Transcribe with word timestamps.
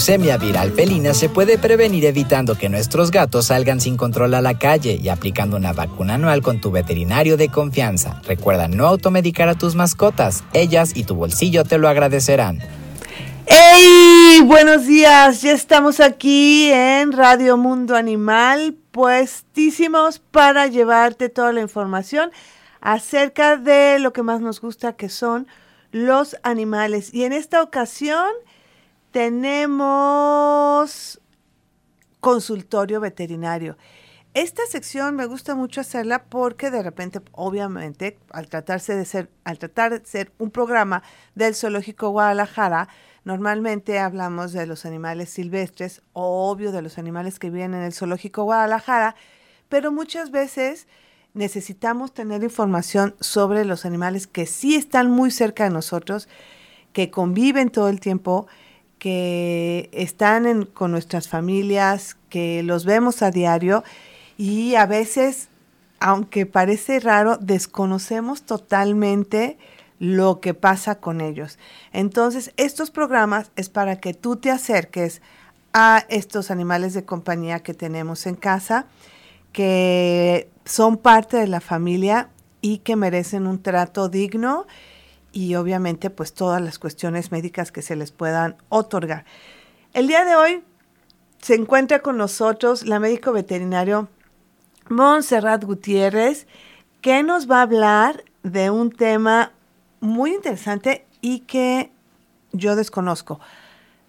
Leucemia 0.00 0.38
viral 0.38 0.72
felina 0.72 1.12
se 1.12 1.28
puede 1.28 1.58
prevenir 1.58 2.06
evitando 2.06 2.54
que 2.54 2.70
nuestros 2.70 3.10
gatos 3.10 3.48
salgan 3.48 3.82
sin 3.82 3.98
control 3.98 4.32
a 4.32 4.40
la 4.40 4.58
calle 4.58 4.98
y 4.98 5.10
aplicando 5.10 5.58
una 5.58 5.74
vacuna 5.74 6.14
anual 6.14 6.40
con 6.40 6.58
tu 6.58 6.70
veterinario 6.70 7.36
de 7.36 7.50
confianza. 7.50 8.18
Recuerda 8.24 8.66
no 8.66 8.86
automedicar 8.86 9.50
a 9.50 9.56
tus 9.56 9.74
mascotas, 9.74 10.42
ellas 10.54 10.92
y 10.96 11.04
tu 11.04 11.16
bolsillo 11.16 11.64
te 11.64 11.76
lo 11.76 11.86
agradecerán. 11.86 12.60
¡Hey! 13.44 14.40
Buenos 14.42 14.86
días, 14.86 15.42
ya 15.42 15.52
estamos 15.52 16.00
aquí 16.00 16.70
en 16.72 17.12
Radio 17.12 17.58
Mundo 17.58 17.94
Animal, 17.94 18.74
puestísimos 18.92 20.18
para 20.18 20.66
llevarte 20.66 21.28
toda 21.28 21.52
la 21.52 21.60
información 21.60 22.30
acerca 22.80 23.58
de 23.58 23.98
lo 23.98 24.14
que 24.14 24.22
más 24.22 24.40
nos 24.40 24.62
gusta 24.62 24.94
que 24.94 25.10
son 25.10 25.46
los 25.92 26.38
animales. 26.42 27.12
Y 27.12 27.24
en 27.24 27.34
esta 27.34 27.62
ocasión 27.62 28.30
tenemos 29.10 30.10
consultorio 32.20 33.00
veterinario. 33.00 33.76
Esta 34.32 34.64
sección 34.66 35.16
me 35.16 35.26
gusta 35.26 35.56
mucho 35.56 35.80
hacerla 35.80 36.22
porque 36.24 36.70
de 36.70 36.84
repente, 36.84 37.20
obviamente, 37.32 38.16
al 38.30 38.48
tratarse 38.48 38.94
de 38.94 39.04
ser, 39.04 39.28
al 39.42 39.58
tratar 39.58 39.98
de 39.98 40.06
ser 40.06 40.30
un 40.38 40.52
programa 40.52 41.02
del 41.34 41.56
Zoológico 41.56 42.10
Guadalajara, 42.10 42.88
normalmente 43.24 43.98
hablamos 43.98 44.52
de 44.52 44.66
los 44.66 44.86
animales 44.86 45.30
silvestres, 45.30 46.02
obvio 46.12 46.70
de 46.70 46.82
los 46.82 46.96
animales 46.96 47.40
que 47.40 47.50
viven 47.50 47.74
en 47.74 47.82
el 47.82 47.92
Zoológico 47.92 48.44
Guadalajara, 48.44 49.16
pero 49.68 49.90
muchas 49.90 50.30
veces 50.30 50.86
necesitamos 51.34 52.14
tener 52.14 52.44
información 52.44 53.16
sobre 53.18 53.64
los 53.64 53.84
animales 53.84 54.28
que 54.28 54.46
sí 54.46 54.76
están 54.76 55.10
muy 55.10 55.32
cerca 55.32 55.64
de 55.64 55.70
nosotros, 55.70 56.28
que 56.92 57.10
conviven 57.10 57.70
todo 57.70 57.88
el 57.88 57.98
tiempo 57.98 58.46
que 59.00 59.88
están 59.92 60.66
con 60.66 60.92
nuestras 60.92 61.26
familias, 61.26 62.18
que 62.28 62.62
los 62.62 62.84
vemos 62.84 63.22
a 63.22 63.30
diario 63.30 63.82
y 64.36 64.74
a 64.74 64.84
veces, 64.84 65.48
aunque 66.00 66.44
parece 66.44 67.00
raro, 67.00 67.38
desconocemos 67.38 68.42
totalmente 68.42 69.58
lo 69.98 70.40
que 70.40 70.52
pasa 70.52 70.96
con 70.96 71.22
ellos. 71.22 71.58
Entonces, 71.92 72.52
estos 72.58 72.90
programas 72.90 73.50
es 73.56 73.70
para 73.70 73.96
que 73.96 74.12
tú 74.12 74.36
te 74.36 74.50
acerques 74.50 75.22
a 75.72 76.04
estos 76.10 76.50
animales 76.50 76.92
de 76.92 77.04
compañía 77.04 77.60
que 77.60 77.72
tenemos 77.72 78.26
en 78.26 78.34
casa, 78.34 78.84
que 79.52 80.50
son 80.66 80.98
parte 80.98 81.38
de 81.38 81.46
la 81.46 81.62
familia 81.62 82.28
y 82.60 82.78
que 82.78 82.96
merecen 82.96 83.46
un 83.46 83.62
trato 83.62 84.10
digno 84.10 84.66
y 85.32 85.54
obviamente 85.54 86.10
pues 86.10 86.32
todas 86.32 86.60
las 86.60 86.78
cuestiones 86.78 87.30
médicas 87.32 87.72
que 87.72 87.82
se 87.82 87.96
les 87.96 88.12
puedan 88.12 88.56
otorgar. 88.68 89.24
El 89.92 90.06
día 90.06 90.24
de 90.24 90.36
hoy 90.36 90.64
se 91.40 91.54
encuentra 91.54 92.00
con 92.00 92.16
nosotros 92.16 92.86
la 92.86 92.98
médico 92.98 93.32
veterinario 93.32 94.08
Montserrat 94.88 95.64
Gutiérrez, 95.64 96.46
que 97.00 97.22
nos 97.22 97.50
va 97.50 97.58
a 97.58 97.62
hablar 97.62 98.24
de 98.42 98.70
un 98.70 98.90
tema 98.90 99.52
muy 100.00 100.34
interesante 100.34 101.06
y 101.20 101.40
que 101.40 101.90
yo 102.52 102.76
desconozco. 102.76 103.40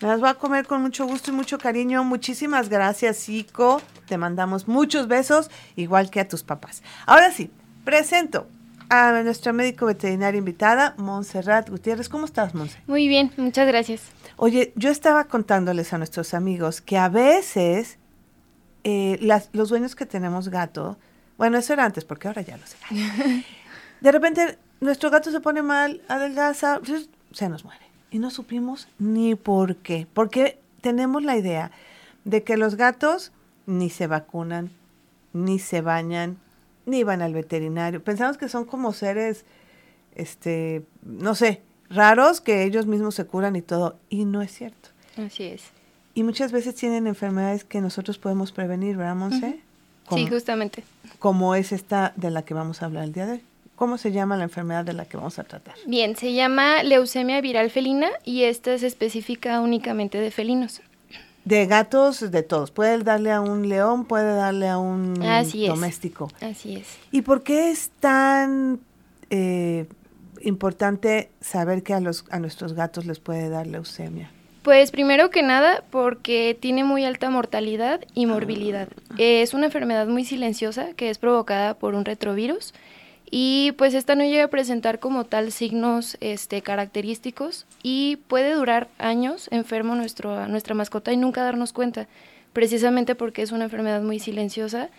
Me 0.00 0.08
las 0.08 0.20
voy 0.20 0.28
a 0.28 0.34
comer 0.34 0.66
con 0.66 0.80
mucho 0.80 1.06
gusto 1.06 1.30
y 1.30 1.34
mucho 1.34 1.58
cariño. 1.58 2.04
Muchísimas 2.04 2.68
gracias, 2.68 3.28
Ico. 3.28 3.82
Te 4.06 4.16
mandamos 4.16 4.68
muchos 4.68 5.08
besos, 5.08 5.50
igual 5.74 6.10
que 6.10 6.20
a 6.20 6.28
tus 6.28 6.42
papás. 6.42 6.82
Ahora 7.04 7.32
sí, 7.32 7.50
presento 7.84 8.46
a 8.88 9.22
nuestra 9.24 9.52
médico 9.52 9.86
veterinaria 9.86 10.38
invitada, 10.38 10.94
Montserrat 10.96 11.68
Gutiérrez. 11.68 12.08
¿Cómo 12.08 12.24
estás, 12.24 12.54
Montserrat? 12.54 12.86
Muy 12.88 13.08
bien, 13.08 13.32
muchas 13.36 13.66
gracias. 13.66 14.02
Oye, 14.36 14.72
yo 14.76 14.90
estaba 14.90 15.24
contándoles 15.24 15.92
a 15.92 15.98
nuestros 15.98 16.34
amigos 16.34 16.80
que 16.80 16.96
a 16.96 17.08
veces 17.08 17.98
eh, 18.84 19.18
las, 19.20 19.48
los 19.52 19.70
dueños 19.70 19.96
que 19.96 20.06
tenemos 20.06 20.48
gato, 20.48 20.96
bueno, 21.38 21.58
eso 21.58 21.72
era 21.72 21.84
antes, 21.84 22.04
porque 22.04 22.28
ahora 22.28 22.42
ya 22.42 22.56
lo 22.56 22.66
sé. 22.66 22.76
De 24.00 24.12
repente 24.12 24.58
nuestro 24.80 25.10
gato 25.10 25.30
se 25.30 25.40
pone 25.40 25.62
mal, 25.62 26.02
adelgaza, 26.08 26.80
se 27.32 27.48
nos 27.48 27.64
muere. 27.64 27.84
Y 28.10 28.18
no 28.18 28.30
supimos 28.30 28.88
ni 28.98 29.34
por 29.34 29.76
qué. 29.76 30.06
Porque 30.12 30.58
tenemos 30.80 31.22
la 31.22 31.36
idea 31.36 31.70
de 32.24 32.42
que 32.42 32.56
los 32.56 32.76
gatos 32.76 33.32
ni 33.66 33.90
se 33.90 34.06
vacunan, 34.06 34.70
ni 35.32 35.58
se 35.58 35.80
bañan, 35.80 36.38
ni 36.86 37.02
van 37.02 37.22
al 37.22 37.34
veterinario. 37.34 38.02
Pensamos 38.02 38.38
que 38.38 38.48
son 38.48 38.64
como 38.64 38.92
seres, 38.92 39.44
este, 40.14 40.84
no 41.02 41.34
sé, 41.34 41.62
raros 41.90 42.40
que 42.40 42.64
ellos 42.64 42.86
mismos 42.86 43.14
se 43.14 43.26
curan 43.26 43.56
y 43.56 43.62
todo. 43.62 43.98
Y 44.08 44.24
no 44.24 44.42
es 44.42 44.52
cierto. 44.52 44.90
Así 45.16 45.44
es. 45.44 45.64
Y 46.14 46.22
muchas 46.22 46.52
veces 46.52 46.74
tienen 46.74 47.06
enfermedades 47.06 47.64
que 47.64 47.80
nosotros 47.80 48.18
podemos 48.18 48.52
prevenir, 48.52 48.96
¿verdad, 48.96 49.16
Monse? 49.16 49.60
sí, 50.10 50.26
justamente. 50.26 50.84
Como 51.18 51.54
es 51.54 51.72
esta 51.72 52.12
de 52.16 52.30
la 52.30 52.42
que 52.42 52.54
vamos 52.54 52.80
a 52.80 52.86
hablar 52.86 53.04
el 53.04 53.12
día 53.12 53.26
de 53.26 53.32
hoy. 53.32 53.42
¿Cómo 53.76 53.98
se 53.98 54.10
llama 54.10 54.38
la 54.38 54.44
enfermedad 54.44 54.86
de 54.86 54.94
la 54.94 55.04
que 55.04 55.18
vamos 55.18 55.38
a 55.38 55.44
tratar? 55.44 55.74
Bien, 55.86 56.16
se 56.16 56.32
llama 56.32 56.82
leucemia 56.82 57.42
viral 57.42 57.70
felina 57.70 58.08
y 58.24 58.44
esta 58.44 58.72
es 58.72 58.82
específica 58.82 59.60
únicamente 59.60 60.18
de 60.18 60.30
felinos. 60.30 60.80
De 61.44 61.66
gatos, 61.66 62.30
de 62.30 62.42
todos. 62.42 62.70
Puede 62.70 62.98
darle 63.04 63.32
a 63.32 63.42
un 63.42 63.68
león, 63.68 64.06
puede 64.06 64.34
darle 64.34 64.68
a 64.68 64.78
un 64.78 65.14
doméstico. 65.14 66.30
Así 66.40 66.76
es. 66.76 66.86
¿Y 67.12 67.20
por 67.20 67.42
qué 67.42 67.70
es 67.70 67.90
tan 68.00 68.80
eh, 69.28 69.86
importante 70.40 71.28
saber 71.42 71.82
que 71.82 71.92
a, 71.92 72.00
los, 72.00 72.24
a 72.30 72.38
nuestros 72.38 72.72
gatos 72.72 73.04
les 73.04 73.20
puede 73.20 73.50
dar 73.50 73.66
leucemia? 73.66 74.30
Pues 74.62 74.90
primero 74.90 75.30
que 75.30 75.42
nada 75.42 75.84
porque 75.90 76.56
tiene 76.58 76.82
muy 76.82 77.04
alta 77.04 77.28
mortalidad 77.28 78.00
y 78.14 78.24
morbilidad. 78.24 78.88
Ah. 79.10 79.14
Es 79.18 79.52
una 79.52 79.66
enfermedad 79.66 80.08
muy 80.08 80.24
silenciosa 80.24 80.94
que 80.96 81.10
es 81.10 81.18
provocada 81.18 81.74
por 81.74 81.94
un 81.94 82.06
retrovirus 82.06 82.72
y 83.30 83.72
pues 83.72 83.94
esta 83.94 84.14
no 84.14 84.24
llega 84.24 84.44
a 84.44 84.48
presentar 84.48 84.98
como 84.98 85.24
tal 85.24 85.50
signos 85.50 86.16
este, 86.20 86.62
característicos 86.62 87.66
y 87.82 88.16
puede 88.28 88.54
durar 88.54 88.88
años 88.98 89.48
enfermo 89.50 89.94
nuestro, 89.94 90.46
nuestra 90.46 90.74
mascota 90.74 91.12
y 91.12 91.16
nunca 91.16 91.42
darnos 91.42 91.72
cuenta, 91.72 92.06
precisamente 92.52 93.14
porque 93.14 93.42
es 93.42 93.52
una 93.52 93.64
enfermedad 93.64 94.02
muy 94.02 94.20
silenciosa 94.20 94.90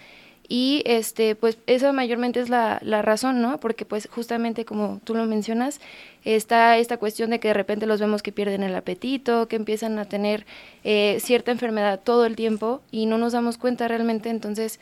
y 0.49 0.81
este 0.85 1.35
pues 1.35 1.57
esa 1.67 1.91
mayormente 1.91 2.39
es 2.39 2.49
la, 2.49 2.79
la, 2.81 3.01
razón, 3.01 3.41
¿no? 3.41 3.59
Porque 3.59 3.85
pues 3.85 4.07
justamente 4.09 4.65
como 4.65 5.01
tú 5.03 5.13
lo 5.13 5.25
mencionas, 5.25 5.81
está 6.23 6.77
esta 6.77 6.97
cuestión 6.97 7.29
de 7.31 7.39
que 7.39 7.49
de 7.49 7.53
repente 7.53 7.85
los 7.85 7.99
vemos 7.99 8.23
que 8.23 8.31
pierden 8.31 8.63
el 8.63 8.75
apetito, 8.75 9.47
que 9.47 9.57
empiezan 9.57 9.99
a 9.99 10.05
tener 10.05 10.45
eh, 10.83 11.17
cierta 11.19 11.51
enfermedad 11.51 11.99
todo 12.01 12.25
el 12.25 12.35
tiempo 12.35 12.81
y 12.91 13.07
no 13.07 13.17
nos 13.17 13.33
damos 13.33 13.57
cuenta 13.57 13.87
realmente, 13.87 14.29
entonces 14.29 14.79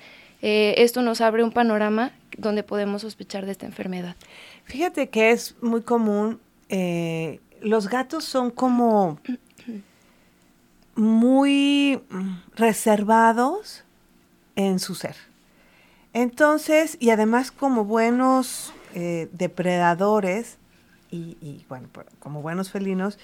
eh, 0.48 0.84
esto 0.84 1.02
nos 1.02 1.22
abre 1.22 1.44
un 1.44 1.52
panorama 1.52 2.12
donde 2.38 2.62
podemos 2.62 3.02
sospechar 3.02 3.48
de 3.48 3.52
esta 3.52 3.66
enfermedad. 3.66 4.16
Fíjate 4.66 5.10
que 5.10 5.32
es 5.32 5.56
muy 5.60 5.82
común, 5.82 6.40
eh, 6.70 7.40
los 7.62 7.90
gatos 7.90 8.26
son 8.26 8.52
como 8.52 9.18
muy 10.94 12.00
reservados 12.56 13.86
en 14.56 14.78
su 14.78 14.94
ser. 14.94 15.16
Entonces, 16.14 16.98
y 17.00 17.10
además 17.10 17.50
como 17.50 17.84
buenos 17.84 18.72
eh, 18.94 19.28
depredadores, 19.32 20.60
y, 21.10 21.66
bueno, 21.70 21.88
como 22.20 22.42
buenos 22.44 22.70
felinos, 22.70 23.18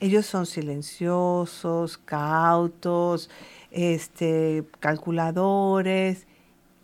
ellos 0.00 0.24
son 0.24 0.46
silenciosos, 0.46 1.98
cautos, 1.98 3.28
este, 3.70 4.64
calculadores, 4.80 6.26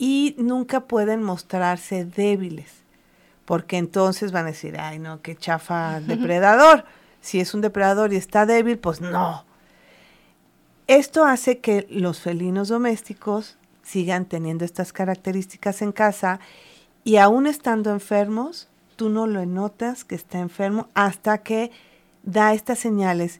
y 0.01 0.33
nunca 0.39 0.87
pueden 0.87 1.21
mostrarse 1.21 2.05
débiles, 2.05 2.71
porque 3.45 3.77
entonces 3.77 4.31
van 4.31 4.45
a 4.45 4.47
decir, 4.47 4.79
ay 4.79 4.97
no, 4.97 5.21
qué 5.21 5.35
chafa 5.35 5.99
depredador. 6.07 6.85
Si 7.21 7.39
es 7.39 7.53
un 7.53 7.61
depredador 7.61 8.11
y 8.11 8.15
está 8.15 8.47
débil, 8.47 8.79
pues 8.79 8.99
no. 8.99 9.45
Esto 10.87 11.23
hace 11.23 11.59
que 11.59 11.85
los 11.91 12.19
felinos 12.19 12.69
domésticos 12.69 13.59
sigan 13.83 14.25
teniendo 14.25 14.65
estas 14.65 14.91
características 14.91 15.83
en 15.83 15.91
casa 15.91 16.39
y 17.03 17.17
aún 17.17 17.45
estando 17.45 17.91
enfermos, 17.91 18.69
tú 18.95 19.09
no 19.09 19.27
lo 19.27 19.45
notas 19.45 20.03
que 20.03 20.15
está 20.15 20.39
enfermo 20.39 20.89
hasta 20.95 21.43
que 21.43 21.69
da 22.23 22.55
estas 22.55 22.79
señales 22.79 23.39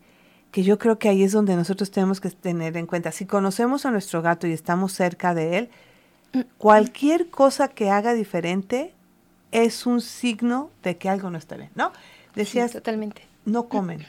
que 0.52 0.62
yo 0.62 0.78
creo 0.78 1.00
que 1.00 1.10
ahí 1.10 1.24
es 1.24 1.32
donde 1.32 1.56
nosotros 1.56 1.90
tenemos 1.90 2.22
que 2.22 2.30
tener 2.30 2.78
en 2.78 2.86
cuenta. 2.86 3.12
Si 3.12 3.26
conocemos 3.26 3.88
a 3.88 3.92
nuestro 3.92 4.22
gato 4.22 4.46
y 4.46 4.52
estamos 4.52 4.92
cerca 4.92 5.34
de 5.34 5.58
él, 5.58 5.70
cualquier 6.58 7.30
cosa 7.30 7.68
que 7.68 7.90
haga 7.90 8.14
diferente 8.14 8.94
es 9.52 9.86
un 9.86 10.02
signo 10.02 10.70
de 10.84 10.98
que 10.98 11.10
algo 11.10 11.30
no 11.30 11.38
está 11.38 11.58
bien, 11.58 11.72
¿no? 11.76 11.92
Decías, 12.36 12.72
totalmente. 12.72 13.28
No 13.46 13.68
comen. 13.68 14.06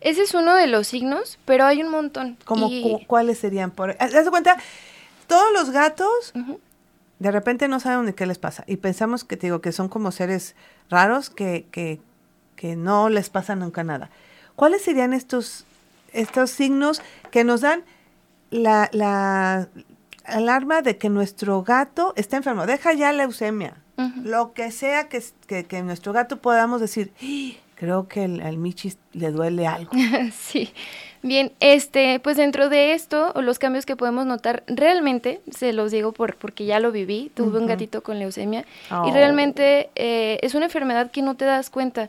Ese 0.00 0.22
es 0.22 0.34
uno 0.34 0.54
de 0.54 0.66
los 0.68 0.86
signos, 0.86 1.38
pero 1.44 1.64
hay 1.64 1.82
un 1.82 1.90
montón. 1.90 2.38
Como 2.44 2.70
cuáles 3.06 3.38
serían 3.38 3.70
por 3.70 3.96
¿Haz 3.98 4.12
de 4.12 4.30
cuenta? 4.30 4.56
Todos 5.26 5.52
los 5.52 5.70
gatos 5.70 6.32
de 7.18 7.30
repente 7.30 7.68
no 7.68 7.80
saben 7.80 8.06
ni 8.06 8.12
qué 8.12 8.24
les 8.26 8.38
pasa 8.38 8.64
y 8.66 8.76
pensamos 8.76 9.24
que 9.24 9.36
te 9.36 9.48
digo 9.48 9.60
que 9.60 9.72
son 9.72 9.88
como 9.88 10.12
seres 10.12 10.54
raros 10.88 11.30
que, 11.30 11.66
que, 11.70 12.00
que 12.54 12.76
no 12.76 13.08
les 13.08 13.28
pasa 13.28 13.56
nunca 13.56 13.82
nada. 13.84 14.08
¿Cuáles 14.54 14.82
serían 14.82 15.12
estos 15.12 15.66
estos 16.12 16.50
signos 16.50 17.02
que 17.30 17.44
nos 17.44 17.60
dan 17.60 17.82
la, 18.50 18.88
la, 18.92 19.68
alarma 20.28 20.82
de 20.82 20.98
que 20.98 21.08
nuestro 21.08 21.62
gato 21.62 22.12
está 22.16 22.36
enfermo. 22.36 22.66
Deja 22.66 22.92
ya 22.92 23.12
leucemia. 23.12 23.74
Lo 24.22 24.52
que 24.52 24.70
sea 24.70 25.08
que, 25.08 25.20
que, 25.64 25.82
nuestro 25.82 26.12
gato 26.12 26.36
podamos 26.36 26.80
decir, 26.80 27.12
¡Ah! 27.20 27.58
creo 27.74 28.06
que 28.06 28.22
al 28.22 28.56
Michis 28.56 28.96
le 29.12 29.32
duele 29.32 29.66
algo. 29.66 29.90
sí. 30.38 30.72
Bien, 31.22 31.52
este, 31.58 32.20
pues 32.20 32.36
dentro 32.36 32.68
de 32.68 32.92
esto, 32.92 33.32
los 33.40 33.58
cambios 33.58 33.86
que 33.86 33.96
podemos 33.96 34.24
notar, 34.24 34.62
realmente, 34.68 35.40
se 35.50 35.72
los 35.72 35.90
digo 35.90 36.12
por, 36.12 36.36
porque 36.36 36.64
ya 36.64 36.78
lo 36.78 36.92
viví, 36.92 37.32
tuve 37.34 37.58
un 37.58 37.66
gatito 37.66 38.04
con 38.04 38.20
leucemia, 38.20 38.64
y 38.90 38.94
oh. 38.94 39.12
realmente 39.12 39.90
eh, 39.96 40.38
es 40.42 40.54
una 40.54 40.66
enfermedad 40.66 41.10
que 41.10 41.22
no 41.22 41.34
te 41.34 41.44
das 41.44 41.70
cuenta. 41.70 42.08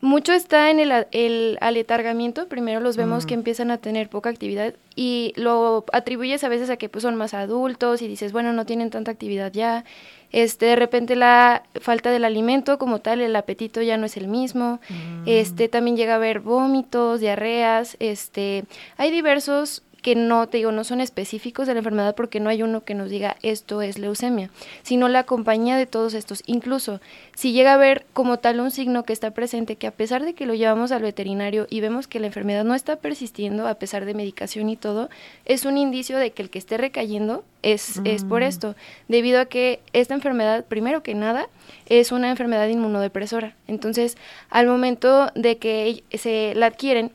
Mucho 0.00 0.32
está 0.32 0.70
en 0.70 0.78
el, 0.78 1.06
el 1.10 1.58
aletargamiento. 1.60 2.46
Primero 2.46 2.78
los 2.78 2.96
vemos 2.96 3.26
que 3.26 3.34
empiezan 3.34 3.72
a 3.72 3.78
tener 3.78 4.08
poca 4.08 4.30
actividad 4.30 4.74
y 4.94 5.32
lo 5.34 5.84
atribuyes 5.92 6.44
a 6.44 6.48
veces 6.48 6.70
a 6.70 6.76
que 6.76 6.88
pues, 6.88 7.02
son 7.02 7.16
más 7.16 7.34
adultos 7.34 8.00
y 8.00 8.06
dices, 8.06 8.32
bueno, 8.32 8.52
no 8.52 8.64
tienen 8.64 8.90
tanta 8.90 9.10
actividad 9.10 9.52
ya. 9.52 9.84
Este, 10.30 10.66
de 10.66 10.76
repente 10.76 11.16
la 11.16 11.64
falta 11.80 12.10
del 12.12 12.24
alimento 12.24 12.78
como 12.78 13.00
tal, 13.00 13.20
el 13.20 13.34
apetito 13.34 13.82
ya 13.82 13.96
no 13.96 14.06
es 14.06 14.16
el 14.16 14.28
mismo. 14.28 14.78
Mm. 14.88 15.22
Este, 15.26 15.68
también 15.68 15.96
llega 15.96 16.12
a 16.12 16.16
haber 16.16 16.40
vómitos, 16.40 17.18
diarreas. 17.18 17.96
Este, 17.98 18.64
hay 18.98 19.10
diversos 19.10 19.82
que 20.08 20.14
no, 20.14 20.48
te 20.48 20.56
digo, 20.56 20.72
no 20.72 20.84
son 20.84 21.02
específicos 21.02 21.66
de 21.66 21.74
la 21.74 21.80
enfermedad 21.80 22.14
porque 22.14 22.40
no 22.40 22.48
hay 22.48 22.62
uno 22.62 22.82
que 22.82 22.94
nos 22.94 23.10
diga 23.10 23.36
esto 23.42 23.82
es 23.82 23.98
leucemia, 23.98 24.48
sino 24.82 25.06
la 25.06 25.24
compañía 25.24 25.76
de 25.76 25.84
todos 25.84 26.14
estos. 26.14 26.42
Incluso 26.46 27.02
si 27.34 27.52
llega 27.52 27.72
a 27.72 27.74
haber 27.74 28.06
como 28.14 28.38
tal 28.38 28.60
un 28.60 28.70
signo 28.70 29.02
que 29.02 29.12
está 29.12 29.32
presente, 29.32 29.76
que 29.76 29.86
a 29.86 29.90
pesar 29.90 30.24
de 30.24 30.32
que 30.32 30.46
lo 30.46 30.54
llevamos 30.54 30.92
al 30.92 31.02
veterinario 31.02 31.66
y 31.68 31.82
vemos 31.82 32.06
que 32.06 32.20
la 32.20 32.26
enfermedad 32.28 32.64
no 32.64 32.74
está 32.74 32.96
persistiendo 32.96 33.68
a 33.68 33.74
pesar 33.74 34.06
de 34.06 34.14
medicación 34.14 34.70
y 34.70 34.76
todo, 34.76 35.10
es 35.44 35.66
un 35.66 35.76
indicio 35.76 36.16
de 36.16 36.30
que 36.30 36.40
el 36.40 36.48
que 36.48 36.58
esté 36.58 36.78
recayendo 36.78 37.44
es, 37.60 38.00
es 38.06 38.24
por 38.24 38.40
mm. 38.40 38.44
esto, 38.44 38.76
debido 39.08 39.42
a 39.42 39.44
que 39.44 39.80
esta 39.92 40.14
enfermedad, 40.14 40.64
primero 40.64 41.02
que 41.02 41.14
nada, 41.14 41.50
es 41.84 42.12
una 42.12 42.30
enfermedad 42.30 42.68
inmunodepresora. 42.68 43.56
Entonces, 43.66 44.16
al 44.48 44.68
momento 44.68 45.30
de 45.34 45.58
que 45.58 46.02
se 46.16 46.54
la 46.54 46.64
adquieren, 46.64 47.12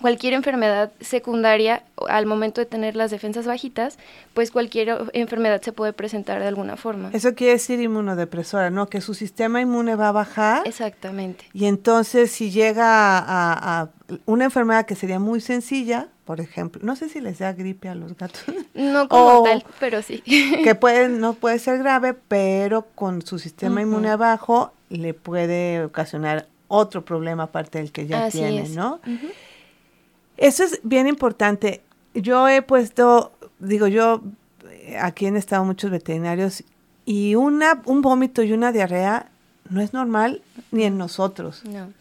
cualquier 0.00 0.34
enfermedad 0.34 0.92
secundaria 1.00 1.82
al 2.08 2.26
momento 2.26 2.60
de 2.60 2.66
tener 2.66 2.96
las 2.96 3.10
defensas 3.10 3.46
bajitas, 3.46 3.98
pues 4.34 4.50
cualquier 4.50 5.10
enfermedad 5.12 5.60
se 5.62 5.72
puede 5.72 5.92
presentar 5.92 6.40
de 6.40 6.46
alguna 6.46 6.76
forma. 6.76 7.10
Eso 7.12 7.34
quiere 7.34 7.54
decir 7.54 7.80
inmunodepresora, 7.80 8.70
¿no? 8.70 8.88
Que 8.88 9.00
su 9.00 9.14
sistema 9.14 9.60
inmune 9.60 9.96
va 9.96 10.08
a 10.08 10.12
bajar. 10.12 10.66
Exactamente. 10.66 11.44
Y 11.52 11.66
entonces 11.66 12.30
si 12.30 12.50
llega 12.50 13.18
a, 13.18 13.90
una 14.24 14.44
enfermedad 14.44 14.86
que 14.86 14.94
sería 14.94 15.18
muy 15.18 15.40
sencilla, 15.40 16.08
por 16.24 16.40
ejemplo, 16.40 16.80
no 16.84 16.96
sé 16.96 17.08
si 17.08 17.20
les 17.20 17.38
da 17.38 17.52
gripe 17.52 17.88
a 17.88 17.94
los 17.94 18.16
gatos. 18.16 18.44
No 18.74 19.08
como 19.08 19.42
tal, 19.42 19.64
pero 19.80 20.02
sí. 20.02 20.22
que 20.64 20.74
puede, 20.76 21.08
no 21.08 21.34
puede 21.34 21.58
ser 21.58 21.78
grave, 21.78 22.14
pero 22.14 22.86
con 22.94 23.22
su 23.22 23.38
sistema 23.38 23.82
inmune 23.82 24.10
abajo 24.10 24.72
le 24.88 25.14
puede 25.14 25.84
ocasionar 25.84 26.46
otro 26.68 27.04
problema 27.04 27.44
aparte 27.44 27.78
del 27.78 27.90
que 27.90 28.06
ya 28.06 28.30
tiene, 28.30 28.68
¿no? 28.68 29.00
Eso 30.38 30.64
es 30.64 30.80
bien 30.82 31.06
importante. 31.06 31.82
Yo 32.14 32.48
he 32.48 32.62
puesto, 32.62 33.32
digo 33.58 33.86
yo, 33.86 34.22
eh, 34.70 34.96
aquí 34.98 35.26
han 35.26 35.36
estado 35.36 35.64
muchos 35.64 35.90
veterinarios 35.90 36.64
y 37.04 37.34
una, 37.34 37.82
un 37.84 38.00
vómito 38.00 38.42
y 38.42 38.52
una 38.52 38.72
diarrea 38.72 39.30
no 39.68 39.80
es 39.80 39.92
normal 39.92 40.42
ni 40.70 40.84
en 40.84 40.96
nosotros. 40.96 41.62
No. 41.64 41.92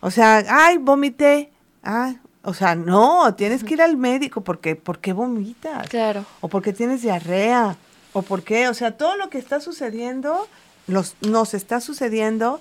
O 0.00 0.10
sea, 0.10 0.44
ay, 0.48 0.78
vomité. 0.78 1.50
Ah, 1.82 2.14
O 2.42 2.54
sea, 2.54 2.74
no, 2.74 3.34
tienes 3.34 3.64
que 3.64 3.74
ir 3.74 3.82
al 3.82 3.96
médico 3.96 4.40
porque 4.42 4.74
¿por 4.74 4.98
qué 4.98 5.12
vomitas? 5.12 5.88
Claro. 5.88 6.24
O 6.40 6.48
porque 6.48 6.72
tienes 6.72 7.02
diarrea, 7.02 7.76
o 8.12 8.22
por 8.22 8.42
qué, 8.42 8.68
o 8.68 8.74
sea, 8.74 8.96
todo 8.96 9.16
lo 9.16 9.28
que 9.28 9.38
está 9.38 9.60
sucediendo, 9.60 10.48
los, 10.86 11.16
nos 11.20 11.54
está 11.54 11.80
sucediendo, 11.80 12.60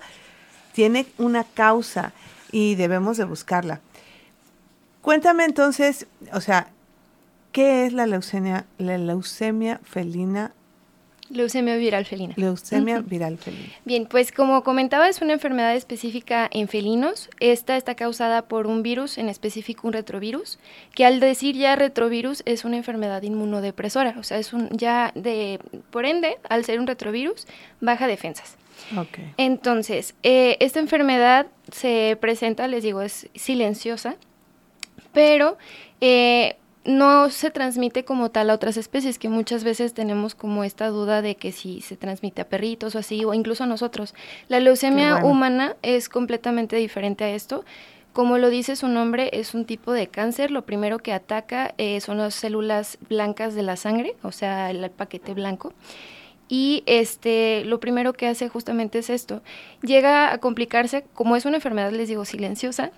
tiene 0.74 1.08
una 1.18 1.44
causa 1.46 2.12
y 2.52 2.76
debemos 2.76 3.18
de 3.18 3.24
buscarla. 3.24 3.80
Cuéntame 5.02 5.46
entonces, 5.46 6.08
o 6.34 6.42
sea, 6.42 6.72
¿qué 7.52 7.86
es 7.86 7.94
la 7.94 8.06
leucemia, 8.06 8.66
la 8.78 8.98
leucemia 8.98 9.80
felina 9.84 10.54
Leucemia 11.30 11.76
viral 11.78 12.06
felina. 12.06 12.34
Leucemia 12.38 13.02
viral 13.02 13.38
felina. 13.38 13.70
Bien, 13.86 14.08
pues 14.08 14.32
como 14.32 14.64
comentaba, 14.64 15.08
es 15.08 15.22
una 15.22 15.34
enfermedad 15.34 15.76
específica 15.76 16.50
en 16.52 16.68
felinos. 16.68 17.30
Esta 17.40 17.78
está 17.78 17.94
causada 17.94 18.48
por 18.48 18.66
un 18.66 18.82
virus, 18.82 19.20
en 19.20 19.30
específico 19.30 19.88
un 19.88 19.94
retrovirus, 19.94 20.58
que 20.96 21.06
al 21.06 21.20
decir 21.20 21.56
ya 21.56 21.76
retrovirus 21.76 22.42
es 22.46 22.66
una 22.66 22.78
enfermedad 22.78 23.22
inmunodepresora. 23.22 24.16
O 24.18 24.24
sea, 24.24 24.40
es 24.40 24.54
un 24.54 24.70
ya 24.72 25.12
de, 25.14 25.60
por 25.92 26.06
ende, 26.06 26.38
al 26.50 26.66
ser 26.66 26.80
un 26.80 26.88
retrovirus, 26.88 27.46
baja 27.80 28.08
defensas. 28.08 28.58
Okay. 28.98 29.34
Entonces, 29.38 30.16
eh, 30.24 30.58
esta 30.62 30.80
enfermedad 30.80 31.46
se 31.72 32.18
presenta, 32.20 32.68
les 32.68 32.82
digo, 32.82 33.02
es 33.02 33.30
silenciosa, 33.36 34.16
pero 35.14 35.58
eh, 36.02 36.58
no 36.86 37.30
se 37.30 37.52
transmite 37.52 38.04
como 38.06 38.32
tal 38.32 38.50
a 38.50 38.54
otras 38.54 38.78
especies, 38.78 39.20
que 39.20 39.30
muchas 39.30 39.64
veces 39.64 39.94
tenemos 39.94 40.36
como 40.36 40.64
esta 40.64 40.88
duda 40.88 41.22
de 41.22 41.36
que 41.36 41.52
si 41.52 41.82
se 41.82 41.98
transmite 41.98 42.42
a 42.42 42.50
perritos 42.50 42.96
o 42.96 43.00
así, 43.00 43.26
o 43.26 43.34
incluso 43.34 43.64
a 43.64 43.68
nosotros. 43.68 44.16
La 44.48 44.60
leucemia 44.60 45.24
humana 45.24 45.76
es 45.82 46.10
completamente 46.10 46.76
diferente 46.78 47.24
a 47.24 47.30
esto. 47.30 47.64
Como 48.14 48.38
lo 48.38 48.50
dice 48.50 48.76
su 48.76 48.88
nombre, 48.88 49.30
es 49.34 49.54
un 49.54 49.66
tipo 49.66 49.92
de 49.94 50.08
cáncer. 50.08 50.52
Lo 50.52 50.64
primero 50.64 51.00
que 51.00 51.14
ataca 51.14 51.76
eh, 51.78 52.02
son 52.02 52.18
las 52.18 52.34
células 52.34 52.98
blancas 53.08 53.54
de 53.54 53.64
la 53.64 53.76
sangre, 53.76 54.16
o 54.24 54.32
sea, 54.32 54.72
el 54.72 54.90
paquete 54.90 55.34
blanco. 55.34 55.74
Y 56.48 56.82
este, 56.88 57.64
lo 57.66 57.80
primero 57.80 58.14
que 58.14 58.28
hace 58.28 58.50
justamente 58.50 59.00
es 59.00 59.12
esto. 59.12 59.44
Llega 59.84 60.34
a 60.34 60.40
complicarse, 60.40 61.06
como 61.14 61.36
es 61.36 61.46
una 61.46 61.58
enfermedad, 61.58 61.92
les 61.92 62.08
digo, 62.10 62.26
silenciosa, 62.26 62.92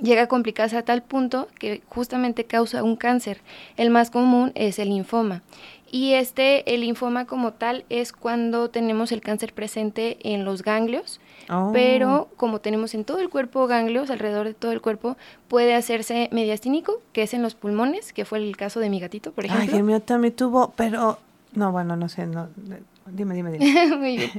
llega 0.00 0.22
a 0.22 0.26
complicarse 0.28 0.76
a 0.76 0.84
tal 0.84 1.02
punto 1.02 1.48
que 1.58 1.82
justamente 1.88 2.44
causa 2.44 2.82
un 2.82 2.96
cáncer. 2.96 3.40
El 3.76 3.90
más 3.90 4.10
común 4.10 4.52
es 4.54 4.78
el 4.78 4.88
linfoma. 4.88 5.42
Y 5.90 6.14
este, 6.14 6.74
el 6.74 6.80
linfoma 6.80 7.26
como 7.26 7.52
tal, 7.52 7.84
es 7.90 8.14
cuando 8.14 8.70
tenemos 8.70 9.12
el 9.12 9.20
cáncer 9.20 9.52
presente 9.52 10.16
en 10.22 10.46
los 10.46 10.62
ganglios, 10.62 11.20
oh. 11.50 11.70
pero 11.74 12.28
como 12.38 12.60
tenemos 12.60 12.94
en 12.94 13.04
todo 13.04 13.18
el 13.18 13.28
cuerpo 13.28 13.66
ganglios, 13.66 14.08
alrededor 14.08 14.46
de 14.46 14.54
todo 14.54 14.72
el 14.72 14.80
cuerpo, 14.80 15.18
puede 15.48 15.74
hacerse 15.74 16.30
mediastínico, 16.32 17.02
que 17.12 17.24
es 17.24 17.34
en 17.34 17.42
los 17.42 17.54
pulmones, 17.54 18.14
que 18.14 18.24
fue 18.24 18.38
el 18.38 18.56
caso 18.56 18.80
de 18.80 18.88
mi 18.88 19.00
gatito, 19.00 19.32
por 19.32 19.44
ejemplo. 19.44 19.68
Ay, 19.70 19.78
el 19.78 19.84
mío 19.84 20.00
también 20.00 20.34
tuvo, 20.34 20.72
pero, 20.76 21.18
no, 21.52 21.72
bueno, 21.72 21.96
no 21.96 22.08
sé, 22.08 22.26
no, 22.26 22.48
Dime, 23.06 23.34
dime, 23.34 23.50
dime. 23.52 23.96
Muy 23.98 24.16
bien. 24.16 24.30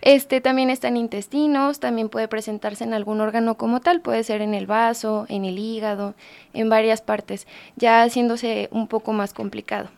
Este 0.00 0.40
también 0.40 0.70
está 0.70 0.88
en 0.88 0.96
intestinos, 0.96 1.80
también 1.80 2.08
puede 2.08 2.28
presentarse 2.28 2.84
en 2.84 2.94
algún 2.94 3.20
órgano 3.20 3.56
como 3.56 3.80
tal, 3.80 4.00
puede 4.00 4.22
ser 4.22 4.42
en 4.42 4.54
el 4.54 4.66
vaso, 4.66 5.26
en 5.28 5.44
el 5.44 5.58
hígado, 5.58 6.14
en 6.52 6.68
varias 6.68 7.02
partes, 7.02 7.46
ya 7.76 8.02
haciéndose 8.02 8.68
un 8.70 8.86
poco 8.86 9.12
más 9.12 9.34
complicado. 9.34 9.90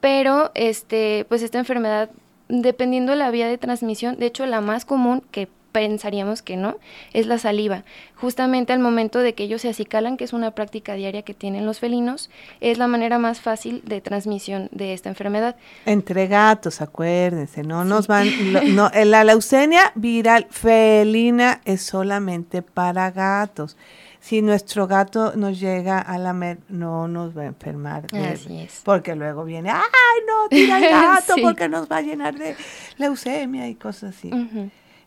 Pero 0.00 0.50
este, 0.54 1.24
pues 1.28 1.42
esta 1.42 1.58
enfermedad, 1.58 2.10
dependiendo 2.48 3.12
de 3.12 3.18
la 3.18 3.30
vía 3.30 3.46
de 3.46 3.58
transmisión, 3.58 4.16
de 4.18 4.26
hecho 4.26 4.44
la 4.46 4.60
más 4.60 4.84
común 4.84 5.22
que 5.30 5.48
pensaríamos 5.72 6.42
que 6.42 6.56
no, 6.56 6.76
es 7.12 7.26
la 7.26 7.38
saliva. 7.38 7.84
Justamente 8.14 8.72
al 8.72 8.78
momento 8.78 9.18
de 9.18 9.34
que 9.34 9.44
ellos 9.44 9.62
se 9.62 9.68
acicalan, 9.68 10.16
que 10.16 10.24
es 10.24 10.32
una 10.32 10.52
práctica 10.52 10.94
diaria 10.94 11.22
que 11.22 11.34
tienen 11.34 11.66
los 11.66 11.80
felinos, 11.80 12.30
es 12.60 12.78
la 12.78 12.86
manera 12.86 13.18
más 13.18 13.40
fácil 13.40 13.82
de 13.84 14.00
transmisión 14.00 14.68
de 14.70 14.92
esta 14.92 15.08
enfermedad. 15.08 15.56
Entre 15.86 16.28
gatos, 16.28 16.80
acuérdense, 16.80 17.62
no 17.62 17.84
nos 17.84 18.06
van, 18.06 18.28
no, 18.76 18.90
la 19.04 19.24
leucemia 19.24 19.92
viral 19.96 20.46
felina 20.50 21.60
es 21.64 21.82
solamente 21.82 22.62
para 22.62 23.10
gatos. 23.10 23.76
Si 24.20 24.40
nuestro 24.40 24.86
gato 24.86 25.34
nos 25.34 25.58
llega 25.58 25.98
a 25.98 26.16
la 26.16 26.32
mer, 26.32 26.58
no 26.68 27.08
nos 27.08 27.36
va 27.36 27.42
a 27.42 27.46
enfermar. 27.46 28.06
Así 28.14 28.56
es. 28.60 28.82
Porque 28.84 29.16
luego 29.16 29.44
viene, 29.44 29.70
ay, 29.70 29.80
no, 30.28 30.48
tira 30.48 30.78
el 30.78 30.90
gato 30.92 31.34
porque 31.42 31.68
nos 31.68 31.90
va 31.90 31.96
a 31.96 32.02
llenar 32.02 32.36
de 32.36 32.54
leucemia 32.98 33.66
y 33.66 33.74
cosas 33.74 34.14
así. 34.16 34.30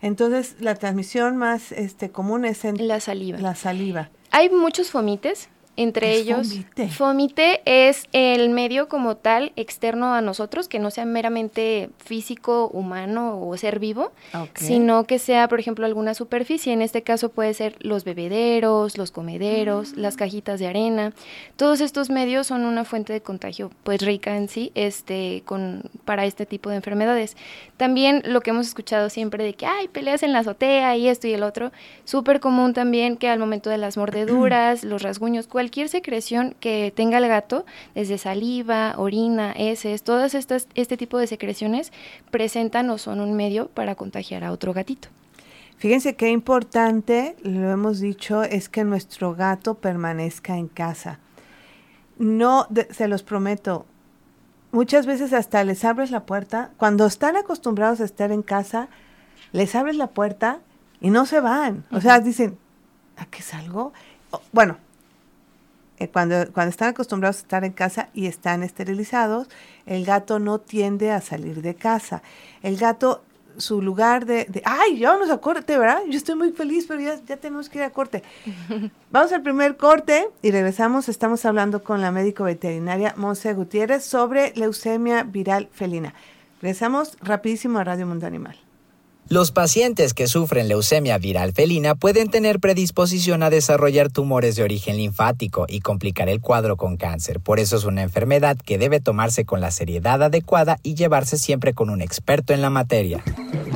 Entonces, 0.05 0.57
la 0.59 0.75
transmisión 0.75 1.35
más 1.35 1.71
este, 1.71 2.11
común 2.11 2.45
es 2.45 2.63
en 2.63 2.87
la 2.87 2.99
saliva. 2.99 3.39
La 3.39 3.55
saliva. 3.55 4.11
Hay 4.29 4.51
muchos 4.51 4.91
fomites, 4.91 5.49
entre 5.75 6.15
ellos, 6.15 6.53
fomite? 6.91 7.61
es 7.65 8.07
el 8.13 8.49
medio 8.49 8.87
como 8.87 9.17
tal 9.17 9.51
externo 9.55 10.13
a 10.13 10.21
nosotros, 10.21 10.67
que 10.67 10.79
no 10.79 10.91
sea 10.91 11.05
meramente 11.05 11.89
físico, 11.97 12.69
humano 12.71 13.41
o 13.41 13.55
ser 13.57 13.79
vivo, 13.79 14.11
sino 14.55 15.05
que 15.05 15.19
sea, 15.19 15.47
por 15.47 15.59
ejemplo, 15.59 15.85
alguna 15.85 16.13
superficie. 16.13 16.73
En 16.73 16.81
este 16.81 17.01
caso 17.01 17.29
puede 17.29 17.53
ser 17.53 17.75
los 17.79 18.03
bebederos, 18.03 18.97
los 18.97 19.11
comederos, 19.11 19.93
mm. 19.93 19.99
las 19.99 20.15
cajitas 20.15 20.59
de 20.59 20.67
arena. 20.67 21.13
Todos 21.55 21.81
estos 21.81 22.09
medios 22.09 22.47
son 22.47 22.65
una 22.65 22.85
fuente 22.85 23.13
de 23.13 23.21
contagio, 23.21 23.71
pues 23.83 24.01
rica 24.01 24.37
en 24.37 24.47
sí, 24.49 24.71
este, 24.75 25.43
con, 25.45 25.83
para 26.05 26.25
este 26.25 26.45
tipo 26.45 26.69
de 26.69 26.77
enfermedades. 26.77 27.35
También 27.77 28.23
lo 28.25 28.41
que 28.41 28.51
hemos 28.51 28.67
escuchado 28.67 29.09
siempre 29.09 29.43
de 29.43 29.53
que 29.53 29.65
hay 29.65 29.87
peleas 29.87 30.23
en 30.23 30.33
la 30.33 30.39
azotea 30.39 30.95
y 30.97 31.07
esto 31.07 31.27
y 31.27 31.33
el 31.33 31.43
otro, 31.43 31.71
súper 32.03 32.39
común 32.39 32.73
también 32.73 33.17
que 33.17 33.29
al 33.29 33.39
momento 33.39 33.69
de 33.69 33.77
las 33.77 33.97
mordeduras, 33.97 34.83
los 34.83 35.01
rasguños, 35.01 35.47
cualquier 35.65 35.89
secreción 35.89 36.55
que 36.59 36.93
tenga 36.95 37.17
el 37.17 37.27
gato, 37.27 37.65
desde 37.95 38.19
saliva, 38.19 38.93
orina, 38.97 39.51
heces, 39.51 40.03
todas 40.03 40.35
estas, 40.35 40.67
este 40.75 40.95
tipo 40.95 41.17
de 41.17 41.25
secreciones 41.25 41.91
presentan 42.29 42.87
o 42.91 42.99
son 42.99 43.19
un 43.19 43.33
medio 43.33 43.67
para 43.69 43.95
contagiar 43.95 44.43
a 44.43 44.51
otro 44.51 44.73
gatito. 44.73 45.07
Fíjense 45.77 46.15
qué 46.15 46.29
importante, 46.29 47.35
lo 47.41 47.71
hemos 47.71 47.99
dicho, 47.99 48.43
es 48.43 48.69
que 48.69 48.83
nuestro 48.83 49.33
gato 49.33 49.73
permanezca 49.73 50.55
en 50.55 50.67
casa. 50.67 51.17
No, 52.19 52.67
se 52.91 53.07
los 53.07 53.23
prometo, 53.23 53.87
muchas 54.71 55.07
veces 55.07 55.33
hasta 55.33 55.63
les 55.63 55.83
abres 55.83 56.11
la 56.11 56.27
puerta, 56.27 56.69
cuando 56.77 57.07
están 57.07 57.37
acostumbrados 57.37 58.01
a 58.01 58.05
estar 58.05 58.31
en 58.31 58.43
casa, 58.43 58.87
les 59.51 59.73
abres 59.73 59.95
la 59.95 60.11
puerta 60.11 60.59
y 61.01 61.09
no 61.09 61.25
se 61.25 61.39
van. 61.39 61.85
O 61.91 62.01
sea, 62.01 62.19
dicen, 62.19 62.59
¿a 63.17 63.25
qué 63.25 63.41
salgo? 63.41 63.93
bueno, 64.51 64.77
eh, 65.97 66.09
cuando, 66.09 66.51
cuando 66.51 66.69
están 66.69 66.89
acostumbrados 66.89 67.37
a 67.37 67.39
estar 67.39 67.63
en 67.63 67.71
casa 67.71 68.09
y 68.13 68.27
están 68.27 68.63
esterilizados, 68.63 69.47
el 69.85 70.05
gato 70.05 70.39
no 70.39 70.59
tiende 70.59 71.11
a 71.11 71.21
salir 71.21 71.61
de 71.61 71.75
casa. 71.75 72.21
El 72.61 72.77
gato, 72.77 73.23
su 73.57 73.81
lugar 73.81 74.25
de, 74.25 74.45
de 74.45 74.61
ay, 74.65 74.97
ya 74.99 75.11
vamos 75.11 75.29
a 75.29 75.37
corte, 75.37 75.77
¿verdad? 75.77 76.01
Yo 76.09 76.17
estoy 76.17 76.35
muy 76.35 76.51
feliz, 76.51 76.85
pero 76.87 76.99
ya, 76.99 77.19
ya 77.25 77.37
tenemos 77.37 77.69
que 77.69 77.77
ir 77.77 77.83
a 77.85 77.91
corte. 77.91 78.23
vamos 79.11 79.31
al 79.31 79.41
primer 79.41 79.77
corte 79.77 80.29
y 80.41 80.51
regresamos. 80.51 81.07
Estamos 81.07 81.45
hablando 81.45 81.83
con 81.83 82.01
la 82.01 82.11
médico 82.11 82.43
veterinaria 82.43 83.13
Monse 83.15 83.53
Gutiérrez 83.53 84.03
sobre 84.03 84.51
leucemia 84.55 85.23
viral 85.23 85.69
felina. 85.71 86.13
Regresamos 86.61 87.17
rapidísimo 87.21 87.79
a 87.79 87.83
Radio 87.83 88.07
Mundo 88.07 88.25
Animal. 88.27 88.64
Los 89.27 89.51
pacientes 89.51 90.13
que 90.13 90.27
sufren 90.27 90.67
leucemia 90.67 91.17
viral 91.17 91.51
felina 91.51 91.95
pueden 91.95 92.29
tener 92.29 92.59
predisposición 92.59 93.41
a 93.41 93.49
desarrollar 93.49 94.11
tumores 94.11 94.55
de 94.55 94.61
origen 94.61 94.97
linfático 94.97 95.65
y 95.67 95.79
complicar 95.79 96.29
el 96.29 96.41
cuadro 96.41 96.77
con 96.77 96.95
cáncer. 96.95 97.39
Por 97.39 97.59
eso 97.59 97.75
es 97.75 97.85
una 97.85 98.03
enfermedad 98.03 98.55
que 98.55 98.77
debe 98.77 98.99
tomarse 98.99 99.43
con 99.43 99.61
la 99.61 99.71
seriedad 99.71 100.21
adecuada 100.21 100.77
y 100.83 100.93
llevarse 100.93 101.39
siempre 101.39 101.73
con 101.73 101.89
un 101.89 102.03
experto 102.03 102.53
en 102.53 102.61
la 102.61 102.69
materia. 102.69 103.23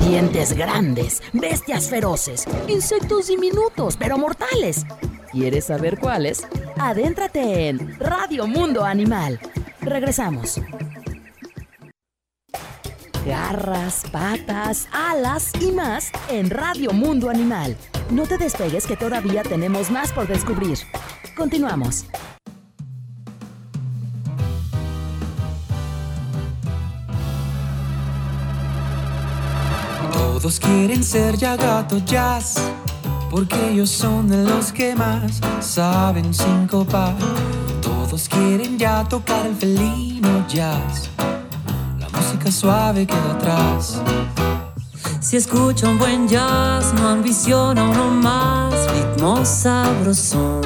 Dientes 0.08 0.54
grandes, 0.54 1.24
bestias 1.34 1.90
feroces, 1.90 2.46
insectos 2.68 3.28
diminutos 3.28 3.98
pero 3.98 4.20
mortales. 4.20 4.86
¿Quieres 5.32 5.66
saber 5.66 5.98
cuáles? 5.98 6.48
Adéntrate 6.78 7.70
en 7.70 7.98
Radio 8.00 8.46
Mundo 8.46 8.86
Animal. 8.86 9.40
Regresamos 9.82 10.62
garras, 13.26 14.04
patas, 14.12 14.88
alas 14.92 15.52
y 15.60 15.72
más 15.72 16.12
en 16.30 16.50
Radio 16.50 16.92
Mundo 16.92 17.30
Animal. 17.30 17.76
No 18.10 18.26
te 18.26 18.38
despegues 18.38 18.86
que 18.86 18.96
todavía 18.96 19.44
tenemos 19.44 19.92
más 19.92 20.12
por 20.12 20.28
descubrir. 20.28 20.80
Continuamos. 21.36 22.06
Todos 30.14 30.60
quieren 30.60 31.04
ser 31.04 31.36
ya 31.38 31.58
gato 31.58 32.00
jazz, 32.06 32.56
porque 33.30 33.56
ellos 33.72 33.90
son 33.90 34.30
de 34.30 34.44
los 34.44 34.72
que 34.72 34.96
más 34.96 35.42
saben 35.60 36.34
sincopar. 36.34 37.16
Todos 37.82 38.30
quieren 38.30 38.80
ya 38.80 39.04
tocar 39.04 39.46
el 39.46 39.56
felino 39.56 40.46
jazz 40.48 41.10
música 42.30 42.52
suave 42.52 43.08
queda 43.08 43.32
atrás. 43.32 44.00
Si 45.20 45.36
escucha 45.36 45.88
un 45.88 45.98
buen 45.98 46.28
jazz, 46.28 46.94
no 46.94 47.08
ambiciona 47.10 47.84
uno 47.84 48.12
más, 48.12 48.72
ritmo 48.92 49.44
sabrosón. 49.44 50.62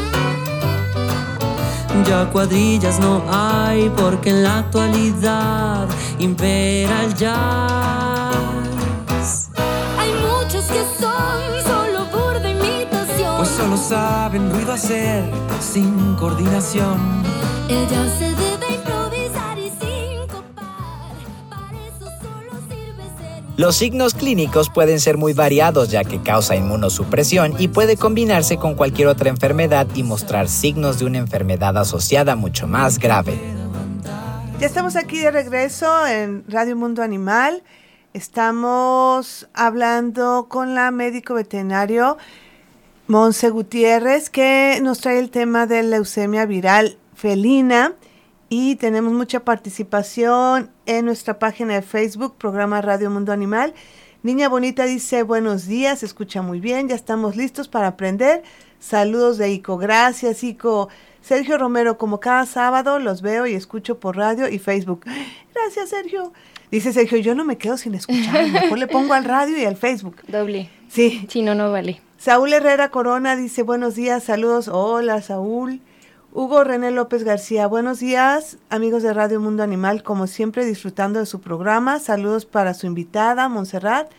Ya 2.05 2.29
cuadrillas 2.31 2.99
no 2.99 3.23
hay 3.31 3.89
porque 3.95 4.31
en 4.31 4.43
la 4.43 4.59
actualidad 4.59 5.87
impera 6.19 7.03
el 7.05 7.13
jazz. 7.13 7.31
Hay 9.97 10.11
muchos 10.27 10.65
que 10.65 10.83
son 10.99 11.39
solo 11.65 12.05
burda 12.11 12.49
imitación. 12.49 13.37
Pues 13.37 13.49
solo 13.49 13.77
saben 13.77 14.51
ruido 14.51 14.73
hacer 14.73 15.23
sin 15.61 16.15
coordinación. 16.15 17.23
Ella 17.69 18.05
se 18.19 18.42
Los 23.55 23.75
signos 23.75 24.15
clínicos 24.15 24.71
pueden 24.71 24.99
ser 24.99 25.17
muy 25.17 25.33
variados 25.33 25.91
ya 25.91 26.03
que 26.03 26.19
causa 26.23 26.55
inmunosupresión 26.55 27.53
y 27.59 27.67
puede 27.67 27.97
combinarse 27.97 28.57
con 28.57 28.73
cualquier 28.73 29.07
otra 29.09 29.29
enfermedad 29.29 29.85
y 29.93 30.01
mostrar 30.01 30.49
signos 30.49 30.97
de 30.97 31.05
una 31.05 31.19
enfermedad 31.19 31.77
asociada 31.77 32.35
mucho 32.35 32.65
más 32.65 32.97
grave. 32.97 33.39
Ya 34.59 34.65
estamos 34.65 34.95
aquí 34.95 35.19
de 35.19 35.29
regreso 35.29 36.07
en 36.07 36.43
Radio 36.47 36.75
Mundo 36.75 37.03
Animal. 37.03 37.61
Estamos 38.13 39.47
hablando 39.53 40.47
con 40.49 40.73
la 40.73 40.89
médico 40.89 41.35
veterinario 41.35 42.17
Monse 43.05 43.51
Gutiérrez 43.51 44.31
que 44.31 44.79
nos 44.81 44.99
trae 44.99 45.19
el 45.19 45.29
tema 45.29 45.67
de 45.67 45.83
leucemia 45.83 46.47
viral 46.47 46.97
felina 47.13 47.93
y 48.49 48.75
tenemos 48.75 49.13
mucha 49.13 49.41
participación 49.41 50.69
en 50.85 51.05
nuestra 51.05 51.39
página 51.39 51.73
de 51.75 51.81
Facebook, 51.81 52.35
programa 52.37 52.81
Radio 52.81 53.09
Mundo 53.09 53.31
Animal. 53.31 53.73
Niña 54.23 54.47
Bonita 54.47 54.85
dice 54.85 55.23
buenos 55.23 55.67
días, 55.67 55.99
se 55.99 56.05
escucha 56.05 56.41
muy 56.41 56.59
bien, 56.59 56.87
ya 56.87 56.95
estamos 56.95 57.35
listos 57.35 57.67
para 57.67 57.87
aprender. 57.87 58.43
Saludos 58.79 59.37
de 59.37 59.51
Ico, 59.51 59.77
gracias 59.77 60.43
Ico. 60.43 60.89
Sergio 61.21 61.57
Romero, 61.57 61.97
como 61.97 62.19
cada 62.19 62.45
sábado 62.45 62.99
los 62.99 63.21
veo 63.21 63.47
y 63.47 63.53
escucho 63.53 63.99
por 63.99 64.17
radio 64.17 64.49
y 64.49 64.59
Facebook. 64.59 65.05
Gracias 65.53 65.89
Sergio. 65.89 66.33
Dice 66.69 66.91
Sergio, 66.91 67.19
yo 67.19 67.35
no 67.35 67.45
me 67.45 67.57
quedo 67.57 67.77
sin 67.77 67.93
escuchar, 67.93 68.49
mejor 68.49 68.77
le 68.77 68.87
pongo 68.87 69.13
al 69.13 69.23
radio 69.23 69.57
y 69.57 69.63
al 69.65 69.77
Facebook. 69.77 70.17
Doble. 70.27 70.69
Sí, 70.89 71.25
Si 71.29 71.41
no, 71.41 71.55
no 71.55 71.71
vale. 71.71 72.01
Saúl 72.17 72.51
Herrera 72.51 72.89
Corona 72.89 73.35
dice 73.35 73.63
buenos 73.63 73.95
días, 73.95 74.23
saludos. 74.23 74.67
Hola 74.67 75.21
Saúl. 75.21 75.81
Hugo 76.35 76.63
René 76.63 76.89
López 76.89 77.23
García, 77.23 77.67
buenos 77.67 77.99
días, 77.99 78.57
amigos 78.71 79.03
de 79.03 79.13
Radio 79.13 79.39
Mundo 79.39 79.61
Animal, 79.61 80.01
como 80.01 80.25
siempre 80.25 80.65
disfrutando 80.65 81.19
de 81.19 81.27
su 81.27 81.41
programa. 81.41 81.99
Saludos 81.99 82.47
para 82.47 82.73
su 82.73 82.87
invitada, 82.87 83.47
Montserrat, 83.49 84.09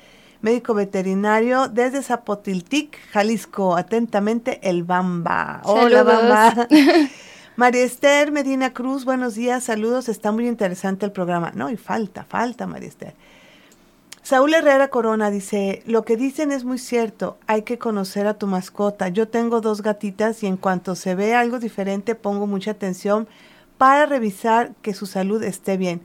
médico 0.41 0.75
veterinario 0.75 1.67
desde 1.67 2.05
Zapotiltic, 2.05 3.01
Jalisco. 3.11 3.75
Atentamente, 3.77 4.61
el 4.63 4.85
Bamba. 4.85 5.61
Hola, 5.65 6.05
Saludos. 6.05 6.29
Bamba. 6.29 6.69
María 7.57 7.83
Esther 7.83 8.31
Medina 8.31 8.73
Cruz, 8.73 9.05
buenos 9.05 9.35
días, 9.35 9.65
saludos. 9.65 10.09
Está 10.09 10.31
muy 10.31 10.47
interesante 10.47 11.05
el 11.05 11.11
programa. 11.11 11.51
No, 11.57 11.69
y 11.69 11.77
falta, 11.77 12.23
falta, 12.23 12.69
María 12.69 12.91
Esther. 12.91 13.15
Saúl 14.25 14.55
Herrera 14.55 14.89
Corona 14.89 15.31
dice, 15.31 15.83
lo 15.85 16.07
que 16.07 16.17
dicen 16.17 16.51
es 16.51 16.65
muy 16.65 16.79
cierto, 16.79 17.37
hay 17.47 17.61
que 17.61 17.79
conocer 17.79 18.27
a 18.27 18.33
tu 18.35 18.47
mascota. 18.47 19.09
Yo 19.09 19.29
tengo 19.29 19.61
dos 19.61 19.83
gatitas 19.83 20.43
y 20.43 20.47
en 20.47 20.57
cuanto 20.57 20.95
se 20.95 21.15
ve 21.15 21.35
algo 21.35 21.59
diferente 21.59 22.15
pongo 22.15 22.47
mucha 22.47 22.71
atención 22.71 23.29
para 23.77 24.07
revisar 24.07 24.73
que 24.81 24.95
su 24.95 25.05
salud 25.05 25.43
esté 25.43 25.77
bien. 25.77 26.01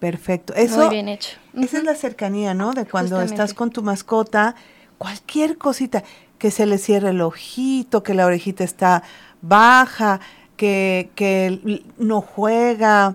Perfecto. 0.00 0.52
Eso, 0.54 0.78
Muy 0.78 0.88
bien 0.88 1.08
hecho. 1.08 1.38
esa 1.54 1.78
es 1.78 1.84
la 1.84 1.94
cercanía, 1.94 2.54
¿no? 2.54 2.72
De 2.72 2.86
cuando 2.86 3.10
Justamente. 3.16 3.34
estás 3.34 3.54
con 3.54 3.70
tu 3.70 3.82
mascota, 3.84 4.56
cualquier 4.98 5.56
cosita, 5.56 6.02
que 6.38 6.50
se 6.50 6.66
le 6.66 6.76
cierre 6.76 7.10
el 7.10 7.20
ojito, 7.20 8.02
que 8.02 8.14
la 8.14 8.26
orejita 8.26 8.64
está 8.64 9.04
baja, 9.42 10.18
que, 10.56 11.10
que 11.14 11.84
no 11.98 12.20
juega, 12.20 13.14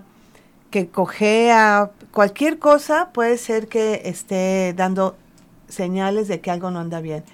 que 0.70 0.88
cojea, 0.88 1.90
cualquier 2.16 2.58
cosa 2.58 3.10
puede 3.12 3.36
ser 3.36 3.68
que 3.68 4.00
esté 4.06 4.72
dando 4.74 5.18
señales 5.68 6.28
de 6.28 6.40
que 6.40 6.50
algo 6.50 6.70
no 6.70 6.78
anda 6.78 7.02
bien. 7.02 7.24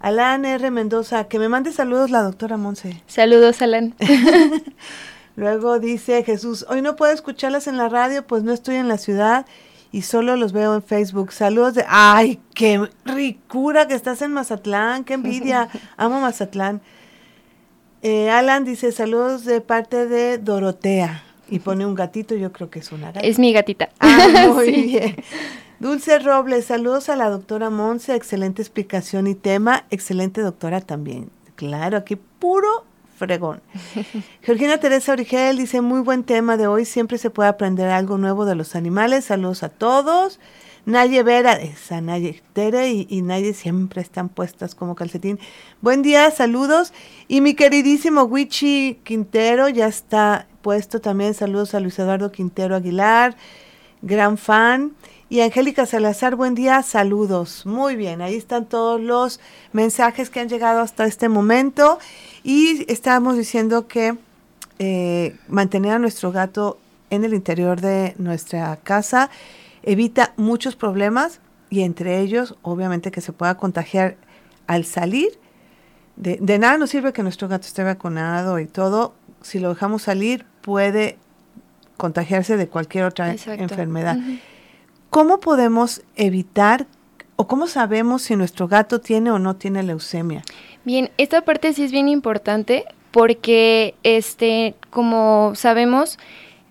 Alan 0.00 0.46
R. 0.46 0.70
Mendoza, 0.70 1.24
que 1.24 1.38
me 1.38 1.50
mande 1.50 1.70
saludos 1.70 2.10
la 2.10 2.22
doctora 2.22 2.56
Monse. 2.56 3.02
Saludos, 3.06 3.60
Alan. 3.60 3.94
Luego 5.36 5.78
dice 5.78 6.24
Jesús, 6.24 6.64
hoy 6.70 6.80
no 6.80 6.96
puedo 6.96 7.12
escucharlas 7.12 7.66
en 7.66 7.76
la 7.76 7.90
radio, 7.90 8.26
pues 8.26 8.42
no 8.42 8.54
estoy 8.54 8.76
en 8.76 8.88
la 8.88 8.96
ciudad 8.96 9.44
y 9.90 10.00
solo 10.00 10.34
los 10.36 10.54
veo 10.54 10.74
en 10.76 10.82
Facebook. 10.82 11.30
Saludos 11.30 11.74
de, 11.74 11.84
ay, 11.86 12.40
qué 12.54 12.88
ricura 13.04 13.86
que 13.86 13.94
estás 13.94 14.22
en 14.22 14.32
Mazatlán, 14.32 15.04
qué 15.04 15.12
envidia, 15.12 15.68
amo 15.98 16.22
Mazatlán. 16.22 16.80
Eh, 18.00 18.30
Alan 18.30 18.64
dice, 18.64 18.92
saludos 18.92 19.44
de 19.44 19.60
parte 19.60 20.06
de 20.06 20.38
Dorotea 20.38 21.22
y 21.52 21.58
pone 21.60 21.86
un 21.86 21.94
gatito, 21.94 22.34
yo 22.34 22.50
creo 22.52 22.70
que 22.70 22.78
es 22.80 22.90
una 22.92 23.08
gata. 23.12 23.20
es 23.20 23.38
mi 23.38 23.52
gatita. 23.52 23.90
Ah, 24.00 24.48
muy 24.54 24.66
Sí. 24.66 24.82
bien. 24.82 25.16
Dulce 25.78 26.18
Robles, 26.20 26.64
saludos 26.66 27.08
a 27.08 27.16
la 27.16 27.28
doctora 27.28 27.68
Monse, 27.70 28.14
excelente 28.14 28.62
explicación 28.62 29.26
y 29.26 29.34
tema, 29.34 29.84
excelente 29.90 30.40
doctora 30.40 30.80
también. 30.80 31.28
Claro, 31.56 31.96
aquí 31.98 32.16
puro 32.16 32.84
fregón. 33.18 33.60
Georgina 34.42 34.78
Teresa 34.78 35.12
Origel 35.12 35.56
dice, 35.58 35.80
muy 35.80 36.00
buen 36.00 36.22
tema 36.24 36.56
de 36.56 36.66
hoy, 36.68 36.84
siempre 36.84 37.18
se 37.18 37.30
puede 37.30 37.48
aprender 37.48 37.88
algo 37.88 38.16
nuevo 38.18 38.44
de 38.44 38.54
los 38.54 38.74
animales, 38.76 39.24
saludos 39.26 39.62
a 39.62 39.68
todos. 39.68 40.38
Naye 40.84 41.22
Vera, 41.22 41.52
esa 41.54 42.00
Naye, 42.00 42.42
Tere 42.54 42.90
y, 42.90 43.06
y 43.08 43.22
Naye 43.22 43.52
siempre 43.54 44.02
están 44.02 44.28
puestas 44.28 44.74
como 44.74 44.96
calcetín. 44.96 45.38
Buen 45.80 46.02
día, 46.02 46.28
saludos. 46.32 46.92
Y 47.28 47.40
mi 47.40 47.54
queridísimo 47.54 48.22
Wichi 48.24 48.98
Quintero 49.04 49.68
ya 49.68 49.86
está 49.86 50.46
puesto 50.62 51.00
también, 51.00 51.34
saludos 51.34 51.74
a 51.74 51.80
Luis 51.80 51.98
Eduardo 51.98 52.32
Quintero 52.32 52.76
Aguilar, 52.76 53.36
gran 54.00 54.38
fan. 54.38 54.92
Y 55.28 55.40
Angélica 55.40 55.86
Salazar, 55.86 56.36
buen 56.36 56.54
día, 56.54 56.82
saludos. 56.82 57.64
Muy 57.64 57.96
bien, 57.96 58.20
ahí 58.20 58.34
están 58.34 58.66
todos 58.66 59.00
los 59.00 59.40
mensajes 59.72 60.28
que 60.28 60.40
han 60.40 60.48
llegado 60.48 60.80
hasta 60.80 61.06
este 61.06 61.30
momento. 61.30 61.98
Y 62.44 62.84
estábamos 62.92 63.38
diciendo 63.38 63.88
que 63.88 64.16
eh, 64.78 65.36
mantener 65.48 65.92
a 65.92 65.98
nuestro 65.98 66.32
gato 66.32 66.78
en 67.08 67.24
el 67.24 67.32
interior 67.32 67.80
de 67.80 68.14
nuestra 68.18 68.76
casa 68.76 69.30
evita 69.82 70.34
muchos 70.36 70.76
problemas 70.76 71.40
y 71.70 71.80
entre 71.80 72.20
ellos, 72.20 72.56
obviamente, 72.60 73.10
que 73.10 73.22
se 73.22 73.32
pueda 73.32 73.56
contagiar 73.56 74.16
al 74.66 74.84
salir. 74.84 75.38
De 76.16 76.58
nada 76.58 76.76
nos 76.76 76.90
sirve 76.90 77.14
que 77.14 77.22
nuestro 77.22 77.48
gato 77.48 77.66
esté 77.66 77.82
vacunado 77.82 78.58
y 78.58 78.66
todo. 78.66 79.14
Si 79.40 79.58
lo 79.58 79.70
dejamos 79.70 80.02
salir, 80.02 80.44
puede 80.62 81.18
contagiarse 81.96 82.56
de 82.56 82.68
cualquier 82.68 83.04
otra 83.04 83.30
Exacto. 83.32 83.62
enfermedad. 83.62 84.16
¿Cómo 85.10 85.40
podemos 85.40 86.02
evitar 86.16 86.86
o 87.36 87.46
cómo 87.46 87.66
sabemos 87.66 88.22
si 88.22 88.36
nuestro 88.36 88.66
gato 88.68 89.00
tiene 89.00 89.30
o 89.30 89.38
no 89.38 89.56
tiene 89.56 89.82
leucemia? 89.82 90.42
Bien, 90.84 91.10
esta 91.18 91.42
parte 91.42 91.72
sí 91.74 91.84
es 91.84 91.92
bien 91.92 92.08
importante 92.08 92.84
porque, 93.10 93.94
este, 94.02 94.74
como 94.90 95.52
sabemos, 95.54 96.18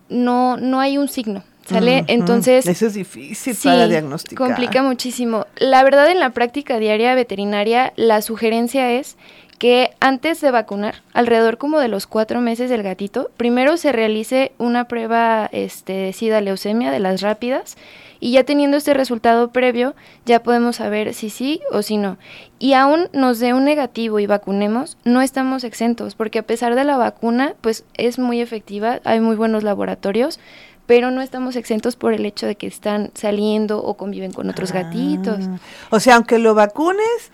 no, 0.08 0.56
no 0.56 0.80
hay 0.80 0.98
un 0.98 1.08
signo, 1.08 1.44
¿sale? 1.66 2.04
Entonces, 2.08 2.66
Eso 2.66 2.86
es 2.86 2.94
difícil 2.94 3.54
sí, 3.54 3.68
para 3.68 3.86
diagnosticar. 3.86 4.46
complica 4.48 4.82
muchísimo. 4.82 5.46
La 5.56 5.84
verdad, 5.84 6.10
en 6.10 6.18
la 6.18 6.30
práctica 6.30 6.78
diaria 6.78 7.14
veterinaria, 7.14 7.92
la 7.96 8.20
sugerencia 8.22 8.90
es 8.92 9.16
que 9.62 9.92
antes 10.00 10.40
de 10.40 10.50
vacunar, 10.50 11.04
alrededor 11.12 11.56
como 11.56 11.78
de 11.78 11.86
los 11.86 12.08
cuatro 12.08 12.40
meses 12.40 12.68
del 12.68 12.82
gatito, 12.82 13.30
primero 13.36 13.76
se 13.76 13.92
realice 13.92 14.50
una 14.58 14.88
prueba 14.88 15.48
este, 15.52 15.92
de 15.92 16.12
SIDA 16.12 16.40
leucemia 16.40 16.90
de 16.90 16.98
las 16.98 17.20
rápidas 17.20 17.76
y 18.18 18.32
ya 18.32 18.42
teniendo 18.42 18.76
este 18.76 18.92
resultado 18.92 19.52
previo, 19.52 19.94
ya 20.26 20.42
podemos 20.42 20.74
saber 20.74 21.14
si 21.14 21.30
sí 21.30 21.60
o 21.70 21.82
si 21.82 21.96
no. 21.96 22.18
Y 22.58 22.72
aún 22.72 23.08
nos 23.12 23.38
dé 23.38 23.54
un 23.54 23.64
negativo 23.64 24.18
y 24.18 24.26
vacunemos, 24.26 24.98
no 25.04 25.22
estamos 25.22 25.62
exentos, 25.62 26.16
porque 26.16 26.40
a 26.40 26.42
pesar 26.42 26.74
de 26.74 26.82
la 26.82 26.96
vacuna, 26.96 27.54
pues 27.60 27.84
es 27.94 28.18
muy 28.18 28.40
efectiva, 28.40 28.98
hay 29.04 29.20
muy 29.20 29.36
buenos 29.36 29.62
laboratorios, 29.62 30.40
pero 30.86 31.12
no 31.12 31.22
estamos 31.22 31.54
exentos 31.54 31.94
por 31.94 32.14
el 32.14 32.26
hecho 32.26 32.48
de 32.48 32.56
que 32.56 32.66
están 32.66 33.12
saliendo 33.14 33.80
o 33.80 33.94
conviven 33.94 34.32
con 34.32 34.50
otros 34.50 34.72
gatitos. 34.72 35.38
Ah, 35.40 35.58
O 35.90 36.00
sea, 36.00 36.16
aunque 36.16 36.40
lo 36.40 36.56
vacunes 36.56 37.30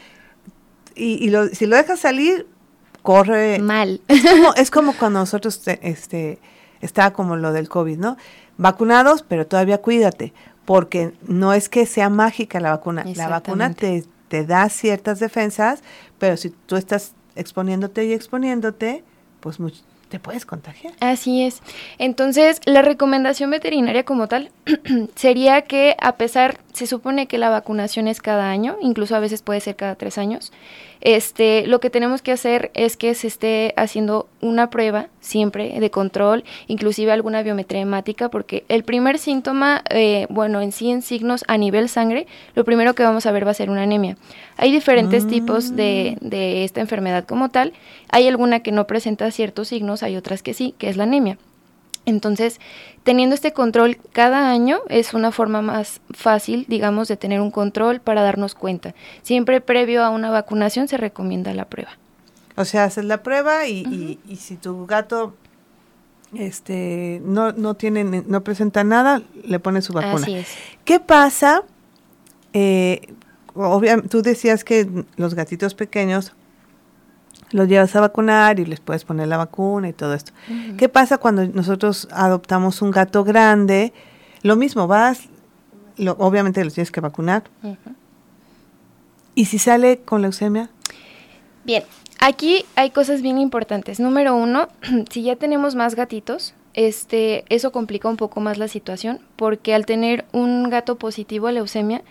y, 0.99 1.15
y 1.25 1.31
lo- 1.31 1.49
si 1.49 1.67
lo 1.67 1.77
dejas 1.77 2.01
salir, 2.01 2.47
corre. 3.03 3.59
Mal. 3.59 4.01
Es 4.09 4.23
como, 4.25 4.55
es 4.55 4.71
como 4.71 4.93
cuando 4.95 5.21
nosotros 5.21 5.63
te- 5.63 5.79
este, 5.89 6.39
está 6.81 7.13
como 7.13 7.37
lo 7.37 7.53
del 7.53 7.69
COVID, 7.69 7.99
¿no? 7.99 8.17
Vacunados, 8.57 9.25
pero 9.27 9.47
todavía 9.47 9.79
cuídate, 9.79 10.33
porque 10.65 11.13
no 11.27 11.53
es 11.55 11.69
que 11.69 11.87
sea 11.87 12.11
mágica 12.11 12.61
la 12.61 12.71
vacuna. 12.71 13.05
La 13.17 13.29
vacuna 13.29 13.73
te, 13.75 14.05
te 14.29 14.45
da 14.45 14.69
ciertas 14.69 15.21
defensas, 15.21 15.83
pero 16.19 16.37
si 16.37 16.51
tú 16.51 16.77
estás 16.77 17.13
exponiéndote 17.37 18.05
y 18.05 18.13
exponiéndote, 18.13 19.05
pues 19.41 19.61
much- 19.61 19.83
te 20.09 20.19
puedes 20.19 20.47
contagiar. 20.47 20.95
Así 21.01 21.43
es. 21.45 21.63
Entonces, 21.99 22.61
la 22.65 22.83
recomendación 22.83 23.51
veterinaria 23.51 24.05
como 24.05 24.27
tal 24.27 24.51
sería 25.15 25.63
que 25.63 25.97
a 26.01 26.17
pesar, 26.17 26.59
se 26.73 26.87
supone 26.87 27.27
que 27.27 27.39
la 27.39 27.51
vacunación 27.51 28.09
es 28.09 28.21
cada 28.21 28.51
año, 28.51 28.77
incluso 28.81 29.17
a 29.17 29.21
veces 29.21 29.43
puede 29.43 29.61
ser 29.61 29.77
cada 29.77 29.95
tres 29.95 30.19
años, 30.19 30.53
este, 31.01 31.67
lo 31.67 31.79
que 31.81 31.91
tenemos 31.91 32.23
que 32.23 32.33
hacer 32.33 32.71
es 32.75 32.97
que 32.97 33.15
se 33.15 33.29
esté 33.29 33.73
haciendo 33.77 34.29
una 34.41 34.69
prueba 34.71 35.09
siempre 35.21 35.79
de 35.79 35.91
control, 35.91 36.45
inclusive 36.67 37.13
alguna 37.13 37.43
biometría 37.43 37.83
hemática, 37.83 38.29
porque 38.31 38.65
el 38.69 38.83
primer 38.83 39.19
síntoma, 39.19 39.83
eh, 39.91 40.27
bueno, 40.29 40.61
en 40.61 40.73
sí 40.73 40.91
en 40.91 41.03
signos 41.03 41.45
a 41.47 41.57
nivel 41.57 41.89
sangre, 41.89 42.27
lo 42.55 42.65
primero 42.65 42.95
que 42.95 43.05
vamos 43.05 43.27
a 43.27 43.33
ver 43.33 43.47
va 43.47 43.53
a 43.53 43.55
ser 43.55 43.71
una 43.71 43.83
anemia. 43.83 44.17
Hay 44.57 44.73
diferentes 44.73 45.27
tipos 45.29 45.77
de, 45.77 46.19
de 46.21 46.65
esta 46.65 46.81
enfermedad 46.81 47.25
como 47.25 47.49
tal. 47.49 47.73
Hay 48.11 48.27
alguna 48.29 48.61
que 48.61 48.73
no 48.73 48.87
presenta 48.87 49.31
ciertos 49.31 49.69
signos, 49.69 50.03
hay 50.03 50.17
otras 50.17 50.43
que 50.43 50.55
sí, 50.55 50.75
que 50.79 50.89
es 50.89 50.97
la 50.97 51.05
anemia. 51.05 51.39
Entonces, 52.07 52.59
teniendo 53.03 53.35
este 53.35 53.53
control 53.53 53.99
cada 54.13 54.51
año 54.51 54.79
es 54.89 55.13
una 55.13 55.31
forma 55.31 55.61
más 55.61 56.01
fácil, 56.11 56.65
digamos, 56.67 57.07
de 57.09 57.19
tener 57.19 57.41
un 57.43 57.51
control 57.51 58.01
para 58.01 58.23
darnos 58.23 58.55
cuenta. 58.55 58.95
Siempre 59.23 59.61
previo 59.61 60.03
a 60.03 60.09
una 60.09 60.31
vacunación 60.31 60.89
se 60.89 60.97
recomienda 60.97 61.53
la 61.53 61.67
prueba. 61.67 61.91
O 62.57 62.65
sea, 62.65 62.85
haces 62.85 63.05
la 63.05 63.23
prueba 63.23 63.67
y, 63.67 63.81
y- 63.83 64.19
y 64.27 64.37
si 64.37 64.57
tu 64.57 64.87
gato 64.87 65.35
este 66.35 67.21
no, 67.25 67.53
no 67.53 67.75
tiene 67.75 68.05
no 68.05 68.43
presenta 68.43 68.85
nada, 68.85 69.23
le 69.45 69.59
pones 69.61 69.85
su 69.87 69.93
vacuna. 69.93 70.23
Así 70.23 70.35
es. 70.35 70.49
¿Qué 70.85 71.01
pasa? 71.01 71.63
Eh, 72.53 73.01
obvia- 73.55 74.03
tú 74.03 74.23
decías 74.23 74.65
que 74.65 74.89
los 75.17 75.35
gatitos 75.35 75.75
pequeños 75.75 76.33
los 77.51 77.67
llevas 77.69 77.95
a 77.97 78.01
vacunar 78.01 78.61
y 78.61 78.67
les 78.67 78.81
puedes 78.81 79.05
poner 79.05 79.29
la 79.29 79.37
vacuna 79.39 79.89
y 79.89 79.93
todo 79.93 80.15
esto. 80.15 80.33
¿Qué 80.77 80.89
pasa 80.89 81.19
cuando 81.19 81.47
nosotros 81.47 82.09
adoptamos 82.11 82.83
un 82.83 82.91
gato 82.91 83.25
grande? 83.25 83.93
Lo 84.43 84.57
mismo, 84.57 84.87
vas, 84.87 85.29
lo- 85.97 86.17
obviamente 86.19 86.63
los 86.65 86.75
tienes 86.75 86.91
que 86.91 87.01
vacunar. 87.01 87.45
¿Y 89.35 89.47
si 89.47 89.59
sale 89.59 89.99
con 90.05 90.23
leucemia? 90.23 90.69
Bien, 91.65 91.85
aquí 92.21 92.65
hay 92.77 92.91
cosas 92.91 93.23
bien 93.23 93.39
importantes. 93.39 94.01
Número 94.01 94.35
uno, 94.35 94.69
si 95.11 95.23
ya 95.23 95.37
tenemos 95.37 95.75
más 95.75 95.95
gatitos, 95.95 96.55
este, 96.75 97.45
eso 97.49 97.73
complica 97.73 98.09
un 98.09 98.17
poco 98.17 98.41
más 98.41 98.59
la 98.59 98.69
situación, 98.69 99.21
porque 99.37 99.75
al 99.75 99.87
tener 99.87 100.25
un 100.33 100.69
gato 100.71 100.97
positivo 100.97 101.47
a 101.47 101.53
leucemia, 101.53 102.03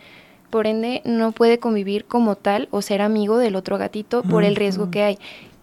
por 0.50 0.68
ende 0.68 1.02
no 1.06 1.32
puede 1.32 1.60
convivir 1.60 2.06
como 2.06 2.36
tal 2.36 2.68
o 2.72 2.82
ser 2.82 3.02
amigo 3.02 3.38
del 3.38 3.56
otro 3.56 3.78
gatito 3.78 4.24
por 4.24 4.44
el 4.44 4.56
riesgo 4.56 4.90
que 4.92 5.04
hay. 5.04 5.18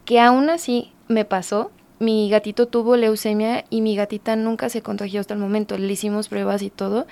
Que 0.05 0.21
aún 0.21 0.51
así 0.51 0.93
me 1.09 1.25
pasó, 1.25 1.71
mi 1.99 2.29
gatito 2.29 2.67
tuvo 2.67 2.97
leucemia 2.97 3.65
y 3.71 3.81
mi 3.81 3.97
gatita 3.97 4.37
nunca 4.37 4.69
se 4.69 4.83
contagió 4.83 5.21
hasta 5.21 5.35
el 5.35 5.41
momento. 5.41 5.79
Le 5.79 5.93
hicimos 5.93 6.29
pruebas 6.29 6.63
y 6.63 6.71
todo 6.71 7.07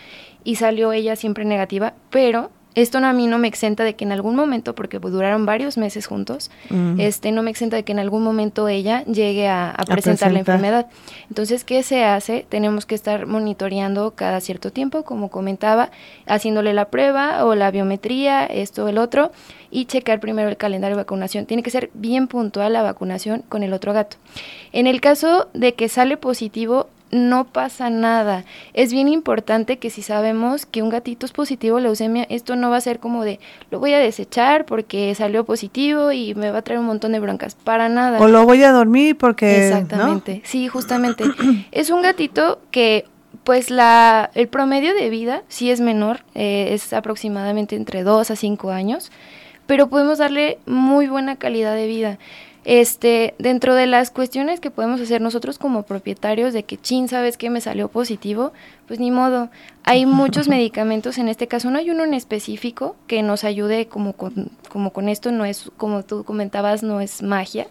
y 0.45 0.57
salió 0.57 0.93
ella 0.93 1.17
siempre 1.17 1.45
negativa, 1.45 1.95
pero 2.11 2.51
esto 2.75 3.01
no- 3.01 3.07
a 3.07 3.13
mí 3.13 3.27
no 3.27 3.39
me 3.39 3.49
exenta 3.49 3.85
de 3.85 3.95
que 3.95 4.05
en 4.05 4.13
algún 4.13 4.35
momento, 4.35 4.75
porque 4.75 4.99
duraron 4.99 5.45
varios 5.47 5.77
meses 5.77 6.07
juntos, 6.07 6.51
este 6.99 7.33
no 7.33 7.43
me 7.43 7.51
exenta 7.51 7.77
de 7.77 7.83
que 7.85 7.93
en 7.93 7.99
algún 7.99 8.23
momento 8.23 8.69
ella 8.69 9.05
llegue 9.05 9.49
a, 9.49 9.71
a 9.71 9.85
presentar 9.85 10.33
la 10.33 10.41
presentar. 10.41 10.55
enfermedad. 10.57 10.87
Entonces, 11.29 11.65
¿qué 11.65 11.83
se 11.83 12.05
hace? 12.05 12.47
Tenemos 12.49 12.87
que 12.87 12.95
estar 12.95 13.27
monitoreando 13.27 14.13
cada 14.15 14.41
cierto 14.41 14.71
tiempo, 14.73 15.03
como 15.05 15.31
comentaba, 15.31 15.91
haciéndole 16.27 16.73
la 16.73 16.87
prueba 16.91 17.45
o 17.45 17.55
la 17.55 17.71
biometría, 17.71 18.45
esto 18.47 18.85
o 18.85 18.89
el 18.89 18.99
otro, 18.99 19.33
y 19.71 19.87
checar 19.87 20.21
primero 20.21 20.49
el 20.49 20.57
calendario 20.57 20.97
de 20.97 21.03
vacunación. 21.03 21.47
Tiene 21.47 21.63
que 21.63 21.71
ser 21.71 21.91
bien 21.95 22.27
puntual 22.29 22.73
la 22.73 22.83
vacunación 22.83 23.43
con 23.49 23.63
el 23.63 23.73
otro 23.73 23.93
gato. 23.93 24.17
En 24.73 24.87
el 24.87 25.01
caso 25.01 25.49
de 25.55 25.75
que 25.75 25.89
sale 25.89 26.17
positivo, 26.17 26.89
no 27.13 27.45
pasa 27.45 27.91
nada. 27.91 28.45
Es 28.73 28.93
bien 28.93 29.07
importante 29.07 29.77
que 29.77 29.91
si 29.91 30.03
sabemos 30.03 30.65
que 30.65 30.83
un 30.83 30.89
gatito 30.89 31.27
es 31.27 31.33
positivo 31.33 31.77
a 31.77 31.81
leucemia, 31.81 32.27
esto 32.31 32.57
no 32.57 32.71
va 32.71 32.79
a 32.79 32.81
ser 32.81 32.99
como 32.99 33.23
de 33.23 33.39
lo 33.71 33.79
voy 33.79 33.93
a 33.93 33.99
desechar 33.99 34.65
porque 34.65 35.15
salió 35.15 35.45
positivo 35.45 36.11
y 36.11 36.35
me 36.35 36.51
va 36.51 36.59
a 36.59 36.63
traer 36.63 36.81
un 36.81 36.87
montón 36.87 37.13
de 37.13 37.21
broncas. 37.21 37.55
Para 37.55 37.91
nada. 37.91 38.19
O 38.19 38.29
lo 38.29 38.45
voy 38.47 38.63
a 38.65 38.73
dormir 38.73 39.17
porque... 39.17 39.47
¿no? 39.47 39.53
Exactamente, 39.53 40.41
sí, 40.45 40.69
justamente. 40.69 41.25
es 41.71 41.91
un 41.91 42.01
gatito 42.01 42.61
que, 42.71 43.05
pues, 43.45 43.71
la, 43.71 44.31
el 44.35 44.49
promedio 44.49 44.95
de 44.95 45.11
vida 45.11 45.43
sí 45.49 45.71
es 45.71 45.81
menor, 45.81 46.21
eh, 46.35 46.69
es 46.71 46.95
aproximadamente 46.95 47.77
entre 47.77 48.05
2 48.05 48.31
a 48.31 48.37
5 48.37 48.71
años, 48.71 49.13
pero 49.67 49.89
podemos 49.89 50.17
darle 50.17 50.59
muy 50.65 51.09
buena 51.09 51.37
calidad 51.37 51.75
de 51.75 51.87
vida. 51.87 52.19
Este, 52.65 53.35
dentro 53.39 53.75
de 53.75 53.87
las 53.87 54.11
cuestiones 54.11 54.61
que 54.61 54.71
podemos 54.71 55.01
hacer 55.01 55.21
nosotros 55.21 55.59
como 55.59 55.83
propietarios 55.83 56.53
de 56.53 56.63
que 56.63 56.77
chin, 56.77 57.09
sabes 57.09 57.37
que 57.37 57.51
me 57.51 57.61
salió 57.61 57.89
positivo, 57.89 58.53
pues 58.87 59.01
ni 59.01 59.11
modo. 59.11 59.51
Hay 59.83 60.07
muchos 60.07 60.49
medicamentos, 60.49 61.19
en 61.19 61.29
este 61.29 61.49
caso. 61.49 61.71
No 61.71 61.79
hay 61.79 61.91
uno 61.91 62.05
en 62.05 62.15
específico 62.15 62.97
que 63.07 63.23
nos 63.23 63.45
ayude 63.45 63.87
como 63.87 64.13
con, 64.13 64.51
como 64.69 64.93
con 64.93 65.09
esto, 65.09 65.33
no 65.33 65.45
es, 65.45 65.71
como 65.77 66.05
tú 66.05 66.25
comentabas, 66.25 66.83
no 66.83 67.01
es 67.01 67.23
magia 67.23 67.67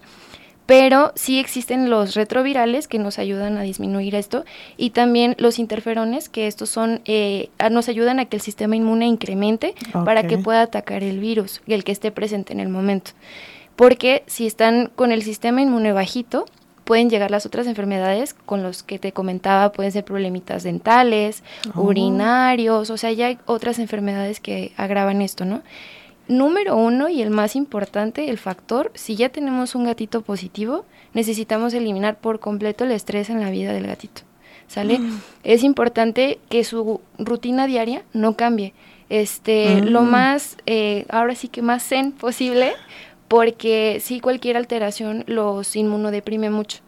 pero 0.72 1.12
sí 1.16 1.38
existen 1.38 1.90
los 1.90 2.16
retrovirales 2.16 2.88
que 2.88 2.98
nos 2.98 3.20
ayudan 3.20 3.58
a 3.58 3.62
disminuir 3.62 4.16
esto 4.16 4.46
y 4.78 4.92
también 4.92 5.36
los 5.38 5.60
interferones 5.60 6.30
que 6.30 6.48
estos 6.48 6.70
son 6.70 7.02
eh, 7.04 7.50
nos 7.72 7.90
ayudan 7.90 8.22
a 8.22 8.26
que 8.26 8.38
el 8.38 8.42
sistema 8.42 8.78
inmune 8.78 9.06
incremente 9.06 9.74
para 10.06 10.24
que 10.28 10.38
pueda 10.38 10.62
atacar 10.62 11.04
el 11.04 11.20
virus 11.20 11.62
el 11.68 11.84
que 11.84 11.92
esté 11.92 12.12
presente 12.12 12.54
en 12.54 12.62
el 12.62 12.70
momento 12.70 13.12
porque 13.76 14.24
si 14.28 14.48
están 14.48 14.92
con 14.96 15.12
el 15.12 15.24
sistema 15.24 15.62
inmune 15.62 15.94
bajito 15.94 16.46
pueden 16.84 17.10
llegar 17.10 17.32
las 17.32 17.46
otras 17.46 17.68
enfermedades 17.68 18.34
con 18.34 18.64
los 18.64 18.84
que 18.84 19.00
te 19.00 19.12
comentaba 19.12 19.72
pueden 19.72 19.92
ser 19.92 20.04
problemitas 20.04 20.64
dentales 20.64 21.44
Oh. 21.76 21.82
urinarios 21.84 22.90
o 22.90 22.98
sea 22.98 23.12
ya 23.12 23.28
hay 23.28 23.40
otras 23.46 23.80
enfermedades 23.80 24.40
que 24.40 24.74
agravan 24.78 25.22
esto 25.22 25.46
no 25.46 25.62
Número 26.32 26.78
uno 26.78 27.10
y 27.10 27.22
el 27.22 27.30
más 27.30 27.58
importante, 27.58 28.30
el 28.30 28.38
factor, 28.38 28.92
si 28.96 29.18
ya 29.18 29.28
tenemos 29.28 29.76
un 29.76 29.84
gatito 29.84 30.22
positivo, 30.22 30.86
necesitamos 31.14 31.74
eliminar 31.74 32.20
por 32.20 32.40
completo 32.40 32.86
el 32.86 32.92
estrés 32.92 33.30
en 33.30 33.42
la 33.42 33.50
vida 33.50 33.74
del 33.74 33.86
gatito. 33.86 34.22
¿Sale? 34.68 35.02
Es 35.44 35.64
importante 35.64 36.40
que 36.48 36.64
su 36.64 37.02
rutina 37.18 37.68
diaria 37.68 38.04
no 38.14 38.38
cambie. 38.38 38.74
Este, 39.10 39.82
lo 39.82 40.04
más, 40.04 40.56
eh, 40.66 41.06
ahora 41.10 41.36
sí 41.36 41.50
que 41.50 41.62
más 41.62 41.84
zen 41.84 42.14
posible, 42.14 42.72
porque 43.32 44.02
si 44.04 44.20
cualquier 44.20 44.58
alteración 44.58 45.24
los 45.26 45.78
inmunodeprime 45.78 46.50
mucho. 46.50 46.80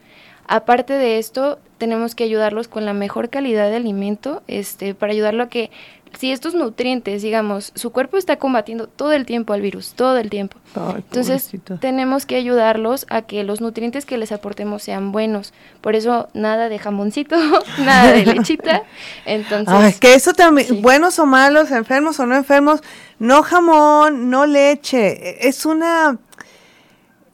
Aparte 0.45 0.91
de 0.91 1.17
esto, 1.17 1.57
tenemos 1.77 2.15
que 2.15 2.25
ayudarlos 2.25 2.67
con 2.67 2.83
la 2.85 2.91
mejor 2.91 3.29
calidad 3.29 3.69
de 3.69 3.77
alimento, 3.77 4.43
este, 4.47 4.93
para 4.93 5.13
ayudarlo 5.13 5.43
a 5.43 5.47
que 5.47 5.71
si 6.19 6.31
estos 6.31 6.53
nutrientes, 6.53 7.21
digamos, 7.21 7.71
su 7.75 7.91
cuerpo 7.91 8.17
está 8.17 8.37
combatiendo 8.37 8.87
todo 8.87 9.13
el 9.13 9.25
tiempo 9.25 9.53
al 9.53 9.61
virus, 9.61 9.93
todo 9.93 10.17
el 10.17 10.29
tiempo. 10.29 10.57
Ay, 10.75 10.95
Entonces, 10.97 11.49
tenemos 11.79 12.25
que 12.25 12.35
ayudarlos 12.35 13.05
a 13.09 13.23
que 13.23 13.43
los 13.43 13.61
nutrientes 13.61 14.05
que 14.05 14.17
les 14.17 14.31
aportemos 14.31 14.83
sean 14.83 15.11
buenos. 15.11 15.53
Por 15.81 15.95
eso, 15.95 16.27
nada 16.33 16.69
de 16.69 16.77
jamoncito, 16.77 17.35
nada 17.79 18.11
de 18.11 18.25
lechita. 18.25 18.83
Entonces, 19.25 19.73
Ay, 19.73 19.93
que 19.93 20.13
eso 20.13 20.33
también, 20.33 20.67
sí. 20.67 20.81
buenos 20.81 21.17
o 21.19 21.25
malos, 21.25 21.71
enfermos 21.71 22.19
o 22.19 22.25
no 22.25 22.35
enfermos, 22.35 22.81
no 23.17 23.41
jamón, 23.43 24.29
no 24.29 24.45
leche. 24.45 25.47
Es 25.47 25.65
una, 25.65 26.19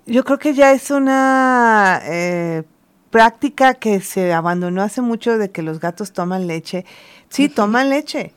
yo 0.10 0.24
creo 0.24 0.40
que 0.40 0.54
ya 0.54 0.72
es 0.72 0.92
una 0.92 2.02
eh, 2.04 2.64
práctica 3.12 3.74
que 3.76 4.02
se 4.02 4.34
abandonó 4.34 4.82
hace 4.82 5.02
mucho 5.02 5.38
de 5.38 5.52
que 5.52 5.62
los 5.62 5.80
gatos 5.80 6.12
toman 6.12 6.48
leche. 6.48 6.86
Sí, 7.30 7.48
toman 7.50 7.90
leche, 7.90 8.34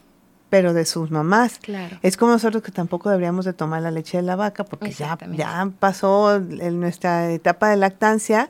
pero 0.50 0.72
de 0.74 0.84
sus 0.84 1.10
mamás. 1.10 1.58
Claro. 1.60 1.98
Es 2.02 2.16
como 2.16 2.32
nosotros 2.32 2.62
que 2.62 2.72
tampoco 2.72 3.08
deberíamos 3.10 3.44
de 3.44 3.52
tomar 3.54 3.82
la 3.82 3.90
leche 3.90 4.18
de 4.18 4.22
la 4.22 4.36
vaca 4.36 4.64
porque 4.64 4.90
ya, 4.90 5.18
ya 5.32 5.70
pasó 5.78 6.36
el- 6.36 6.78
nuestra 6.78 7.30
etapa 7.30 7.68
de 7.70 7.76
lactancia. 7.76 8.48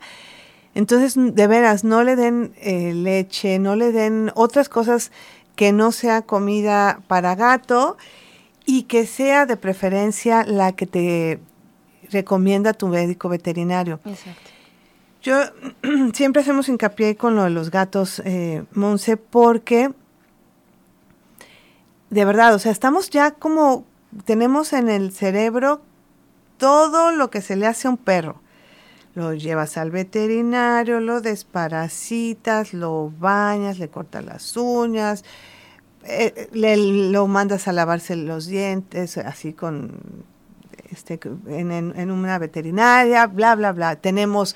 Entonces, 0.74 1.14
de 1.16 1.46
veras, 1.46 1.84
no 1.84 2.02
le 2.02 2.16
den 2.16 2.54
eh, 2.58 2.92
leche, 2.94 3.58
no 3.58 3.76
le 3.76 3.92
den 3.92 4.32
otras 4.34 4.68
cosas 4.68 5.12
que 5.54 5.70
no 5.72 5.92
sea 5.92 6.22
comida 6.22 7.00
para 7.08 7.34
gato 7.34 7.98
y 8.64 8.84
que 8.84 9.06
sea 9.06 9.44
de 9.44 9.56
preferencia 9.58 10.44
la 10.44 10.72
que 10.72 10.86
te 10.86 11.40
recomienda 12.12 12.72
tu 12.72 12.86
médico 12.88 13.28
veterinario. 13.28 13.98
Exacto. 14.04 14.50
Yo 15.22 15.38
siempre 16.14 16.42
hacemos 16.42 16.68
hincapié 16.68 17.16
con 17.16 17.34
lo 17.36 17.44
de 17.44 17.50
los 17.50 17.70
gatos, 17.70 18.20
eh, 18.24 18.64
Monse, 18.74 19.16
porque 19.16 19.90
de 22.10 22.24
verdad, 22.24 22.54
o 22.54 22.58
sea, 22.58 22.72
estamos 22.72 23.08
ya 23.10 23.30
como, 23.32 23.84
tenemos 24.24 24.72
en 24.72 24.88
el 24.90 25.12
cerebro 25.12 25.80
todo 26.58 27.10
lo 27.12 27.30
que 27.30 27.40
se 27.40 27.56
le 27.56 27.66
hace 27.66 27.88
a 27.88 27.90
un 27.92 27.96
perro. 27.96 28.40
Lo 29.14 29.34
llevas 29.34 29.76
al 29.76 29.90
veterinario, 29.90 31.00
lo 31.00 31.20
desparasitas, 31.20 32.72
lo 32.74 33.12
bañas, 33.18 33.78
le 33.78 33.88
cortas 33.88 34.24
las 34.24 34.56
uñas, 34.56 35.24
eh, 36.04 36.48
le- 36.52 37.10
lo 37.10 37.26
mandas 37.26 37.68
a 37.68 37.72
lavarse 37.72 38.16
los 38.16 38.46
dientes, 38.46 39.18
así 39.18 39.52
con 39.52 40.24
este, 40.92 41.18
en, 41.48 42.10
una 42.10 42.38
veterinaria, 42.38 43.26
bla, 43.26 43.54
bla, 43.54 43.72
bla. 43.72 43.96
Tenemos 43.96 44.54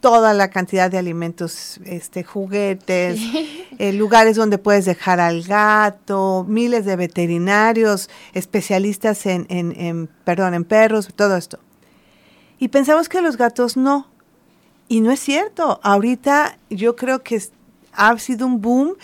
toda 0.00 0.34
la 0.34 0.50
cantidad 0.50 0.90
de 0.90 0.98
alimentos, 0.98 1.80
este, 1.84 2.24
juguetes, 2.24 3.18
eh, 3.78 3.92
lugares 3.92 4.36
donde 4.36 4.58
puedes 4.58 4.84
dejar 4.84 5.20
al 5.20 5.42
gato, 5.42 6.44
miles 6.48 6.84
de 6.84 6.96
veterinarios, 6.96 8.10
especialistas 8.34 9.24
en, 9.26 9.46
en, 9.48 9.72
en, 9.80 10.08
perdón, 10.24 10.54
en 10.54 10.64
perros, 10.64 11.08
todo 11.14 11.36
esto. 11.36 11.58
Y 12.58 12.68
pensamos 12.68 13.08
que 13.08 13.20
los 13.20 13.36
gatos 13.36 13.76
no. 13.76 14.08
Y 14.88 15.00
no 15.00 15.10
es 15.10 15.20
cierto. 15.20 15.80
Ahorita 15.82 16.58
yo 16.70 16.96
creo 16.96 17.22
que 17.22 17.42
ha 17.92 18.18
sido 18.18 18.46
un 18.46 18.60
boom 18.60 18.94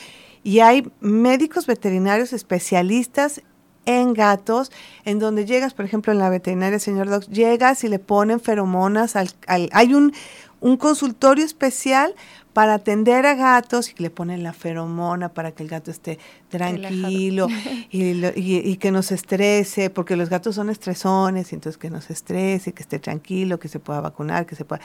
y 0.44 0.60
hay 0.60 0.90
médicos 1.00 1.66
veterinarios 1.66 2.32
especialistas 2.32 3.42
en 3.86 4.14
gatos, 4.14 4.70
en 5.04 5.18
donde 5.18 5.44
llegas, 5.44 5.74
por 5.74 5.84
ejemplo, 5.84 6.12
en 6.12 6.18
la 6.18 6.28
veterinaria, 6.30 6.78
señor 6.78 7.08
Docs, 7.08 7.28
llegas 7.28 7.82
y 7.84 7.88
le 7.88 7.98
ponen 7.98 8.40
feromonas 8.40 9.16
al, 9.16 9.30
al- 9.46 9.68
hay 9.72 9.94
un, 9.94 10.12
un 10.60 10.76
consultorio 10.76 11.44
especial 11.44 12.14
para 12.52 12.74
atender 12.74 13.24
a 13.24 13.34
gatos 13.34 13.90
y 13.90 14.02
le 14.02 14.10
ponen 14.10 14.42
la 14.42 14.52
feromona 14.52 15.30
para 15.30 15.52
que 15.52 15.62
el 15.62 15.70
gato 15.70 15.90
esté 15.90 16.18
tranquilo 16.50 17.48
y, 17.90 18.12
lo- 18.14 18.28
y- 18.36 18.58
y 18.58 18.76
que 18.76 18.90
no 18.92 19.02
se 19.02 19.14
estrese, 19.14 19.88
porque 19.90 20.16
los 20.16 20.28
gatos 20.28 20.54
son 20.56 20.68
estresones, 20.70 21.50
y 21.50 21.54
entonces 21.54 21.78
que 21.78 21.88
no 21.90 22.00
se 22.02 22.12
estrese, 22.12 22.72
que 22.74 22.82
esté 22.82 22.98
tranquilo, 22.98 23.58
que 23.58 23.68
se 23.68 23.78
pueda 23.80 24.00
vacunar, 24.00 24.44
que 24.46 24.54
se 24.54 24.64
pueda... 24.64 24.82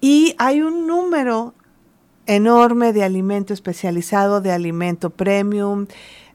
Y 0.00 0.34
hay 0.38 0.60
un 0.60 0.86
número 0.86 1.54
enorme 2.26 2.92
de 2.92 3.04
alimento 3.04 3.54
especializado, 3.54 4.40
de 4.40 4.52
alimento 4.52 5.10
premium, 5.10 5.86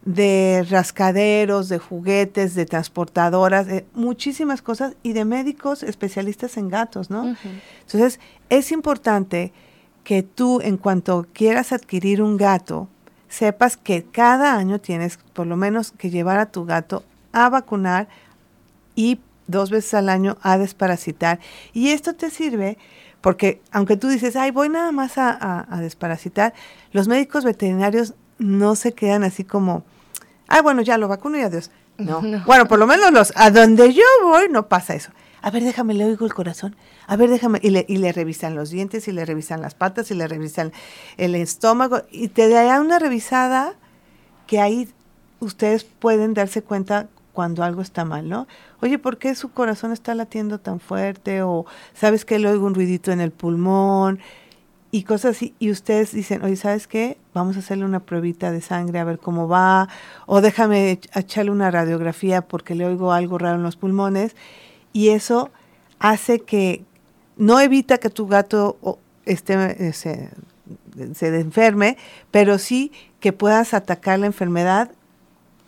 de 0.06 0.66
rascaderos, 0.70 1.70
de 1.70 1.78
juguetes, 1.78 2.56
de 2.56 2.66
transportadoras, 2.66 3.68
de 3.68 3.86
muchísimas 3.94 4.62
cosas 4.62 4.96
y 5.04 5.14
de 5.14 5.26
médicos 5.26 5.84
especialistas 5.84 6.58
en 6.58 6.70
gatos, 6.70 7.10
¿no? 7.10 7.36
Entonces, 7.82 8.20
es 8.50 8.72
importante 8.72 9.54
que 10.04 10.24
tú, 10.24 10.60
en 10.62 10.78
cuanto 10.78 11.28
quieras 11.34 11.72
adquirir 11.72 12.22
un 12.24 12.36
gato, 12.38 12.88
sepas 13.30 13.78
que 13.78 14.04
cada 14.04 14.56
año 14.58 14.80
tienes 14.80 15.18
por 15.34 15.46
lo 15.46 15.56
menos 15.56 15.92
que 15.92 16.10
llevar 16.10 16.40
a 16.40 16.48
tu 16.52 16.66
gato 16.66 17.04
a 17.32 17.50
vacunar 17.50 18.08
y 18.96 19.20
dos 19.48 19.70
veces 19.70 19.94
al 19.94 20.10
año 20.10 20.38
a 20.42 20.58
desparasitar. 20.58 21.40
Y 21.74 21.90
esto 21.90 22.16
te 22.16 22.30
sirve 22.30 22.78
porque 23.22 23.62
aunque 23.72 23.98
tú 23.98 24.08
dices, 24.08 24.36
ay, 24.36 24.50
voy 24.50 24.68
nada 24.70 24.92
más 24.92 25.20
a, 25.20 25.30
a- 25.30 25.68
a 25.70 25.80
desparasitar, 25.80 26.54
los 26.92 27.08
médicos 27.08 27.46
veterinarios 27.46 28.16
no 28.42 28.76
se 28.76 28.94
quedan 28.94 29.24
así 29.24 29.44
como, 29.44 29.84
ay, 30.48 30.62
bueno, 30.62 30.82
ya 30.82 30.98
lo 30.98 31.08
vacuno 31.08 31.38
y 31.38 31.42
adiós. 31.42 31.72
No. 31.98 32.22
No. 32.22 32.44
Bueno, 32.46 32.68
por 32.68 32.80
lo 32.80 32.88
menos 32.88 33.12
los, 33.12 33.34
a 33.36 33.52
donde 33.52 33.94
yo 33.94 34.04
voy 34.24 34.50
no 34.50 34.68
pasa 34.68 34.96
eso. 34.96 35.12
A 35.44 35.50
ver, 35.50 35.64
déjame, 35.64 35.94
le 35.94 36.06
oigo 36.06 36.26
el 36.26 36.34
corazón. 36.34 36.76
A 37.08 37.16
ver, 37.16 37.30
déjame. 37.30 37.60
Y 37.62 37.72
le, 37.72 37.86
y 37.88 37.98
le 37.98 38.12
revisan 38.12 38.56
los 38.56 38.70
dientes, 38.70 39.08
y 39.08 39.12
le 39.12 39.26
revisan 39.26 39.62
las 39.62 39.74
patas, 39.74 40.12
y 40.12 40.16
le 40.16 40.28
revisan 40.28 40.72
el 41.18 41.36
estómago. 41.36 42.02
Y 42.12 42.28
te 42.28 42.48
da 42.48 42.80
una 42.80 43.00
revisada 43.00 43.74
que 44.46 44.60
ahí 44.60 44.90
ustedes 45.40 45.84
pueden 45.84 46.34
darse 46.34 46.62
cuenta 46.62 47.08
cuando 47.34 47.64
algo 47.64 47.82
está 47.82 48.06
mal, 48.06 48.30
¿no? 48.30 48.48
Oye, 48.82 49.00
¿por 49.00 49.18
qué 49.18 49.34
su 49.36 49.52
corazón 49.52 49.92
está 49.92 50.14
latiendo 50.16 50.60
tan 50.60 50.80
fuerte? 50.80 51.42
O 51.42 51.66
sabes 51.94 52.26
que 52.26 52.40
le 52.40 52.50
oigo 52.50 52.66
un 52.66 52.76
ruidito 52.76 53.12
en 53.12 53.22
el 53.22 53.32
pulmón 53.32 54.20
y 54.92 55.04
cosas 55.04 55.38
así. 55.38 55.54
Y 55.60 55.72
ustedes 55.72 56.12
dicen, 56.12 56.44
oye, 56.44 56.56
¿sabes 56.58 56.88
qué? 56.88 57.18
Vamos 57.34 57.56
a 57.56 57.60
hacerle 57.60 57.86
una 57.86 58.02
pruebita 58.02 58.52
de 58.52 58.62
sangre 58.62 59.00
a 59.00 59.04
ver 59.06 59.20
cómo 59.20 59.48
va. 59.48 59.88
O 60.26 60.42
déjame 60.42 61.00
ech- 61.00 61.10
echarle 61.18 61.52
una 61.52 61.72
radiografía 61.72 62.42
porque 62.42 62.76
le 62.76 62.86
oigo 62.86 63.14
algo 63.14 63.38
raro 63.38 63.56
en 63.56 63.64
los 63.64 63.78
pulmones. 63.78 64.36
Y 64.94 65.10
eso 65.10 65.50
hace 66.00 66.40
que 66.42 66.84
no 67.38 67.60
evita 67.60 67.98
que 68.00 68.10
tu 68.10 68.28
gato 68.28 68.78
esté, 69.26 69.54
eh, 69.88 69.94
se, 69.94 70.30
se 71.14 71.40
enferme, 71.40 71.98
pero 72.30 72.58
sí 72.58 72.92
que 73.20 73.32
puedas 73.34 73.74
atacar 73.74 74.20
la 74.20 74.26
enfermedad 74.26 74.92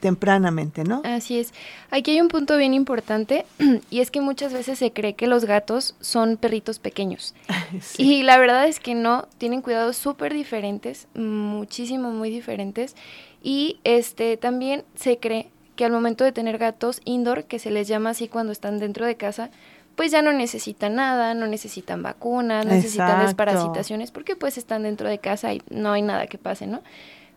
tempranamente, 0.04 0.84
¿no? 0.84 1.02
Así 1.06 1.40
es. 1.40 1.54
Aquí 1.90 2.12
hay 2.12 2.20
un 2.20 2.28
punto 2.28 2.58
bien 2.58 2.74
importante 2.74 3.46
y 3.90 4.02
es 4.02 4.12
que 4.12 4.20
muchas 4.20 4.52
veces 4.52 4.78
se 4.78 4.92
cree 4.92 5.14
que 5.14 5.28
los 5.28 5.46
gatos 5.46 5.96
son 6.02 6.36
perritos 6.36 6.78
pequeños. 6.80 7.34
Sí. 7.82 8.04
Y 8.04 8.24
la 8.24 8.38
verdad 8.38 8.68
es 8.68 8.80
que 8.80 8.94
no, 8.94 9.28
tienen 9.40 9.62
cuidados 9.62 9.98
súper 9.98 10.34
diferentes, 10.34 11.08
muchísimo, 11.16 12.12
muy 12.12 12.30
diferentes. 12.30 12.96
Y 13.42 13.80
este 13.84 14.38
también 14.38 14.84
se 14.96 15.18
cree 15.18 15.50
que 15.76 15.86
al 15.86 15.92
momento 15.92 16.24
de 16.24 16.32
tener 16.32 16.60
gatos 16.60 17.02
indoor, 17.04 17.46
que 17.46 17.58
se 17.58 17.72
les 17.72 17.88
llama 17.88 18.12
así 18.12 18.28
cuando 18.28 18.52
están 18.52 18.80
dentro 18.80 19.08
de 19.08 19.16
casa, 19.16 19.50
pues 19.96 20.12
ya 20.12 20.22
no 20.22 20.34
necesitan 20.34 20.96
nada, 20.96 21.34
no 21.34 21.48
necesitan 21.48 22.04
vacunas, 22.04 22.66
no 22.66 22.74
necesitan 22.74 23.08
Exacto. 23.08 23.26
desparasitaciones, 23.26 24.12
porque 24.12 24.36
pues 24.36 24.58
están 24.58 24.84
dentro 24.84 25.10
de 25.10 25.18
casa 25.18 25.52
y 25.54 25.64
no 25.70 25.94
hay 25.94 26.04
nada 26.04 26.28
que 26.28 26.38
pase, 26.38 26.68
¿no? 26.68 26.84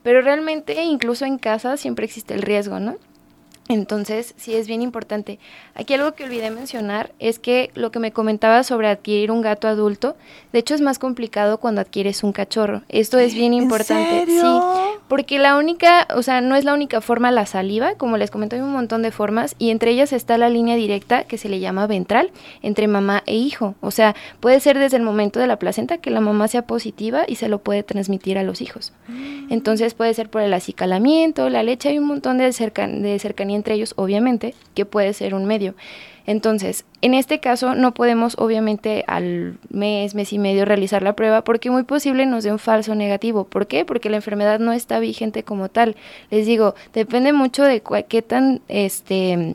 Pero 0.07 0.23
realmente 0.23 0.85
incluso 0.85 1.25
en 1.25 1.37
casa 1.37 1.77
siempre 1.77 2.05
existe 2.05 2.33
el 2.33 2.43
riesgo, 2.43 2.79
¿no? 2.79 2.97
Entonces, 3.69 4.35
sí 4.37 4.55
es 4.55 4.69
bien 4.69 4.81
importante. 4.81 5.41
Aquí 5.75 5.95
algo 5.95 6.13
que 6.13 6.23
olvidé 6.25 6.51
mencionar 6.53 7.11
es 7.19 7.41
que 7.41 7.71
lo 7.75 7.91
que 7.91 7.99
me 7.99 8.13
comentaba 8.13 8.63
sobre 8.63 8.87
adquirir 8.89 9.33
un 9.33 9.43
gato 9.43 9.67
adulto, 9.67 10.17
de 10.53 10.61
hecho 10.61 10.75
es 10.77 10.81
más 10.81 11.01
complicado 11.01 11.59
cuando 11.59 11.81
adquieres 11.81 12.23
un 12.23 12.31
cachorro. 12.33 12.83
Esto 12.89 13.19
es 13.19 13.35
bien 13.35 13.55
¿En 13.55 13.65
importante. 13.65 14.21
serio? 14.21 14.43
Sí, 14.43 14.99
porque 15.09 15.41
la 15.41 15.57
única, 15.57 16.07
o 16.15 16.23
sea, 16.23 16.41
no 16.41 16.55
es 16.55 16.65
la 16.65 16.75
única 16.75 17.01
forma 17.01 17.33
la 17.33 17.45
saliva, 17.45 17.95
como 17.97 18.17
les 18.17 18.31
comenté, 18.31 18.55
hay 18.57 18.63
un 18.63 18.73
montón 18.73 19.03
de 19.03 19.11
formas 19.11 19.57
y 19.59 19.71
entre 19.71 19.91
ellas 19.91 20.13
está 20.13 20.39
la 20.39 20.49
línea 20.49 20.77
directa 20.77 21.25
que 21.25 21.37
se 21.37 21.49
le 21.49 21.59
llama 21.59 21.89
ventral 21.89 22.31
entre 22.63 22.87
mamá 22.87 23.25
e 23.27 23.35
hijo. 23.35 23.75
O 23.81 23.91
sea, 23.91 24.15
puede 24.39 24.61
ser 24.61 24.79
desde 24.79 24.97
el 24.97 25.03
momento 25.03 25.41
de 25.41 25.49
la 25.49 25.59
placenta 25.59 25.99
que 25.99 26.11
la 26.11 26.21
mamá 26.21 26.47
sea 26.47 26.63
positiva 26.63 27.25
y 27.27 27.35
se 27.35 27.49
lo 27.49 27.59
puede 27.59 27.83
transmitir 27.83 28.39
a 28.39 28.45
los 28.45 28.61
hijos. 28.61 28.93
Entonces 29.51 29.95
puede 29.95 30.15
ser 30.15 30.29
por 30.29 30.43
el 30.43 30.55
acicalamiento, 30.55 31.49
la 31.49 31.63
leche, 31.65 31.89
hay 31.89 31.99
un 31.99 32.07
montón 32.07 32.39
de, 32.39 32.53
cerca- 32.53 32.87
de 32.89 33.19
cercanía 33.19 33.56
entre 33.57 33.75
ellos, 33.75 33.95
obviamente, 33.97 34.55
que 34.75 34.85
puede 34.85 35.13
ser 35.13 35.35
un 35.35 35.47
medio. 35.47 35.75
Entonces, 36.27 36.85
en 37.03 37.15
este 37.15 37.39
caso 37.39 37.75
no 37.77 37.95
podemos 37.95 38.35
obviamente 38.39 39.05
al 39.07 39.59
mes, 39.71 40.15
mes 40.15 40.33
y 40.33 40.39
medio 40.39 40.65
realizar 40.65 41.03
la 41.03 41.15
prueba 41.15 41.45
porque 41.45 41.71
muy 41.71 41.85
posible 41.85 42.27
nos 42.27 42.43
dé 42.43 42.51
un 42.51 42.59
falso 42.59 42.95
negativo. 42.97 43.45
¿Por 43.45 43.69
qué? 43.69 43.85
Porque 43.85 44.11
la 44.11 44.17
enfermedad 44.17 44.59
no 44.59 44.73
está 44.73 44.99
vigente 44.99 45.45
como 45.45 45.69
tal. 45.69 45.95
Les 46.31 46.47
digo, 46.47 46.75
depende 46.93 47.33
mucho 47.33 47.63
de 47.63 47.83
qué 48.09 48.23
tan 48.23 48.61
este 48.69 49.55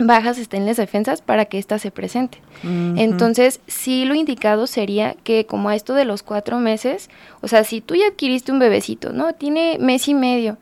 bajas 0.00 0.38
estén 0.38 0.66
las 0.66 0.76
defensas 0.76 1.22
para 1.22 1.46
que 1.46 1.58
ésta 1.58 1.78
se 1.78 1.90
presente. 1.90 2.38
Entonces, 2.62 3.60
sí 3.66 4.04
lo 4.04 4.14
indicado 4.14 4.66
sería 4.66 5.14
que 5.24 5.46
como 5.46 5.68
a 5.68 5.76
esto 5.76 5.94
de 5.94 6.04
los 6.04 6.22
cuatro 6.22 6.58
meses, 6.58 7.10
o 7.40 7.48
sea, 7.48 7.64
si 7.64 7.80
tú 7.80 7.94
ya 7.94 8.08
adquiriste 8.08 8.52
un 8.52 8.58
bebecito, 8.58 9.12
¿no? 9.12 9.32
Tiene 9.32 9.76
mes 9.80 10.08
y 10.08 10.14
medio, 10.14 10.58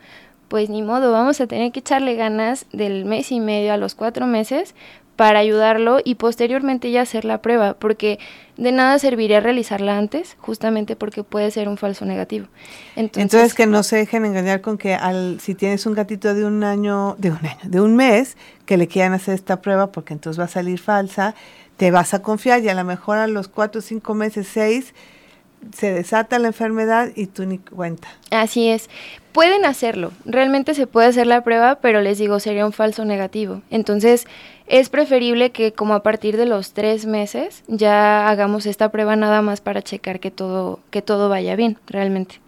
pues 0.49 0.71
ni 0.71 0.83
modo, 0.83 1.13
vamos 1.13 1.41
a 1.41 1.47
tener 1.47 1.73
que 1.73 1.81
echarle 1.81 2.15
ganas 2.15 2.67
del 2.73 3.05
mes 3.05 3.33
y 3.33 3.41
medio 3.41 3.73
a 3.73 3.77
los 3.77 3.95
cuatro 3.95 4.27
meses 4.27 4.75
para 5.17 5.39
ayudarlo 5.39 5.99
y 6.05 6.17
posteriormente 6.17 6.91
ya 6.91 7.01
hacer 7.01 7.25
la 7.25 7.41
prueba, 7.41 7.75
porque 7.75 8.19
de 8.59 8.71
nada 8.71 8.99
serviría 8.99 9.41
realizarla 9.41 9.97
antes, 9.97 10.37
justamente 10.39 10.95
porque 10.95 11.25
puede 11.25 11.51
ser 11.51 11.69
un 11.69 11.79
falso 11.79 12.05
negativo. 12.05 12.47
Entonces, 12.97 13.55
que 13.55 13.67
no 13.67 13.83
se 13.83 13.97
dejen 13.97 14.27
engañar 14.27 14.61
con 14.61 14.77
que 14.77 14.95
al 14.95 15.41
si 15.41 15.55
tienes 15.55 15.87
un 15.87 15.95
gatito 15.95 16.35
de 16.35 16.45
un 16.45 16.63
año, 16.65 17.17
de 17.19 17.31
un 17.31 17.39
año, 17.39 17.59
de 17.65 17.81
un 17.81 17.97
mes, 17.97 18.37
que 18.67 18.77
le 18.77 18.89
quieran 18.89 19.15
hacer 19.15 19.35
esta 19.35 19.61
prueba 19.63 19.91
porque 19.91 20.13
entonces 20.13 20.39
va 20.39 20.45
a 20.45 20.49
salir 20.49 20.79
falsa, 20.79 21.35
te 21.79 21.91
vas 21.91 22.13
a 22.15 22.21
confiar 22.21 22.63
y 22.63 22.69
a 22.69 22.75
lo 22.75 22.85
mejor 22.85 23.17
a 23.17 23.27
los 23.27 23.49
cuatro, 23.49 23.81
cinco 23.81 24.15
meses, 24.15 24.49
seis, 24.53 24.95
se 25.73 25.93
desata 25.93 26.39
la 26.39 26.49
enfermedad 26.49 27.11
y 27.15 27.27
tú 27.27 27.47
ni 27.47 27.59
cuenta. 27.59 28.09
Así 28.31 28.69
es. 28.69 28.89
Pueden 29.33 29.65
hacerlo, 29.65 30.13
realmente 30.25 30.75
se 30.75 30.87
puede 30.87 31.09
hacer 31.09 31.27
la 31.27 31.45
prueba, 31.45 31.77
pero 31.77 32.01
les 32.01 32.19
digo, 32.19 32.41
sería 32.41 32.65
un 32.65 32.73
falso 32.73 33.05
negativo. 33.05 33.61
Entonces, 33.71 34.27
es 34.67 34.89
preferible 34.89 35.51
que 35.51 35.73
como 35.73 35.95
a 35.95 36.03
partir 36.03 36.37
de 36.37 36.47
los 36.47 36.73
tres 36.73 37.07
meses 37.07 37.63
ya 37.69 38.29
hagamos 38.29 38.67
esta 38.67 38.91
prueba 38.91 39.15
nada 39.15 39.43
más 39.43 39.61
para 39.61 39.83
checar 39.83 40.21
que 40.21 40.31
todo, 40.31 40.81
que 40.91 41.03
todo 41.03 41.29
vaya 41.29 41.55
bien, 41.55 41.79
realmente. 41.87 42.41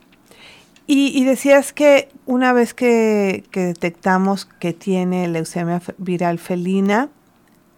Y, 0.87 1.09
y 1.09 1.25
decías 1.25 1.75
que 1.75 2.09
una 2.25 2.55
vez 2.55 2.73
que, 2.73 3.45
que 3.51 3.61
detectamos 3.61 4.47
que 4.47 4.73
tiene 4.73 5.29
leucemia 5.29 5.83
viral 5.99 6.39
felina, 6.39 7.11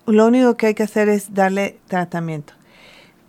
lo 0.06 0.26
único 0.26 0.56
que 0.56 0.66
hay 0.66 0.74
que 0.74 0.84
hacer 0.84 1.08
es 1.08 1.34
darle 1.34 1.78
tratamiento. 1.88 2.52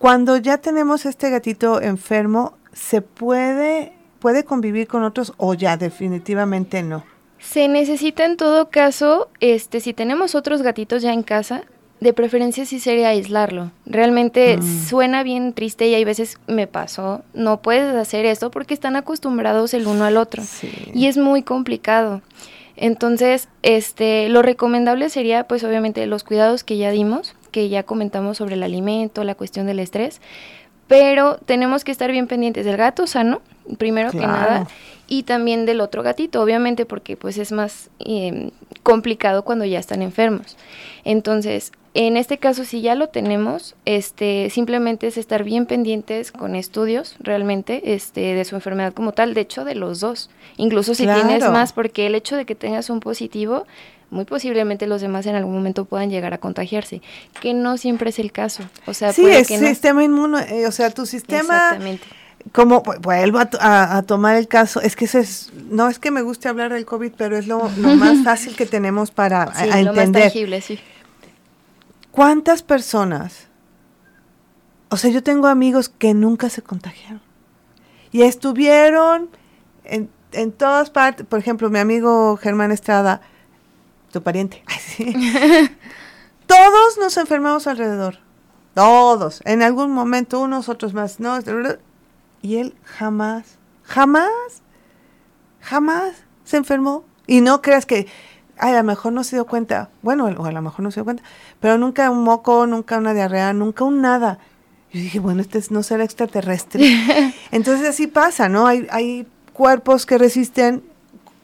Cuando 0.02 0.36
ya 0.38 0.58
tenemos 0.58 1.06
este 1.06 1.30
gatito 1.30 1.80
enfermo, 1.80 2.58
¿se 2.74 3.04
puede, 3.04 3.94
puede 4.18 4.44
convivir 4.44 4.88
con 4.88 5.04
otros 5.04 5.32
o 5.38 5.54
ya 5.54 5.78
definitivamente 5.78 6.82
no? 6.82 7.04
Se 7.38 7.68
necesita 7.68 8.26
en 8.26 8.36
todo 8.36 8.72
caso, 8.72 9.30
este, 9.42 9.80
si 9.80 9.94
tenemos 9.94 10.34
otros 10.34 10.64
gatitos 10.64 11.04
ya 11.04 11.14
en 11.14 11.22
casa, 11.22 11.66
de 12.00 12.14
preferencia 12.14 12.66
sí 12.66 12.80
sería 12.80 13.10
aislarlo. 13.10 13.70
Realmente 13.86 14.58
suena 14.90 15.22
bien 15.22 15.54
triste 15.54 15.88
y 15.88 15.94
hay 15.94 16.04
veces 16.04 16.40
me 16.48 16.66
pasó, 16.66 17.22
no 17.36 17.62
puedes 17.62 17.94
hacer 17.96 18.26
esto 18.26 18.50
porque 18.50 18.74
están 18.74 18.96
acostumbrados 18.96 19.76
el 19.76 19.86
uno 19.86 20.06
al 20.06 20.18
otro. 20.18 20.42
Sí. 20.42 20.72
Y 20.96 21.06
es 21.06 21.18
muy 21.20 21.44
complicado. 21.44 22.24
Entonces, 22.76 23.50
este, 23.62 24.30
lo 24.30 24.42
recomendable 24.42 25.12
sería, 25.12 25.44
pues 25.44 25.64
obviamente, 25.64 26.08
los 26.08 26.24
cuidados 26.24 26.64
que 26.64 26.78
ya 26.78 26.90
dimos, 26.90 27.36
que 27.52 27.70
ya 27.70 27.84
comentamos 27.84 28.38
sobre 28.38 28.56
el 28.56 28.64
alimento, 28.64 29.24
la 29.24 29.36
cuestión 29.36 29.68
del 29.68 29.80
estrés, 29.80 30.22
pero 30.88 31.38
tenemos 31.46 31.84
que 31.84 31.92
estar 31.92 32.12
bien 32.12 32.28
pendientes 32.28 32.66
del 32.66 32.78
gato 32.78 33.08
sano, 33.08 33.42
primero 33.78 34.12
que 34.12 34.20
nada, 34.20 34.68
y 35.08 35.24
también 35.24 35.66
del 35.66 35.80
otro 35.82 36.04
gatito, 36.04 36.42
obviamente 36.42 36.86
porque 36.86 37.16
pues 37.16 37.38
es 37.38 37.52
más 37.52 37.90
eh, 38.00 38.52
complicado 38.84 39.44
cuando 39.44 39.66
ya 39.66 39.80
están 39.80 40.02
enfermos. 40.02 40.58
Entonces, 41.04 41.72
en 41.94 42.16
este 42.16 42.38
caso, 42.38 42.64
si 42.64 42.82
ya 42.82 42.96
lo 42.96 43.10
tenemos, 43.10 43.76
este, 43.84 44.50
simplemente 44.50 45.08
es 45.08 45.18
estar 45.18 45.44
bien 45.44 45.66
pendientes 45.66 46.32
con 46.32 46.56
estudios 46.56 47.16
realmente 47.20 47.94
este, 47.94 48.34
de 48.34 48.46
su 48.46 48.56
enfermedad 48.56 48.94
como 48.94 49.12
tal, 49.12 49.34
de 49.34 49.42
hecho 49.42 49.66
de 49.66 49.76
los 49.76 50.00
dos, 50.00 50.30
incluso 50.56 50.96
si 50.96 51.04
tienes 51.04 51.50
más, 51.50 51.74
porque 51.74 52.08
el 52.08 52.16
hecho 52.16 52.38
de 52.38 52.46
que 52.46 52.56
tengas 52.56 52.90
un 52.90 53.02
positivo, 53.02 53.66
muy 54.12 54.26
posiblemente 54.26 54.86
los 54.86 55.02
demás 55.02 55.26
en 55.26 55.36
algún 55.36 55.54
momento 55.56 55.86
puedan 55.86 56.10
llegar 56.12 56.34
a 56.34 56.38
contagiarse, 56.38 57.02
que 57.42 57.54
no 57.56 57.78
siempre 57.78 58.12
es 58.12 58.20
el 58.20 58.32
caso. 58.32 58.64
O 58.86 58.94
sea, 58.94 59.12
Sí, 59.14 59.22
puede 59.24 59.40
es 59.40 59.48
que 59.48 59.58
no. 59.58 59.68
sistema 59.68 60.04
inmune, 60.04 60.42
eh, 60.50 60.68
o 60.68 60.72
sea, 60.72 60.92
tu 60.92 61.06
sistema, 61.08 61.40
Exactamente. 61.56 62.06
como 62.52 62.84
vu- 62.84 63.00
vuelvo 63.02 63.40
a, 63.40 63.50
a- 63.60 63.98
a 63.98 64.02
tomar 64.04 64.36
el 64.36 64.48
caso, 64.48 64.82
es 64.82 64.96
que 64.96 65.06
ese 65.06 65.22
es, 65.22 65.52
no 65.70 65.88
es 65.90 65.98
que 65.98 66.12
me 66.12 66.22
guste 66.22 66.48
hablar 66.50 66.72
del 66.74 66.86
COVID, 66.86 67.14
pero 67.18 67.38
es 67.38 67.48
lo, 67.48 67.70
lo 67.78 67.96
más 67.96 68.24
fácil 68.24 68.56
que 68.56 68.66
tenemos 68.66 69.10
para 69.12 69.48
Sí, 69.56 69.64
a 69.70 69.78
lo 69.82 69.94
más 69.94 69.98
entender. 70.06 70.24
tangible, 70.24 70.62
sí. 70.62 70.80
¿Cuántas 72.12 72.62
personas? 72.64 73.48
O 74.90 74.98
sea, 74.98 75.10
yo 75.10 75.24
tengo 75.24 75.48
amigos 75.48 75.88
que 75.90 76.14
nunca 76.14 76.50
se 76.50 76.62
contagiaron. 76.62 77.22
Y 78.12 78.24
estuvieron 78.24 79.30
en, 79.86 80.10
en 80.34 80.52
todas 80.52 80.90
partes. 80.90 81.26
Por 81.26 81.40
ejemplo, 81.40 81.70
mi 81.70 81.80
amigo 81.80 82.36
Germán 82.36 82.72
Estrada, 82.74 83.22
tu 84.12 84.22
pariente. 84.24 84.64
Sí. 84.80 85.14
Todos 86.46 86.98
nos 87.00 87.16
enfermamos 87.18 87.68
alrededor. 87.68 88.18
Todos. 88.74 89.42
En 89.46 89.62
algún 89.64 89.92
momento, 89.92 90.40
unos, 90.42 90.70
otros 90.70 90.94
más. 90.94 91.20
No, 91.20 91.38
y 92.42 92.58
él 92.58 92.74
jamás, 92.84 93.58
jamás, 93.84 94.30
jamás 95.62 96.14
se 96.44 96.58
enfermó. 96.58 97.06
Y 97.28 97.42
no 97.42 97.62
creas 97.62 97.86
que, 97.86 98.08
ay, 98.58 98.74
a 98.74 98.78
lo 98.78 98.84
mejor 98.84 99.14
no 99.14 99.24
se 99.24 99.36
dio 99.38 99.46
cuenta. 99.46 99.90
Bueno, 100.02 100.26
o 100.26 100.46
a 100.46 100.52
lo 100.52 100.62
mejor 100.62 100.82
no 100.82 100.92
se 100.92 100.96
dio 101.00 101.06
cuenta. 101.06 101.24
Pero 101.60 101.78
nunca 101.78 102.10
un 102.10 102.24
moco, 102.24 102.68
nunca 102.68 102.98
una 102.98 103.14
diarrea, 103.14 103.54
nunca 103.54 103.84
un 103.86 104.02
nada. 104.02 104.40
Yo 104.92 105.00
dije, 105.00 105.20
bueno, 105.20 105.42
este 105.42 105.58
es- 105.60 105.72
no 105.72 105.84
será 105.84 106.04
extraterrestre. 106.04 107.34
Entonces 107.52 107.88
así 107.88 108.08
pasa, 108.08 108.50
¿no? 108.50 108.68
Hay, 108.68 108.88
hay 108.92 109.26
cuerpos 109.54 110.06
que 110.06 110.18
resisten, 110.18 110.84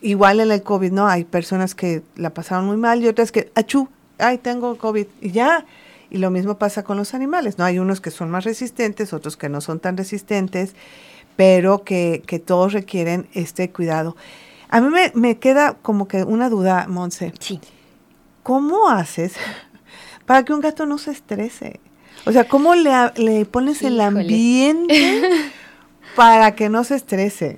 igual 0.07 0.39
en 0.39 0.51
el 0.51 0.63
COVID, 0.63 0.91
¿no? 0.91 1.07
Hay 1.07 1.25
personas 1.25 1.75
que 1.75 2.01
la 2.15 2.31
pasaron 2.31 2.65
muy 2.65 2.77
mal 2.77 3.01
y 3.03 3.07
otras 3.07 3.31
que, 3.31 3.51
achú, 3.55 3.89
ay, 4.17 4.37
tengo 4.37 4.77
COVID, 4.77 5.05
y 5.21 5.31
ya. 5.31 5.65
Y 6.09 6.19
lo 6.19 6.31
mismo 6.31 6.57
pasa 6.57 6.83
con 6.83 6.97
los 6.97 7.13
animales, 7.13 7.57
¿no? 7.57 7.65
Hay 7.65 7.79
unos 7.79 7.99
que 7.99 8.11
son 8.11 8.29
más 8.29 8.45
resistentes, 8.45 9.11
otros 9.11 9.35
que 9.35 9.49
no 9.49 9.59
son 9.59 9.79
tan 9.79 9.97
resistentes, 9.97 10.73
pero 11.35 11.83
que, 11.83 12.23
que 12.25 12.39
todos 12.39 12.73
requieren 12.73 13.27
este 13.33 13.69
cuidado. 13.69 14.15
A 14.69 14.79
mí 14.79 14.89
me, 14.89 15.11
me 15.15 15.37
queda 15.37 15.73
como 15.81 16.07
que 16.07 16.23
una 16.23 16.49
duda, 16.49 16.87
Monse. 16.87 17.33
Sí. 17.39 17.59
¿Cómo 18.43 18.89
haces 18.89 19.33
para 20.25 20.43
que 20.43 20.53
un 20.53 20.61
gato 20.61 20.85
no 20.85 20.97
se 20.97 21.11
estrese? 21.11 21.81
O 22.25 22.31
sea, 22.31 22.47
¿cómo 22.47 22.75
le, 22.75 22.91
le 23.17 23.45
pones 23.45 23.81
el 23.83 23.99
ambiente 23.99 25.21
para 26.17 26.55
que 26.55 26.67
no 26.67 26.83
se 26.83 26.95
estrese? 26.95 27.57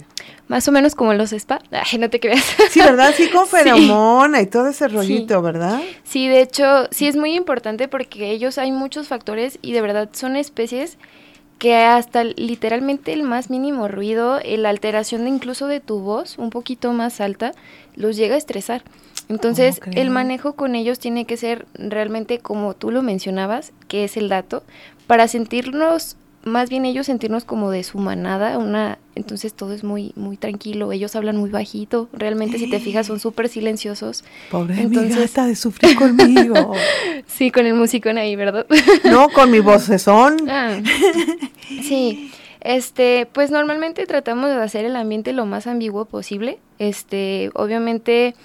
Más 0.50 0.68
o 0.68 0.74
menos 0.74 0.94
como 0.94 1.14
los 1.14 1.32
spa. 1.32 1.62
Ay, 1.72 1.98
no 1.98 2.10
te 2.10 2.20
creas. 2.20 2.44
Sí, 2.70 2.82
¿verdad? 2.82 3.14
Sí, 3.16 3.30
con 3.30 3.46
Sí. 3.48 3.52
feromona 3.56 4.42
y 4.42 4.48
todo 4.48 4.68
ese 4.68 4.90
rollito, 4.90 5.42
¿verdad? 5.42 5.80
Sí, 6.04 6.28
de 6.28 6.42
hecho, 6.42 6.88
sí 6.92 7.08
es 7.08 7.16
muy 7.16 7.36
importante 7.36 7.88
porque 7.88 8.32
ellos 8.32 8.58
hay 8.58 8.74
muchos 8.74 9.08
factores 9.08 9.60
y 9.62 9.72
de 9.72 9.82
verdad 9.82 10.10
son 10.12 10.36
especies 10.36 10.98
que 11.58 11.76
hasta 11.76 12.24
literalmente 12.26 13.14
el 13.14 13.24
más 13.24 13.50
mínimo 13.50 13.88
ruido, 13.88 14.40
la 14.46 14.70
alteración 14.70 15.24
de 15.24 15.30
incluso 15.30 15.68
de 15.68 15.80
tu 15.80 16.00
voz, 16.00 16.38
un 16.38 16.50
poquito 16.50 16.92
más 16.92 17.22
alta, 17.22 17.54
los 17.96 18.18
llega 18.18 18.36
a 18.36 18.38
estresar. 18.38 18.84
Entonces, 19.30 19.80
¿Cómo 19.80 19.96
el 19.96 20.10
manejo 20.10 20.54
con 20.54 20.76
ellos 20.76 21.00
tiene 21.00 21.26
que 21.26 21.38
ser 21.38 21.66
realmente 21.76 22.40
como 22.40 22.74
tú 22.76 22.92
lo 22.92 23.04
mencionabas, 23.04 23.72
que 23.88 24.04
es 24.06 24.18
el 24.18 24.28
dato, 24.30 24.64
para 25.06 25.28
sentirnos, 25.28 26.16
más 26.44 26.70
bien 26.70 26.86
ellos 26.86 27.06
sentirnos 27.06 27.44
como 27.44 27.70
de 27.70 27.84
su 27.84 27.98
manada, 27.98 28.58
una, 28.58 28.98
entonces 29.16 29.54
todo 29.54 29.74
es 29.74 29.84
muy, 29.84 30.14
muy 30.16 30.38
tranquilo, 30.38 30.92
ellos 30.92 31.16
hablan 31.16 31.38
muy 31.38 31.50
bajito, 31.50 32.08
realmente 32.14 32.58
si 32.58 32.70
te 32.70 32.80
fijas 32.80 33.08
son 33.08 33.20
súper 33.20 33.50
silenciosos. 33.50 34.24
Pobre 34.50 34.76
mi 34.76 34.82
Entonces- 34.84 35.18
gata 35.34 35.48
de 35.48 35.56
sufrir 35.56 35.96
conmigo. 35.96 36.74
Sí, 37.28 37.52
con 37.52 37.66
el 37.66 37.74
musicón 37.76 38.18
ahí, 38.18 38.36
¿verdad? 38.36 38.66
no, 39.06 39.30
con 39.30 39.52
mi 39.52 39.60
vocesón. 39.60 40.50
Ah, 40.50 40.80
sí, 41.84 42.32
este, 42.62 43.28
pues 43.32 43.52
normalmente 43.52 44.06
tratamos 44.06 44.50
de 44.50 44.56
hacer 44.56 44.86
el 44.86 44.96
ambiente 44.96 45.32
lo 45.34 45.46
más 45.46 45.68
ambiguo 45.68 46.06
posible. 46.06 46.60
Este, 46.80 47.52
obviamente, 47.54 48.36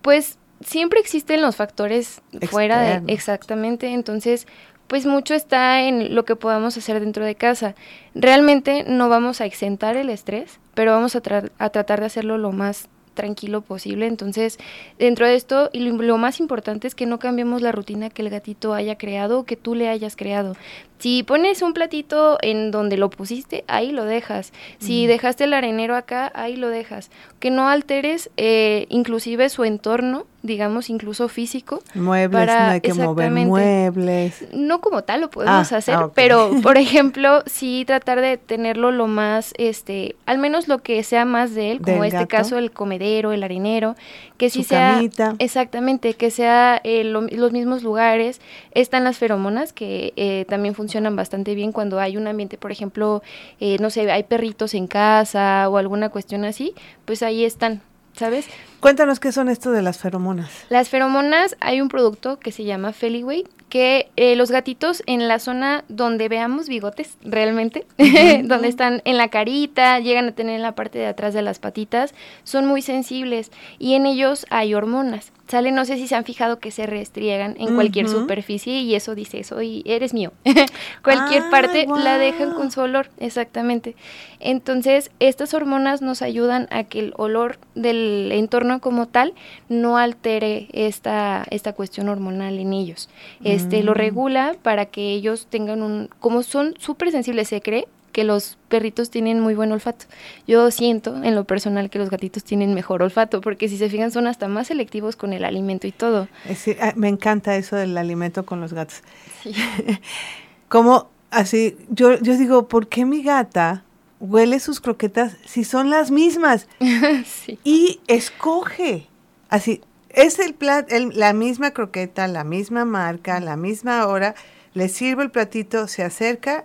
pues 0.00 0.38
siempre 0.64 1.00
existen 1.00 1.42
los 1.42 1.56
factores 1.56 2.22
fuera 2.50 2.80
de 3.00 3.12
exactamente, 3.12 3.88
entonces 3.88 4.46
pues 4.94 5.06
mucho 5.06 5.34
está 5.34 5.82
en 5.82 6.14
lo 6.14 6.24
que 6.24 6.36
podamos 6.36 6.76
hacer 6.76 7.00
dentro 7.00 7.24
de 7.24 7.34
casa. 7.34 7.74
Realmente 8.14 8.84
no 8.86 9.08
vamos 9.08 9.40
a 9.40 9.44
exentar 9.44 9.96
el 9.96 10.08
estrés, 10.08 10.60
pero 10.74 10.92
vamos 10.92 11.16
a, 11.16 11.20
tra- 11.20 11.50
a 11.58 11.70
tratar 11.70 11.98
de 11.98 12.06
hacerlo 12.06 12.38
lo 12.38 12.52
más 12.52 12.88
tranquilo 13.14 13.60
posible. 13.60 14.06
Entonces, 14.06 14.56
dentro 14.96 15.26
de 15.26 15.34
esto, 15.34 15.68
y 15.72 15.80
lo 15.80 16.16
más 16.16 16.38
importante 16.38 16.86
es 16.86 16.94
que 16.94 17.06
no 17.06 17.18
cambiemos 17.18 17.60
la 17.60 17.72
rutina 17.72 18.08
que 18.08 18.22
el 18.22 18.30
gatito 18.30 18.72
haya 18.72 18.96
creado 18.96 19.40
o 19.40 19.44
que 19.44 19.56
tú 19.56 19.74
le 19.74 19.88
hayas 19.88 20.14
creado. 20.14 20.54
Si 20.98 21.22
pones 21.22 21.60
un 21.60 21.74
platito 21.74 22.38
en 22.40 22.70
donde 22.70 22.96
lo 22.96 23.10
pusiste, 23.10 23.64
ahí 23.68 23.92
lo 23.92 24.04
dejas. 24.04 24.52
Si 24.78 25.06
dejaste 25.06 25.44
el 25.44 25.52
arenero 25.52 25.96
acá, 25.96 26.32
ahí 26.34 26.56
lo 26.56 26.68
dejas. 26.70 27.10
Que 27.40 27.50
no 27.50 27.68
alteres 27.68 28.30
eh, 28.38 28.86
inclusive 28.88 29.50
su 29.50 29.64
entorno, 29.64 30.24
digamos, 30.42 30.88
incluso 30.88 31.28
físico. 31.28 31.82
Muebles, 31.94 32.46
para- 32.46 32.66
no 32.66 32.72
hay 32.72 32.80
que 32.80 32.94
mover 32.94 33.30
muebles. 33.30 34.46
No 34.54 34.80
como 34.80 35.02
tal 35.04 35.20
lo 35.20 35.30
podemos 35.30 35.72
Ah, 35.72 35.76
hacer, 35.76 35.94
ah, 35.96 36.10
pero 36.14 36.50
por 36.62 36.78
ejemplo, 36.78 37.42
sí 37.44 37.84
tratar 37.86 38.20
de 38.22 38.38
tenerlo 38.38 38.90
lo 38.90 39.06
más, 39.06 39.52
este, 39.58 40.16
al 40.24 40.38
menos 40.38 40.68
lo 40.68 40.78
que 40.78 41.02
sea 41.02 41.24
más 41.26 41.54
de 41.54 41.70
él, 41.72 41.80
como 41.82 41.96
Del 41.96 42.04
este 42.06 42.16
gato. 42.18 42.28
caso 42.28 42.56
el 42.58 42.70
comedero, 42.70 43.32
el 43.32 43.42
harinero, 43.42 43.94
que 44.38 44.48
sí 44.48 44.62
Su 44.62 44.70
sea, 44.70 44.92
camita. 44.94 45.34
exactamente, 45.38 46.14
que 46.14 46.30
sea 46.30 46.80
eh, 46.82 47.04
lo- 47.04 47.22
los 47.22 47.52
mismos 47.52 47.82
lugares. 47.82 48.40
Están 48.72 49.04
las 49.04 49.18
feromonas 49.18 49.72
que 49.74 50.12
eh, 50.16 50.46
también 50.48 50.74
funcionan 50.74 50.93
bastante 51.16 51.54
bien 51.54 51.72
cuando 51.72 52.00
hay 52.00 52.16
un 52.16 52.26
ambiente, 52.26 52.58
por 52.58 52.72
ejemplo, 52.72 53.22
eh, 53.60 53.76
no 53.80 53.90
sé, 53.90 54.10
hay 54.10 54.22
perritos 54.24 54.74
en 54.74 54.86
casa 54.86 55.68
o 55.68 55.76
alguna 55.76 56.08
cuestión 56.08 56.44
así, 56.44 56.74
pues 57.04 57.22
ahí 57.22 57.44
están, 57.44 57.82
¿sabes? 58.14 58.46
Cuéntanos 58.80 59.20
qué 59.20 59.32
son 59.32 59.48
esto 59.48 59.72
de 59.72 59.82
las 59.82 59.98
feromonas. 59.98 60.50
Las 60.68 60.88
feromonas, 60.88 61.56
hay 61.60 61.80
un 61.80 61.88
producto 61.88 62.38
que 62.38 62.52
se 62.52 62.64
llama 62.64 62.92
Feliway, 62.92 63.44
que 63.68 64.10
eh, 64.16 64.36
los 64.36 64.50
gatitos 64.50 65.02
en 65.06 65.26
la 65.26 65.38
zona 65.38 65.84
donde 65.88 66.28
veamos 66.28 66.68
bigotes, 66.68 67.16
realmente, 67.24 67.86
donde 68.44 68.68
están 68.68 69.02
en 69.04 69.16
la 69.16 69.28
carita, 69.28 69.98
llegan 69.98 70.28
a 70.28 70.32
tener 70.32 70.56
en 70.56 70.62
la 70.62 70.74
parte 70.74 70.98
de 70.98 71.06
atrás 71.06 71.34
de 71.34 71.42
las 71.42 71.58
patitas, 71.58 72.14
son 72.44 72.66
muy 72.66 72.82
sensibles 72.82 73.50
y 73.78 73.94
en 73.94 74.06
ellos 74.06 74.46
hay 74.50 74.74
hormonas. 74.74 75.32
Sale, 75.46 75.72
no 75.72 75.84
sé 75.84 75.96
si 75.98 76.08
se 76.08 76.14
han 76.14 76.24
fijado 76.24 76.58
que 76.58 76.70
se 76.70 76.86
restriegan 76.86 77.56
en 77.58 77.74
cualquier 77.74 78.08
superficie 78.08 78.80
y 78.80 78.94
eso 78.94 79.14
dice, 79.14 79.44
soy, 79.44 79.82
eres 79.84 80.14
mío. 80.14 80.32
cualquier 81.04 81.42
Ah, 81.42 81.50
parte 81.50 81.86
la 82.02 82.16
dejan 82.16 82.52
con 82.54 82.70
su 82.70 82.80
olor, 82.80 83.08
exactamente. 83.18 83.94
Entonces, 84.40 85.10
estas 85.20 85.52
hormonas 85.52 86.00
nos 86.00 86.22
ayudan 86.22 86.66
a 86.70 86.84
que 86.84 87.00
el 87.00 87.12
olor 87.16 87.58
del 87.74 88.30
entorno 88.32 88.80
como 88.80 89.06
tal 89.06 89.34
no 89.68 89.98
altere 89.98 90.68
esta, 90.72 91.44
esta 91.50 91.74
cuestión 91.74 92.08
hormonal 92.08 92.58
en 92.58 92.72
ellos. 92.72 93.10
Este 93.44 93.82
Mm. 93.82 93.86
lo 93.86 93.94
regula 93.94 94.56
para 94.62 94.86
que 94.86 95.12
ellos 95.12 95.46
tengan 95.50 95.82
un, 95.82 96.08
como 96.20 96.42
son 96.42 96.74
súper 96.78 97.10
sensibles, 97.10 97.48
se 97.48 97.60
cree 97.60 97.86
que 98.14 98.22
los 98.24 98.56
perritos 98.68 99.10
tienen 99.10 99.40
muy 99.40 99.54
buen 99.56 99.72
olfato. 99.72 100.06
Yo 100.46 100.70
siento 100.70 101.22
en 101.24 101.34
lo 101.34 101.42
personal 101.44 101.90
que 101.90 101.98
los 101.98 102.10
gatitos 102.10 102.44
tienen 102.44 102.72
mejor 102.72 103.02
olfato, 103.02 103.40
porque 103.40 103.68
si 103.68 103.76
se 103.76 103.90
fijan 103.90 104.12
son 104.12 104.28
hasta 104.28 104.46
más 104.46 104.68
selectivos 104.68 105.16
con 105.16 105.32
el 105.32 105.44
alimento 105.44 105.88
y 105.88 105.92
todo. 105.92 106.28
Decir, 106.48 106.78
ah, 106.80 106.92
me 106.94 107.08
encanta 107.08 107.56
eso 107.56 107.74
del 107.74 107.98
alimento 107.98 108.46
con 108.46 108.60
los 108.60 108.72
gatos. 108.72 109.02
Como 110.68 111.08
así, 111.30 111.76
yo, 111.90 112.18
yo 112.20 112.36
digo, 112.36 112.68
¿por 112.68 112.88
qué 112.88 113.04
mi 113.04 113.22
gata 113.22 113.84
huele 114.20 114.60
sus 114.60 114.80
croquetas 114.80 115.36
si 115.44 115.64
son 115.64 115.90
las 115.90 116.10
mismas? 116.10 116.68
sí. 117.26 117.58
Y 117.64 118.00
escoge. 118.06 119.08
Así, 119.48 119.80
es 120.10 120.38
el 120.38 120.54
plat, 120.54 120.90
el- 120.92 121.18
la 121.18 121.32
misma 121.32 121.72
croqueta, 121.72 122.28
la 122.28 122.44
misma 122.44 122.84
marca, 122.84 123.40
la 123.40 123.56
misma 123.56 124.06
hora. 124.06 124.34
Le 124.72 124.88
sirve 124.88 125.22
el 125.24 125.30
platito, 125.30 125.86
se 125.88 126.02
acerca, 126.04 126.64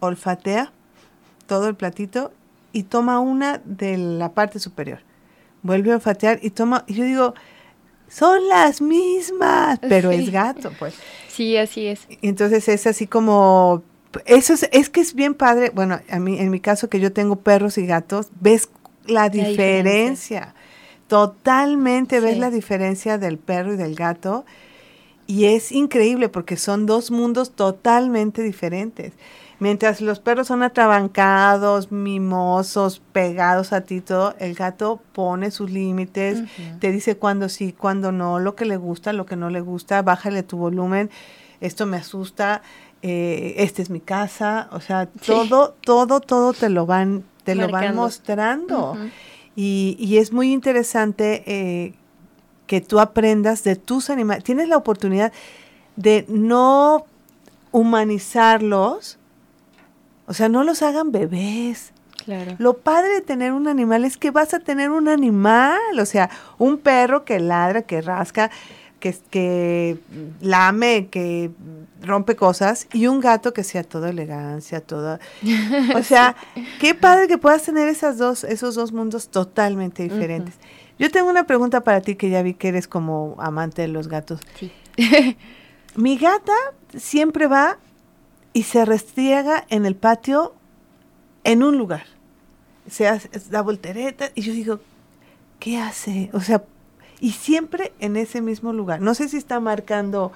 olfatea 0.00 0.72
todo 1.50 1.66
el 1.66 1.74
platito 1.74 2.30
y 2.72 2.84
toma 2.84 3.18
una 3.18 3.60
de 3.64 3.98
la 3.98 4.34
parte 4.34 4.60
superior. 4.60 5.00
Vuelve 5.64 5.90
a 5.90 5.96
olfatear 5.96 6.38
y 6.42 6.50
toma. 6.50 6.84
Y 6.86 6.94
yo 6.94 7.02
digo, 7.02 7.34
son 8.08 8.46
las 8.48 8.80
mismas, 8.80 9.80
pero 9.88 10.12
es 10.12 10.30
gato, 10.30 10.70
pues. 10.78 10.94
Sí, 11.26 11.56
así 11.56 11.88
es. 11.88 12.06
Y 12.08 12.28
Entonces 12.28 12.68
es 12.68 12.86
así 12.86 13.08
como 13.08 13.82
Eso 14.26 14.54
es, 14.54 14.68
es 14.70 14.90
que 14.90 15.00
es 15.00 15.12
bien 15.12 15.34
padre. 15.34 15.72
Bueno, 15.74 15.98
a 16.08 16.20
mí, 16.20 16.38
en 16.38 16.52
mi 16.52 16.60
caso 16.60 16.88
que 16.88 17.00
yo 17.00 17.12
tengo 17.12 17.34
perros 17.34 17.76
y 17.78 17.84
gatos, 17.84 18.28
ves 18.40 18.68
la 19.06 19.28
diferencia. 19.28 20.54
Totalmente 21.08 22.20
ves 22.20 22.38
la 22.38 22.50
diferencia 22.50 23.18
del 23.18 23.38
perro 23.38 23.74
y 23.74 23.76
del 23.76 23.96
gato. 23.96 24.44
Y 25.26 25.46
es 25.46 25.72
increíble 25.72 26.28
porque 26.28 26.56
son 26.56 26.86
dos 26.86 27.10
mundos 27.10 27.50
totalmente 27.56 28.40
diferentes. 28.40 29.14
Mientras 29.60 30.00
los 30.00 30.20
perros 30.20 30.46
son 30.46 30.62
atrabancados, 30.62 31.92
mimosos, 31.92 33.02
pegados 33.12 33.74
a 33.74 33.82
ti, 33.82 34.00
todo, 34.00 34.34
el 34.38 34.54
gato 34.54 35.00
pone 35.12 35.50
sus 35.50 35.70
límites, 35.70 36.42
te 36.80 36.90
dice 36.90 37.16
cuándo 37.16 37.50
sí, 37.50 37.72
cuándo 37.72 38.10
no, 38.10 38.38
lo 38.38 38.56
que 38.56 38.64
le 38.64 38.78
gusta, 38.78 39.12
lo 39.12 39.26
que 39.26 39.36
no 39.36 39.50
le 39.50 39.60
gusta, 39.60 40.00
bájale 40.00 40.42
tu 40.42 40.56
volumen, 40.56 41.10
esto 41.60 41.84
me 41.84 41.98
asusta, 41.98 42.62
eh, 43.02 43.54
esta 43.58 43.82
es 43.82 43.90
mi 43.90 44.00
casa, 44.00 44.68
o 44.72 44.80
sea, 44.80 45.06
todo, 45.06 45.76
todo, 45.82 46.20
todo 46.20 46.54
te 46.54 46.70
lo 46.70 46.86
van, 46.86 47.24
te 47.44 47.54
lo 47.54 47.68
van 47.68 47.94
mostrando. 47.94 48.96
Y, 49.56 49.96
y 49.98 50.16
es 50.16 50.32
muy 50.32 50.52
interesante 50.52 51.42
eh, 51.46 51.94
que 52.66 52.80
tú 52.80 52.98
aprendas 52.98 53.62
de 53.62 53.76
tus 53.76 54.08
animales. 54.08 54.42
Tienes 54.42 54.68
la 54.68 54.78
oportunidad 54.78 55.32
de 55.96 56.24
no 56.28 57.04
humanizarlos, 57.72 59.18
o 60.30 60.32
sea, 60.32 60.48
no 60.48 60.62
los 60.62 60.80
hagan 60.82 61.10
bebés. 61.10 61.90
Claro. 62.24 62.54
Lo 62.58 62.78
padre 62.78 63.14
de 63.14 63.20
tener 63.20 63.50
un 63.50 63.66
animal 63.66 64.04
es 64.04 64.16
que 64.16 64.30
vas 64.30 64.54
a 64.54 64.60
tener 64.60 64.90
un 64.90 65.08
animal, 65.08 65.98
o 65.98 66.06
sea, 66.06 66.30
un 66.56 66.78
perro 66.78 67.24
que 67.24 67.40
ladra, 67.40 67.82
que 67.82 68.00
rasca, 68.00 68.48
que, 69.00 69.12
que 69.28 69.98
lame, 70.40 71.08
que 71.08 71.50
rompe 72.00 72.36
cosas, 72.36 72.86
y 72.92 73.08
un 73.08 73.18
gato 73.18 73.52
que 73.52 73.64
sea 73.64 73.82
toda 73.82 74.10
elegancia, 74.10 74.80
toda... 74.80 75.18
O 75.96 76.04
sea, 76.04 76.36
qué 76.78 76.94
padre 76.94 77.26
que 77.26 77.36
puedas 77.36 77.64
tener 77.64 77.88
esas 77.88 78.16
dos, 78.16 78.44
esos 78.44 78.76
dos 78.76 78.92
mundos 78.92 79.30
totalmente 79.30 80.04
diferentes. 80.04 80.54
Yo 80.96 81.10
tengo 81.10 81.28
una 81.28 81.44
pregunta 81.44 81.82
para 81.82 82.02
ti 82.02 82.14
que 82.14 82.30
ya 82.30 82.40
vi 82.42 82.54
que 82.54 82.68
eres 82.68 82.86
como 82.86 83.34
amante 83.40 83.82
de 83.82 83.88
los 83.88 84.06
gatos. 84.06 84.38
Sí. 84.60 84.70
Mi 85.96 86.18
gata 86.18 86.54
siempre 86.96 87.48
va 87.48 87.78
y 88.52 88.64
se 88.64 88.84
restriega 88.84 89.64
en 89.68 89.86
el 89.86 89.96
patio 89.96 90.54
en 91.44 91.62
un 91.62 91.78
lugar. 91.78 92.04
Se 92.88 93.06
hace, 93.06 93.28
da 93.50 93.62
voltereta 93.62 94.30
y 94.34 94.42
yo 94.42 94.52
digo, 94.52 94.80
¿qué 95.58 95.78
hace? 95.78 96.30
O 96.32 96.40
sea, 96.40 96.64
y 97.20 97.32
siempre 97.32 97.92
en 98.00 98.16
ese 98.16 98.40
mismo 98.40 98.72
lugar. 98.72 99.00
No 99.00 99.14
sé 99.14 99.28
si 99.28 99.36
está 99.36 99.60
marcando 99.60 100.32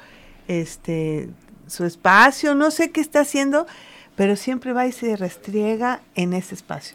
este 0.46 1.30
su 1.66 1.84
espacio, 1.84 2.54
no 2.54 2.70
sé 2.70 2.90
qué 2.90 3.00
está 3.00 3.20
haciendo, 3.20 3.66
pero 4.16 4.36
siempre 4.36 4.72
va 4.72 4.86
y 4.86 4.92
se 4.92 5.16
restriega 5.16 6.02
en 6.14 6.34
ese 6.34 6.54
espacio. 6.54 6.94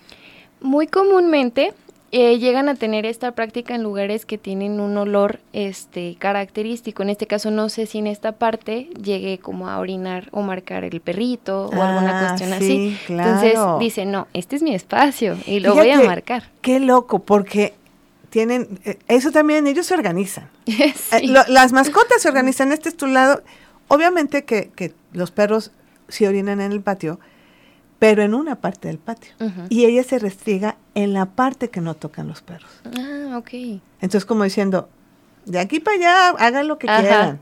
Muy 0.62 0.88
comúnmente 0.88 1.74
eh, 2.12 2.40
llegan 2.40 2.70
a 2.70 2.76
tener 2.76 3.06
esta 3.06 3.32
práctica 3.34 3.76
en 3.76 3.84
lugares 3.84 4.26
que 4.26 4.38
tienen 4.38 4.80
un 4.80 4.98
olor 4.98 5.40
este 5.54 6.16
característico. 6.18 7.04
En 7.04 7.10
este 7.10 7.28
caso 7.28 7.52
no 7.52 7.70
sé 7.70 7.86
si 7.86 8.00
en 8.00 8.08
esta 8.08 8.32
parte 8.34 8.90
llegue 9.02 9.38
como 9.38 9.70
a 9.70 9.78
orinar 9.80 10.28
o 10.32 10.42
marcar 10.42 10.84
el 10.84 11.02
perrito 11.02 11.68
o 11.68 11.82
alguna 11.82 12.20
Ah, 12.20 12.28
cuestión 12.30 12.50
sí, 12.50 12.56
así. 12.56 12.98
claro. 13.08 13.30
Entonces 13.46 13.60
dice, 13.80 14.06
no, 14.06 14.28
este 14.34 14.56
es 14.56 14.64
mi 14.64 14.74
espacio 14.74 15.38
y 15.46 15.60
lo 15.60 15.76
voy 15.76 15.92
a 15.92 16.02
marcar. 16.02 16.44
Qué 16.62 16.80
loco, 16.80 17.20
porque 17.20 17.74
tienen, 18.30 18.80
eh, 18.86 18.98
eso 19.08 19.32
también, 19.32 19.68
ellos 19.68 19.86
se 19.86 19.94
organizan. 19.94 20.50
Eh, 20.68 21.28
lo- 21.28 21.46
las 21.48 21.72
mascotas 21.74 22.22
se 22.22 22.28
organizan, 22.30 22.72
este 22.72 22.90
es 22.90 22.98
tu 22.98 23.08
lado. 23.08 23.42
Obviamente 23.88 24.44
que, 24.46 24.70
que 24.76 24.94
los 25.14 25.32
perros 25.32 25.72
se 26.08 26.28
orinan 26.28 26.62
en 26.62 26.72
el 26.72 26.82
patio, 26.82 27.20
pero 28.00 28.24
en 28.24 28.34
una 28.34 28.56
parte 28.56 28.88
del 28.88 28.98
patio. 28.98 29.34
Y 29.70 29.86
ella 29.86 30.04
se 30.04 30.18
restriega 30.20 30.78
en 30.96 31.14
la 31.14 31.26
parte 31.28 31.70
que 31.70 31.82
no 31.82 31.94
tocan 31.96 32.28
los 32.28 32.42
perros. 32.42 32.72
Ah, 32.98 33.38
ok. 33.38 33.50
Entonces, 34.02 34.26
como 34.26 34.44
diciendo, 34.46 34.90
de 35.46 35.60
aquí 35.60 35.80
para 35.80 35.98
allá, 35.98 36.30
hagan 36.40 36.68
lo 36.68 36.78
que 36.78 36.90
Ajá. 36.90 37.02
quieran. 37.02 37.40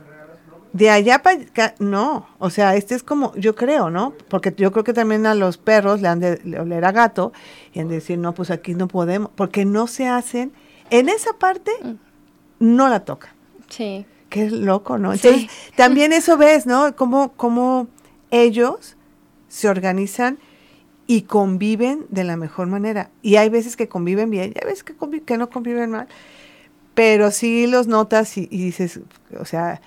De 0.74 0.90
allá 0.90 1.20
para 1.24 1.42
acá, 1.42 1.76
no. 1.80 2.28
O 2.40 2.50
sea, 2.50 2.76
este 2.76 2.94
es 2.96 3.02
como, 3.04 3.34
yo 3.36 3.56
creo, 3.56 3.90
¿no? 3.90 4.14
Porque 4.30 4.54
yo 4.58 4.72
creo 4.72 4.84
que 4.84 4.94
también 4.94 5.26
a 5.26 5.34
los 5.34 5.58
perros 5.58 6.02
le 6.02 6.08
han 6.08 6.20
de 6.20 6.40
le 6.44 6.60
oler 6.60 6.84
a 6.86 6.92
gato 6.92 7.32
y 7.74 7.80
han 7.80 7.88
de 7.88 7.96
decir, 7.96 8.18
no, 8.20 8.34
pues 8.34 8.52
aquí 8.52 8.74
no 8.76 8.88
podemos, 8.88 9.30
porque 9.36 9.64
no 9.66 9.88
se 9.88 10.08
hacen, 10.08 10.52
en 10.90 11.10
esa 11.10 11.34
parte 11.34 11.72
Mm. 11.84 11.94
no 12.60 12.90
la 12.90 13.02
tocan. 13.06 13.32
Sí. 13.70 14.06
Qué 14.30 14.50
loco, 14.52 14.98
¿no? 14.98 15.14
Sí. 15.16 15.28
Entonces, 15.28 15.52
también 15.76 16.12
eso 16.14 16.38
ves, 16.38 16.66
¿no? 16.66 16.96
Cómo, 16.96 17.32
cómo 17.34 17.88
ellos 18.30 18.98
se 19.48 19.70
organizan 19.70 20.38
y 21.08 21.24
conviven 21.24 22.06
de 22.10 22.24
la 22.26 22.38
mejor 22.38 22.68
manera. 22.68 23.10
Y 23.22 23.38
hay 23.38 23.50
veces 23.50 23.76
que 23.78 23.88
conviven 23.88 24.30
bien, 24.30 24.54
y 24.54 24.60
hay 24.60 24.66
veces 24.66 24.84
que, 24.84 24.96
convi- 24.98 25.24
que 25.24 25.38
no 25.38 25.50
conviven 25.50 25.92
mal, 25.92 26.08
pero 26.94 27.32
sí 27.32 27.68
los 27.68 27.88
notas 27.88 28.38
y, 28.38 28.48
y 28.52 28.64
dices, 28.66 29.00
o 29.40 29.46
sea, 29.46 29.82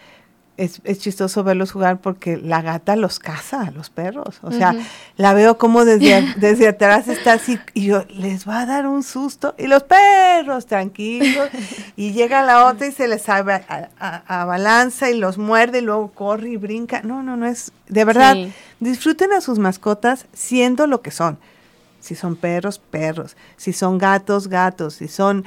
es, 0.61 0.81
es 0.85 0.99
chistoso 0.99 1.43
verlos 1.43 1.73
jugar 1.73 2.01
porque 2.01 2.37
la 2.37 2.61
gata 2.63 2.95
los 2.97 3.19
caza 3.19 3.63
a 3.63 3.71
los 3.71 3.91
perros. 3.91 4.39
O 4.43 4.53
sea, 4.53 4.75
la 5.17 5.33
veo 5.35 5.59
como 5.59 5.85
desde, 5.85 6.23
desde 6.37 6.69
atrás 6.69 7.09
está 7.09 7.33
así 7.35 7.59
y 7.75 7.87
yo, 7.87 8.05
les 8.11 8.49
va 8.49 8.61
a 8.61 8.67
dar 8.67 8.87
un 8.87 9.03
susto. 9.03 9.55
Y 9.59 9.67
los 9.67 9.83
perros 9.85 10.67
tranquilos. 10.67 11.49
y 11.97 12.13
llega 12.13 12.43
la 12.43 12.67
otra 12.67 12.87
y 12.87 12.93
se 12.93 13.09
les 13.09 13.25
abalanza 13.99 15.11
y 15.11 15.19
los 15.19 15.39
muerde 15.39 15.79
y 15.79 15.83
luego 15.83 16.13
corre 16.13 16.51
y 16.51 16.57
brinca. 16.57 17.03
No, 17.03 17.23
no, 17.23 17.37
no 17.37 17.47
es. 17.47 17.73
De 17.89 18.05
verdad, 18.05 18.35
Sí. 18.35 18.53
disfruten 18.81 19.33
a 19.33 19.41
sus 19.41 19.59
mascotas 19.59 20.27
siendo 20.33 20.87
lo 20.87 21.03
que 21.03 21.11
son. 21.11 21.39
Si 22.01 22.15
son 22.15 22.37
perros, 22.37 22.79
perros. 22.79 23.37
Si 23.57 23.73
son 23.73 23.99
gatos, 23.99 24.49
gatos. 24.49 24.95
Si 24.95 25.09
son 25.09 25.45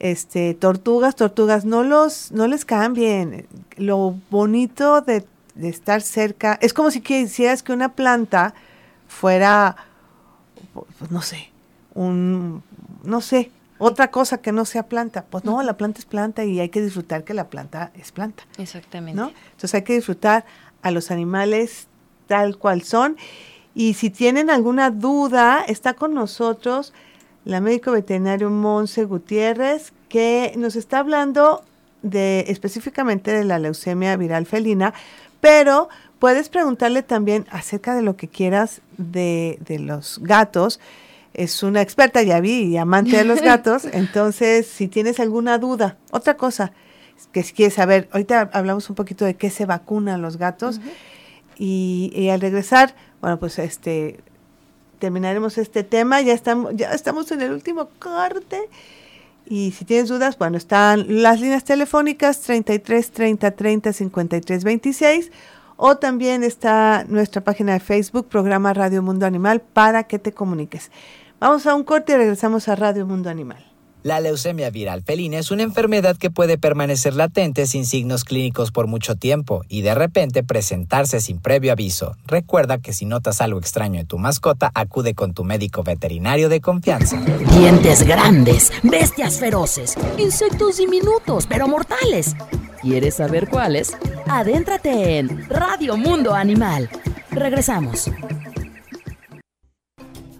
este 0.00 0.54
tortugas, 0.54 1.16
tortugas, 1.16 1.64
no 1.64 1.82
los, 1.82 2.32
no 2.32 2.46
les 2.46 2.64
cambien. 2.64 3.46
Lo 3.76 4.16
bonito 4.30 5.00
de, 5.00 5.24
de 5.54 5.68
estar 5.68 6.02
cerca, 6.02 6.58
es 6.60 6.72
como 6.72 6.90
si 6.90 7.00
quisieras 7.00 7.62
que 7.62 7.72
una 7.72 7.90
planta 7.94 8.54
fuera, 9.08 9.76
pues 10.98 11.10
no 11.10 11.22
sé, 11.22 11.50
un, 11.94 12.62
no 13.02 13.20
sé, 13.20 13.50
otra 13.78 14.10
cosa 14.10 14.38
que 14.38 14.52
no 14.52 14.64
sea 14.64 14.84
planta. 14.84 15.24
Pues 15.24 15.44
no, 15.44 15.62
la 15.62 15.76
planta 15.76 16.00
es 16.00 16.04
planta 16.04 16.44
y 16.44 16.60
hay 16.60 16.68
que 16.68 16.82
disfrutar 16.82 17.24
que 17.24 17.34
la 17.34 17.48
planta 17.48 17.92
es 17.94 18.12
planta. 18.12 18.44
Exactamente. 18.58 19.20
¿no? 19.20 19.32
Entonces 19.52 19.74
hay 19.74 19.82
que 19.82 19.94
disfrutar 19.94 20.44
a 20.82 20.90
los 20.90 21.10
animales 21.10 21.86
tal 22.26 22.58
cual 22.58 22.82
son. 22.82 23.16
Y 23.74 23.94
si 23.94 24.10
tienen 24.10 24.50
alguna 24.50 24.90
duda, 24.90 25.64
está 25.66 25.94
con 25.94 26.12
nosotros 26.14 26.92
la 27.48 27.62
médico 27.62 27.92
veterinario 27.92 28.50
Monse 28.50 29.04
Gutiérrez, 29.04 29.94
que 30.10 30.52
nos 30.58 30.76
está 30.76 30.98
hablando 30.98 31.64
de 32.02 32.44
específicamente 32.48 33.32
de 33.32 33.42
la 33.44 33.58
leucemia 33.58 34.14
viral 34.18 34.44
felina, 34.44 34.92
pero 35.40 35.88
puedes 36.18 36.50
preguntarle 36.50 37.02
también 37.02 37.46
acerca 37.50 37.94
de 37.94 38.02
lo 38.02 38.16
que 38.16 38.28
quieras 38.28 38.82
de, 38.98 39.58
de 39.60 39.78
los 39.78 40.18
gatos. 40.22 40.78
Es 41.32 41.62
una 41.62 41.80
experta, 41.80 42.22
ya 42.22 42.38
vi, 42.40 42.64
y 42.64 42.76
amante 42.76 43.16
de 43.16 43.24
los 43.24 43.40
gatos. 43.52 43.86
Entonces, 43.92 44.66
si 44.66 44.86
tienes 44.86 45.18
alguna 45.18 45.56
duda, 45.56 45.96
otra 46.10 46.36
cosa 46.36 46.72
que 47.32 47.42
si 47.42 47.54
quieres 47.54 47.72
saber, 47.72 48.10
ahorita 48.12 48.50
hablamos 48.52 48.90
un 48.90 48.94
poquito 48.94 49.24
de 49.24 49.36
qué 49.36 49.48
se 49.48 49.64
vacunan 49.64 50.20
los 50.20 50.36
gatos. 50.36 50.82
y, 51.56 52.12
y 52.14 52.28
al 52.28 52.42
regresar, 52.42 52.94
bueno, 53.22 53.38
pues 53.38 53.58
este 53.58 54.20
terminaremos 54.98 55.58
este 55.58 55.84
tema. 55.84 56.20
Ya 56.20 56.32
estamos, 56.32 56.72
ya 56.74 56.92
estamos 56.92 57.30
en 57.32 57.42
el 57.42 57.52
último 57.52 57.88
corte. 57.98 58.68
Y 59.46 59.72
si 59.72 59.84
tienes 59.84 60.08
dudas, 60.08 60.36
bueno, 60.36 60.58
están 60.58 61.22
las 61.22 61.40
líneas 61.40 61.64
telefónicas 61.64 62.40
33 62.42 63.10
30 63.10 63.50
30 63.52 63.92
53 63.92 64.64
26 64.64 65.30
o 65.76 65.96
también 65.96 66.42
está 66.42 67.04
nuestra 67.08 67.42
página 67.42 67.72
de 67.72 67.80
Facebook, 67.80 68.26
programa 68.28 68.74
Radio 68.74 69.00
Mundo 69.00 69.26
Animal, 69.26 69.60
para 69.60 70.02
que 70.04 70.18
te 70.18 70.32
comuniques. 70.32 70.90
Vamos 71.38 71.66
a 71.66 71.74
un 71.76 71.84
corte 71.84 72.12
y 72.12 72.16
regresamos 72.16 72.68
a 72.68 72.74
Radio 72.74 73.06
Mundo 73.06 73.30
Animal. 73.30 73.67
La 74.04 74.20
leucemia 74.20 74.70
viral 74.70 75.02
felina 75.02 75.38
es 75.38 75.50
una 75.50 75.64
enfermedad 75.64 76.16
que 76.16 76.30
puede 76.30 76.56
permanecer 76.56 77.14
latente 77.14 77.66
sin 77.66 77.84
signos 77.84 78.22
clínicos 78.22 78.70
por 78.70 78.86
mucho 78.86 79.16
tiempo 79.16 79.64
y 79.68 79.82
de 79.82 79.92
repente 79.94 80.44
presentarse 80.44 81.20
sin 81.20 81.40
previo 81.40 81.72
aviso. 81.72 82.16
Recuerda 82.24 82.78
que 82.78 82.92
si 82.92 83.06
notas 83.06 83.40
algo 83.40 83.58
extraño 83.58 83.98
en 84.00 84.06
tu 84.06 84.18
mascota, 84.18 84.70
acude 84.74 85.14
con 85.14 85.34
tu 85.34 85.42
médico 85.42 85.82
veterinario 85.82 86.48
de 86.48 86.60
confianza. 86.60 87.20
Dientes 87.58 88.04
grandes, 88.04 88.72
bestias 88.84 89.40
feroces, 89.40 89.96
insectos 90.16 90.76
diminutos 90.76 91.46
pero 91.48 91.66
mortales. 91.66 92.36
¿Quieres 92.80 93.16
saber 93.16 93.48
cuáles? 93.48 93.96
Adéntrate 94.28 95.18
en 95.18 95.48
Radio 95.48 95.96
Mundo 95.96 96.34
Animal. 96.34 96.88
Regresamos. 97.32 98.08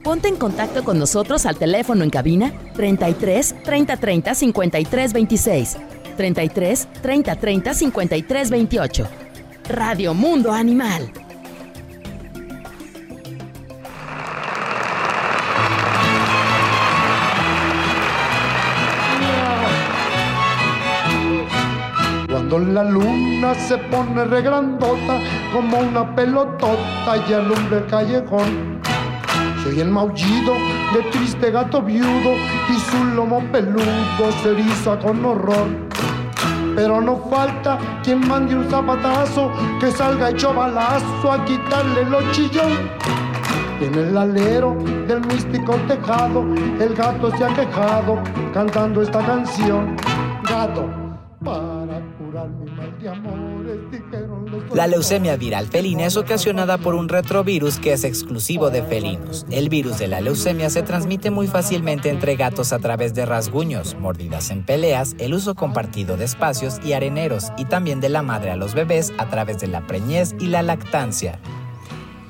Ponte 0.02 0.28
en 0.28 0.36
contacto 0.36 0.84
con 0.84 0.98
nosotros 0.98 1.44
al 1.44 1.56
teléfono 1.56 2.04
en 2.04 2.10
cabina 2.10 2.52
33 2.74 3.62
30 3.64 3.96
30 3.96 4.34
53 4.34 5.12
26 5.12 5.76
33 6.16 6.88
30 7.02 7.36
30 7.36 7.74
53 7.74 8.50
28. 8.50 9.08
Radio 9.68 10.14
Mundo 10.14 10.52
Animal. 10.52 11.12
Cuando 22.30 22.58
la 22.60 22.84
luna 22.84 23.54
se 23.54 23.76
pone 23.76 24.24
regrandota 24.24 25.20
como 25.52 25.78
una 25.78 26.14
pelotota 26.14 27.24
y 27.28 27.32
alumbra 27.32 27.78
el 27.78 27.86
callejón 27.86 28.77
se 29.62 29.70
oye 29.70 29.82
el 29.82 29.90
maullido 29.90 30.54
de 30.94 31.02
triste 31.10 31.50
gato 31.50 31.82
viudo 31.82 32.34
y 32.68 32.74
su 32.74 33.04
lomo 33.14 33.42
peludo 33.52 34.32
se 34.42 34.50
eriza 34.52 34.98
con 34.98 35.24
horror. 35.24 35.68
Pero 36.76 37.00
no 37.00 37.16
falta 37.28 37.78
quien 38.04 38.26
mande 38.28 38.54
un 38.54 38.70
zapatazo 38.70 39.50
que 39.80 39.90
salga 39.90 40.30
hecho 40.30 40.54
balazo 40.54 41.32
a 41.32 41.44
quitarle 41.44 42.04
los 42.04 42.30
chillón. 42.30 42.72
Y 43.80 43.84
en 43.84 43.94
el 43.94 44.16
alero 44.16 44.76
del 45.06 45.20
místico 45.26 45.74
tejado, 45.88 46.44
el 46.80 46.94
gato 46.94 47.36
se 47.36 47.44
ha 47.44 47.54
quejado 47.54 48.18
cantando 48.52 49.02
esta 49.02 49.24
canción. 49.24 49.96
Gato, 50.48 50.88
para 51.44 52.00
curar 52.18 52.48
mi 52.48 52.70
mal 52.72 52.98
de 53.00 53.08
amores, 53.08 53.78
dijeron 53.90 54.37
La 54.74 54.86
leucemia 54.86 55.36
viral 55.36 55.66
felina 55.66 56.06
es 56.06 56.16
ocasionada 56.16 56.78
por 56.78 56.94
un 56.94 57.08
retrovirus 57.08 57.78
que 57.78 57.92
es 57.92 58.04
exclusivo 58.04 58.70
de 58.70 58.82
felinos. 58.82 59.46
El 59.50 59.68
virus 59.68 59.98
de 59.98 60.08
la 60.08 60.20
leucemia 60.20 60.70
se 60.70 60.82
transmite 60.82 61.30
muy 61.30 61.46
fácilmente 61.46 62.08
entre 62.10 62.36
gatos 62.36 62.72
a 62.72 62.78
través 62.78 63.14
de 63.14 63.26
rasguños, 63.26 63.96
mordidas 63.98 64.50
en 64.50 64.64
peleas, 64.64 65.14
el 65.18 65.34
uso 65.34 65.54
compartido 65.54 66.16
de 66.16 66.24
espacios 66.24 66.80
y 66.84 66.92
areneros, 66.92 67.52
y 67.56 67.64
también 67.64 68.00
de 68.00 68.08
la 68.08 68.22
madre 68.22 68.50
a 68.50 68.56
los 68.56 68.74
bebés 68.74 69.12
a 69.18 69.28
través 69.28 69.58
de 69.60 69.68
la 69.68 69.86
preñez 69.86 70.34
y 70.38 70.46
la 70.46 70.62
lactancia. 70.62 71.38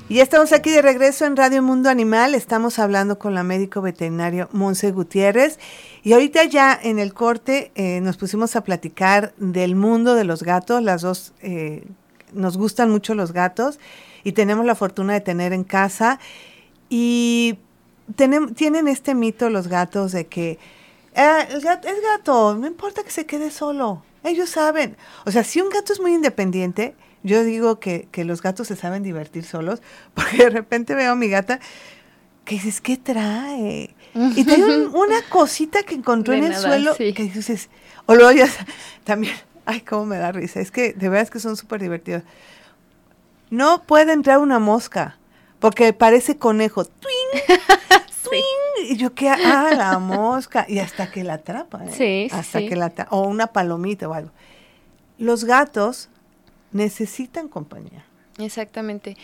Y 0.09 0.15
ya 0.15 0.23
estamos 0.23 0.53
aquí 0.53 0.71
de 0.71 0.81
regreso 0.81 1.27
en 1.27 1.37
Radio 1.37 1.61
Mundo 1.61 1.87
Animal. 1.87 2.33
Estamos 2.33 2.79
hablando 2.79 3.19
con 3.19 3.35
la 3.35 3.43
médico 3.43 3.79
veterinario 3.83 4.49
Monse 4.51 4.91
Gutiérrez. 4.91 5.59
Y 6.01 6.13
ahorita 6.13 6.45
ya 6.45 6.77
en 6.81 6.97
el 6.97 7.13
corte 7.13 7.71
eh, 7.75 8.01
nos 8.01 8.17
pusimos 8.17 8.55
a 8.55 8.63
platicar 8.63 9.35
del 9.37 9.75
mundo 9.75 10.15
de 10.15 10.23
los 10.23 10.41
gatos. 10.41 10.81
Las 10.81 11.03
dos 11.03 11.33
eh, 11.43 11.83
nos 12.33 12.57
gustan 12.57 12.89
mucho 12.89 13.13
los 13.15 13.31
gatos 13.33 13.79
y 14.23 14.31
tenemos 14.33 14.65
la 14.65 14.75
fortuna 14.75 15.13
de 15.13 15.21
tener 15.21 15.53
en 15.53 15.63
casa. 15.63 16.19
Y 16.89 17.57
tienen 18.15 18.87
este 18.87 19.15
mito 19.15 19.49
los 19.49 19.67
gatos 19.67 20.11
de 20.11 20.27
que 20.27 20.57
"Ah, 21.15 21.45
el 21.49 21.61
gato, 21.61 21.87
es 21.87 21.95
gato, 22.01 22.55
no 22.55 22.67
importa 22.67 23.03
que 23.03 23.11
se 23.11 23.25
quede 23.25 23.51
solo. 23.51 24.03
Ellos 24.23 24.49
saben. 24.49 24.97
O 25.25 25.31
sea, 25.31 25.43
si 25.43 25.61
un 25.61 25.69
gato 25.69 25.93
es 25.93 25.99
muy 25.99 26.13
independiente, 26.13 26.95
yo 27.23 27.43
digo 27.43 27.79
que, 27.79 28.07
que 28.11 28.25
los 28.25 28.41
gatos 28.41 28.67
se 28.67 28.75
saben 28.75 29.03
divertir 29.03 29.43
solos, 29.45 29.81
porque 30.13 30.37
de 30.37 30.49
repente 30.49 30.95
veo 30.95 31.11
a 31.11 31.15
mi 31.15 31.29
gata 31.29 31.59
que 32.45 32.55
dices, 32.55 32.81
¿qué 32.81 32.97
trae? 32.97 33.93
Y 34.35 34.43
tiene 34.43 34.65
un- 34.87 34.95
una 34.95 35.21
cosita 35.29 35.83
que 35.83 35.93
encontró 35.95 36.33
De 36.33 36.39
en 36.39 36.45
el 36.45 36.55
suelo 36.55 36.95
sí. 36.95 37.13
que 37.13 37.23
dices, 37.23 37.69
o 38.07 38.15
luego 38.15 38.31
ya 38.31 38.47
también, 39.03 39.35
ay, 39.69 39.81
cómo 39.81 40.05
me 40.05 40.17
da 40.17 40.31
risa, 40.31 40.59
es 40.59 40.71
que 40.71 40.93
de 40.93 41.09
verdad 41.09 41.23
es 41.23 41.29
que 41.29 41.39
son 41.39 41.55
súper 41.55 41.79
divertidos. 41.79 42.23
No 43.51 43.83
puede 43.83 44.13
entrar 44.13 44.39
una 44.39 44.57
mosca, 44.57 45.17
porque 45.59 45.93
parece 45.93 46.37
conejo. 46.37 46.85
¡Tuing! 46.85 47.43
¡Tuing! 48.23 48.89
Y 48.89 48.97
yo 48.97 49.13
que, 49.13 49.29
ah, 49.29 49.69
la 49.77 49.99
mosca. 49.99 50.65
Y 50.67 50.79
hasta 50.79 51.11
que 51.11 51.23
la 51.23 51.35
atrapa, 51.35 51.85
¿eh? 51.85 51.89
Sí, 51.91 52.27
sí, 52.29 52.29
Hasta 52.31 52.59
sí. 52.59 52.67
que 52.67 52.75
la 52.75 52.85
atrapa. 52.85 53.15
O 53.15 53.27
una 53.27 53.47
palomita 53.47 54.09
o 54.09 54.13
algo. 54.13 54.31
Los 55.19 55.45
gatos 55.45 56.09
necesitan 56.71 57.47
compañía. 57.47 58.05
Exactamente. 58.39 59.17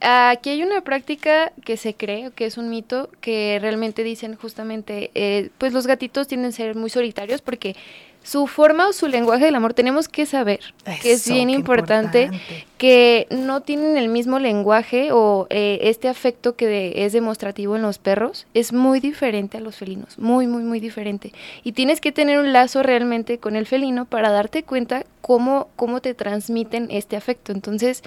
Aquí 0.00 0.48
hay 0.48 0.62
una 0.62 0.80
práctica 0.80 1.52
que 1.62 1.76
se 1.76 1.94
cree, 1.94 2.30
que 2.30 2.46
es 2.46 2.56
un 2.56 2.70
mito, 2.70 3.10
que 3.20 3.58
realmente 3.60 4.02
dicen 4.02 4.34
justamente, 4.34 5.10
eh, 5.14 5.50
pues 5.58 5.74
los 5.74 5.86
gatitos 5.86 6.26
tienden 6.26 6.50
a 6.50 6.52
ser 6.52 6.74
muy 6.74 6.88
solitarios 6.88 7.42
porque 7.42 7.76
su 8.22 8.46
forma 8.46 8.88
o 8.88 8.92
su 8.92 9.08
lenguaje 9.08 9.46
del 9.46 9.54
amor 9.54 9.72
tenemos 9.74 10.06
que 10.08 10.26
saber, 10.26 10.60
que 11.02 11.12
es 11.12 11.28
bien 11.28 11.48
importante, 11.50 12.24
importante. 12.24 12.66
que 12.76 13.26
no 13.30 13.62
tienen 13.62 13.96
el 13.96 14.08
mismo 14.08 14.38
lenguaje 14.38 15.08
o 15.10 15.46
eh, 15.50 15.78
este 15.82 16.08
afecto 16.08 16.54
que 16.54 16.66
de- 16.66 17.04
es 17.06 17.12
demostrativo 17.14 17.76
en 17.76 17.82
los 17.82 17.98
perros 17.98 18.46
es 18.52 18.72
muy 18.74 19.00
diferente 19.00 19.56
a 19.56 19.60
los 19.60 19.76
felinos, 19.76 20.18
muy, 20.18 20.46
muy, 20.46 20.62
muy 20.62 20.80
diferente. 20.80 21.32
Y 21.64 21.72
tienes 21.72 22.00
que 22.00 22.12
tener 22.12 22.38
un 22.38 22.52
lazo 22.52 22.82
realmente 22.82 23.38
con 23.38 23.56
el 23.56 23.66
felino 23.66 24.04
para 24.04 24.30
darte 24.30 24.62
cuenta 24.64 25.04
cómo, 25.22 25.68
cómo 25.76 26.00
te 26.00 26.12
transmiten 26.14 26.88
este 26.90 27.16
afecto. 27.16 27.52
Entonces, 27.52 28.02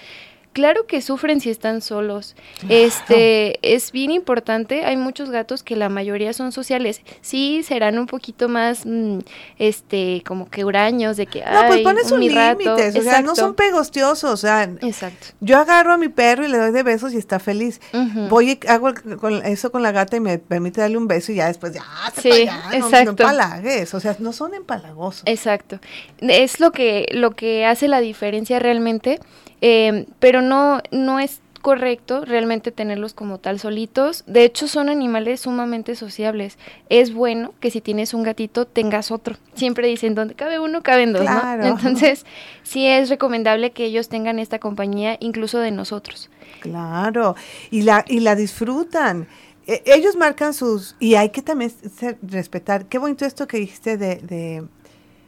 Claro 0.53 0.85
que 0.85 1.01
sufren 1.01 1.41
si 1.41 1.49
están 1.49 1.81
solos. 1.81 2.35
Este 2.69 3.57
es 3.63 3.91
bien 3.91 4.11
importante. 4.11 4.85
Hay 4.85 4.97
muchos 4.97 5.29
gatos 5.31 5.63
que 5.63 5.75
la 5.75 5.89
mayoría 5.89 6.31
son 6.33 6.51
sociales. 6.51 7.01
Sí, 7.21 7.63
serán 7.63 7.97
un 7.97 8.05
poquito 8.07 8.49
más, 8.49 8.85
mm, 8.85 9.19
este, 9.57 10.21
como 10.25 10.49
que 10.49 10.63
huraños 10.63 11.17
de 11.17 11.25
que. 11.25 11.39
No, 11.39 11.45
pues 11.67 11.77
"Ay, 11.79 11.83
pones 11.83 12.07
un 12.07 12.13
un 12.13 12.19
mi 12.19 12.29
rato". 12.29 12.59
límites. 12.59 12.95
O 12.95 13.01
sea, 13.01 13.13
no 13.21 13.31
Exacto. 13.31 13.35
son 13.35 13.55
pegostiosos. 13.55 14.31
O 14.31 14.37
sea, 14.37 14.63
Exacto. 14.81 15.27
yo 15.41 15.57
agarro 15.57 15.93
a 15.93 15.97
mi 15.97 16.09
perro 16.09 16.45
y 16.45 16.49
le 16.49 16.57
doy 16.57 16.71
de 16.71 16.83
besos 16.83 17.13
y 17.13 17.17
está 17.17 17.39
feliz. 17.39 17.81
Voy 18.29 18.51
y 18.51 18.67
hago 18.67 18.89
el- 18.89 19.17
con- 19.17 19.43
eso 19.45 19.71
con 19.71 19.81
la 19.81 19.91
gata 19.91 20.17
y 20.17 20.19
me 20.19 20.37
permite 20.37 20.81
darle 20.81 20.97
un 20.97 21.07
beso 21.07 21.31
y 21.31 21.35
ya 21.35 21.47
después, 21.47 21.73
ya, 21.73 21.81
Sí, 22.15 22.31
sí, 22.31 22.41
allá, 22.43 22.61
no- 22.73 22.79
no, 22.79 22.85
exacto. 22.85 23.09
empalagues. 23.11 23.93
O 23.93 23.99
sea, 23.99 24.15
no 24.19 24.33
son 24.33 24.53
empalagosos. 24.53 25.23
Exacto. 25.25 25.79
Es 26.19 26.59
lo 26.59 26.71
que, 26.71 27.07
lo 27.11 27.31
que 27.31 27.65
hace 27.65 27.87
la 27.87 27.99
diferencia 28.01 28.59
realmente, 28.59 29.19
eh, 29.63 30.05
pero 30.19 30.41
no, 30.41 30.81
no 30.91 31.19
es 31.19 31.39
correcto 31.61 32.25
realmente 32.25 32.73
tenerlos 32.73 33.13
como 33.13 33.37
tal 33.37 33.57
solitos. 33.57 34.25
De 34.27 34.43
hecho, 34.43 34.67
son 34.67 34.89
animales 34.89 35.39
sumamente 35.39 35.95
sociables. 35.95 36.57
Es 36.89 37.13
bueno 37.13 37.53
que 37.61 37.71
si 37.71 37.79
tienes 37.79 38.13
un 38.13 38.23
gatito, 38.23 38.67
tengas 38.67 39.11
otro. 39.11 39.37
Siempre 39.53 39.87
dicen, 39.87 40.13
donde 40.13 40.35
cabe 40.35 40.59
uno, 40.59 40.83
caben 40.83 41.13
dos, 41.13 41.21
Claro. 41.21 41.63
¿no? 41.63 41.69
Entonces, 41.69 42.25
sí 42.63 42.85
es 42.85 43.07
recomendable 43.09 43.71
que 43.71 43.85
ellos 43.85 44.09
tengan 44.09 44.39
esta 44.39 44.59
compañía, 44.59 45.15
incluso 45.21 45.57
de 45.59 45.71
nosotros. 45.71 46.29
Claro, 46.59 47.35
y 47.71 47.83
la, 47.83 48.03
y 48.09 48.19
la 48.19 48.35
disfrutan. 48.35 49.27
E- 49.65 49.83
ellos 49.85 50.17
marcan 50.17 50.53
sus, 50.53 50.97
y 50.99 51.15
hay 51.15 51.29
que 51.29 51.41
también 51.41 51.71
ser- 51.71 52.17
respetar, 52.23 52.87
qué 52.87 52.97
bonito 52.97 53.25
esto 53.25 53.47
que 53.47 53.55
dijiste 53.57 53.97
de, 53.97 54.17
de, 54.17 54.65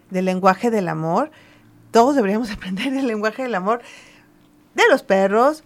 del 0.09 0.25
lenguaje 0.25 0.69
del 0.69 0.89
amor. 0.89 1.31
Todos 1.91 2.15
deberíamos 2.15 2.51
aprender 2.51 2.93
el 2.93 3.07
lenguaje 3.07 3.43
del 3.43 3.55
amor 3.55 3.81
de 4.75 4.83
los 4.89 5.03
perros, 5.03 5.63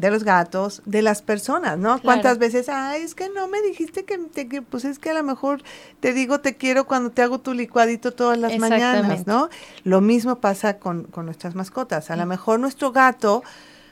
de 0.00 0.10
los 0.10 0.24
gatos, 0.24 0.80
de 0.86 1.02
las 1.02 1.20
personas, 1.20 1.78
¿no? 1.78 2.00
¿Cuántas 2.00 2.38
veces, 2.38 2.70
ay, 2.70 3.02
es 3.02 3.14
que 3.14 3.28
no 3.28 3.48
me 3.48 3.60
dijiste 3.60 4.04
que, 4.04 4.16
te, 4.16 4.48
que 4.48 4.62
pues 4.62 4.86
es 4.86 4.98
que 4.98 5.10
a 5.10 5.14
lo 5.14 5.22
mejor 5.22 5.62
te 6.00 6.14
digo 6.14 6.40
te 6.40 6.56
quiero 6.56 6.86
cuando 6.86 7.10
te 7.10 7.20
hago 7.20 7.38
tu 7.40 7.52
licuadito 7.52 8.12
todas 8.12 8.38
las 8.38 8.56
mañanas. 8.58 9.26
¿no? 9.26 9.50
Lo 9.84 10.00
mismo 10.00 10.36
pasa 10.36 10.78
con, 10.78 11.04
con 11.04 11.26
nuestras 11.26 11.54
mascotas. 11.54 12.10
A 12.10 12.16
lo 12.16 12.24
mejor 12.24 12.60
nuestro 12.60 12.92
gato 12.92 13.42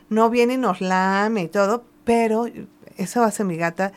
no 0.09 0.31
viene 0.31 0.55
y 0.55 0.57
nos 0.57 0.81
lame 0.81 1.43
y 1.43 1.49
todo, 1.49 1.85
pero 2.05 2.47
eso 2.97 3.23
hace 3.23 3.45
mi 3.45 3.59
gata. 3.59 3.93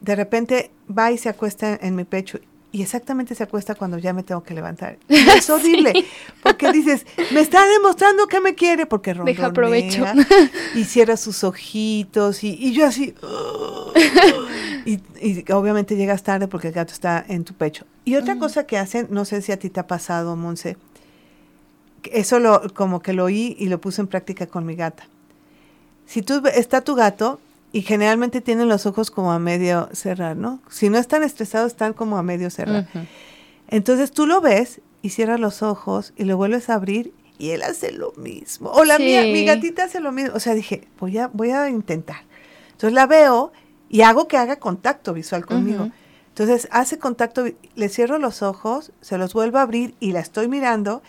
De 0.00 0.14
repente 0.14 0.70
va 0.96 1.10
y 1.10 1.18
se 1.18 1.28
acuesta 1.28 1.76
en 1.80 1.96
mi 1.96 2.04
pecho 2.04 2.38
y 2.72 2.80
exactamente 2.82 3.34
se 3.34 3.44
acuesta 3.44 3.74
cuando 3.74 3.98
ya 3.98 4.12
me 4.14 4.22
tengo 4.22 4.42
que 4.42 4.54
levantar. 4.54 4.98
Y 5.08 5.16
es 5.16 5.48
horrible, 5.50 5.92
porque 6.42 6.72
dices, 6.72 7.06
me 7.32 7.40
está 7.40 7.66
demostrando 7.66 8.26
que 8.26 8.40
me 8.40 8.54
quiere, 8.54 8.86
porque 8.86 9.14
Deja 9.14 9.52
provecho. 9.52 10.04
y 10.74 10.84
cierra 10.84 11.16
sus 11.16 11.44
ojitos 11.44 12.42
y, 12.42 12.56
y 12.58 12.72
yo 12.72 12.86
así... 12.86 13.14
y, 14.86 15.00
y 15.20 15.52
obviamente 15.52 15.96
llegas 15.96 16.22
tarde 16.22 16.48
porque 16.48 16.68
el 16.68 16.74
gato 16.74 16.92
está 16.92 17.24
en 17.28 17.44
tu 17.44 17.54
pecho. 17.54 17.84
Y 18.04 18.16
otra 18.16 18.38
cosa 18.38 18.66
que 18.66 18.78
hacen, 18.78 19.06
no 19.10 19.24
sé 19.24 19.42
si 19.42 19.52
a 19.52 19.58
ti 19.58 19.70
te 19.70 19.78
ha 19.78 19.86
pasado, 19.86 20.34
Monse, 20.34 20.76
eso 22.10 22.40
lo, 22.40 22.72
como 22.74 23.00
que 23.00 23.12
lo 23.12 23.24
oí 23.24 23.54
y 23.58 23.66
lo 23.66 23.80
puse 23.80 24.00
en 24.00 24.08
práctica 24.08 24.46
con 24.46 24.66
mi 24.66 24.74
gata. 24.74 25.06
Si 26.06 26.22
tú 26.22 26.42
está 26.52 26.80
tu 26.80 26.94
gato 26.94 27.38
y 27.72 27.82
generalmente 27.82 28.40
tienen 28.40 28.68
los 28.68 28.84
ojos 28.86 29.10
como 29.10 29.32
a 29.32 29.38
medio 29.38 29.88
cerrar, 29.92 30.36
¿no? 30.36 30.60
Si 30.70 30.88
no 30.90 30.98
están 30.98 31.22
estresados, 31.22 31.72
están 31.72 31.92
como 31.94 32.18
a 32.18 32.22
medio 32.22 32.50
cerrar. 32.50 32.86
Entonces 33.68 34.10
tú 34.12 34.26
lo 34.26 34.40
ves 34.40 34.80
y 35.00 35.10
cierras 35.10 35.40
los 35.40 35.62
ojos 35.62 36.12
y 36.16 36.24
lo 36.24 36.36
vuelves 36.36 36.68
a 36.70 36.74
abrir 36.74 37.12
y 37.38 37.50
él 37.50 37.62
hace 37.62 37.92
lo 37.92 38.12
mismo. 38.16 38.70
O 38.70 38.84
la 38.84 38.98
mía, 38.98 39.22
mi 39.32 39.44
gatita 39.44 39.84
hace 39.84 40.00
lo 40.00 40.12
mismo. 40.12 40.34
O 40.34 40.40
sea, 40.40 40.54
dije, 40.54 40.86
voy 41.00 41.18
a, 41.18 41.28
voy 41.28 41.50
a 41.50 41.68
intentar. 41.68 42.22
Entonces 42.72 42.92
la 42.92 43.06
veo 43.06 43.52
y 43.88 44.02
hago 44.02 44.28
que 44.28 44.36
haga 44.36 44.56
contacto 44.56 45.12
visual 45.14 45.46
conmigo. 45.46 45.90
Entonces 46.28 46.68
hace 46.70 46.98
contacto, 46.98 47.44
le 47.74 47.88
cierro 47.88 48.18
los 48.18 48.42
ojos, 48.42 48.92
se 49.00 49.18
los 49.18 49.32
vuelvo 49.34 49.58
a 49.58 49.62
abrir 49.62 49.94
y 50.00 50.12
la 50.12 50.20
estoy 50.20 50.48
mirando 50.48 51.02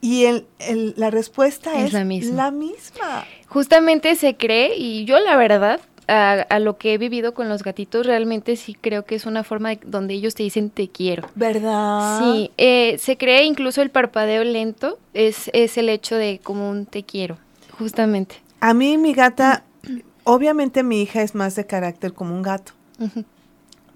y 0.00 0.24
el, 0.24 0.46
el- 0.58 0.94
la 0.96 1.10
respuesta 1.10 1.78
es, 1.78 1.86
Es 1.86 1.92
la 1.92 2.04
misma. 2.04 2.36
la 2.36 2.50
misma. 2.50 3.24
Justamente 3.48 4.14
se 4.16 4.36
cree, 4.36 4.76
y 4.76 5.04
yo 5.04 5.18
la 5.20 5.36
verdad, 5.36 5.80
a, 6.08 6.32
a 6.48 6.58
lo 6.58 6.76
que 6.78 6.94
he 6.94 6.98
vivido 6.98 7.34
con 7.34 7.48
los 7.48 7.62
gatitos, 7.62 8.06
realmente 8.06 8.56
sí 8.56 8.74
creo 8.74 9.04
que 9.04 9.14
es 9.14 9.26
una 9.26 9.44
forma 9.44 9.70
de- 9.70 9.80
donde 9.84 10.14
ellos 10.14 10.34
te 10.34 10.42
dicen 10.42 10.70
te 10.70 10.88
quiero. 10.88 11.28
¿Verdad? 11.34 12.18
Sí, 12.18 12.50
eh, 12.58 12.96
se 12.98 13.16
cree 13.16 13.44
incluso 13.44 13.82
el 13.82 13.90
parpadeo 13.90 14.44
lento, 14.44 14.98
es, 15.14 15.50
es 15.52 15.78
el 15.78 15.88
hecho 15.88 16.16
de 16.16 16.40
como 16.42 16.68
un 16.70 16.86
te 16.86 17.04
quiero, 17.04 17.38
justamente. 17.78 18.36
A 18.60 18.74
mí 18.74 18.98
mi 18.98 19.12
gata, 19.14 19.64
obviamente 20.24 20.82
mi 20.82 21.02
hija 21.02 21.22
es 21.22 21.34
más 21.34 21.54
de 21.54 21.66
carácter 21.66 22.12
como 22.12 22.34
un 22.34 22.42
gato. 22.42 22.72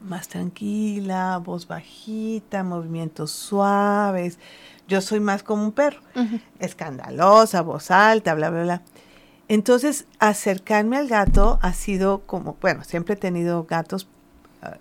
Más 0.02 0.28
tranquila, 0.28 1.38
voz 1.42 1.66
bajita, 1.66 2.62
movimientos 2.62 3.30
suaves. 3.32 4.38
Yo 4.88 5.00
soy 5.00 5.18
más 5.20 5.42
como 5.42 5.64
un 5.64 5.72
perro, 5.72 6.00
escandalosa, 6.60 7.62
voz 7.62 7.90
alta, 7.90 8.34
bla, 8.34 8.50
bla, 8.50 8.62
bla. 8.62 8.82
Entonces, 9.48 10.06
acercarme 10.18 10.96
al 10.96 11.06
gato 11.08 11.58
ha 11.62 11.72
sido 11.72 12.22
como, 12.26 12.56
bueno, 12.60 12.82
siempre 12.84 13.14
he 13.14 13.16
tenido 13.16 13.64
gatos, 13.64 14.08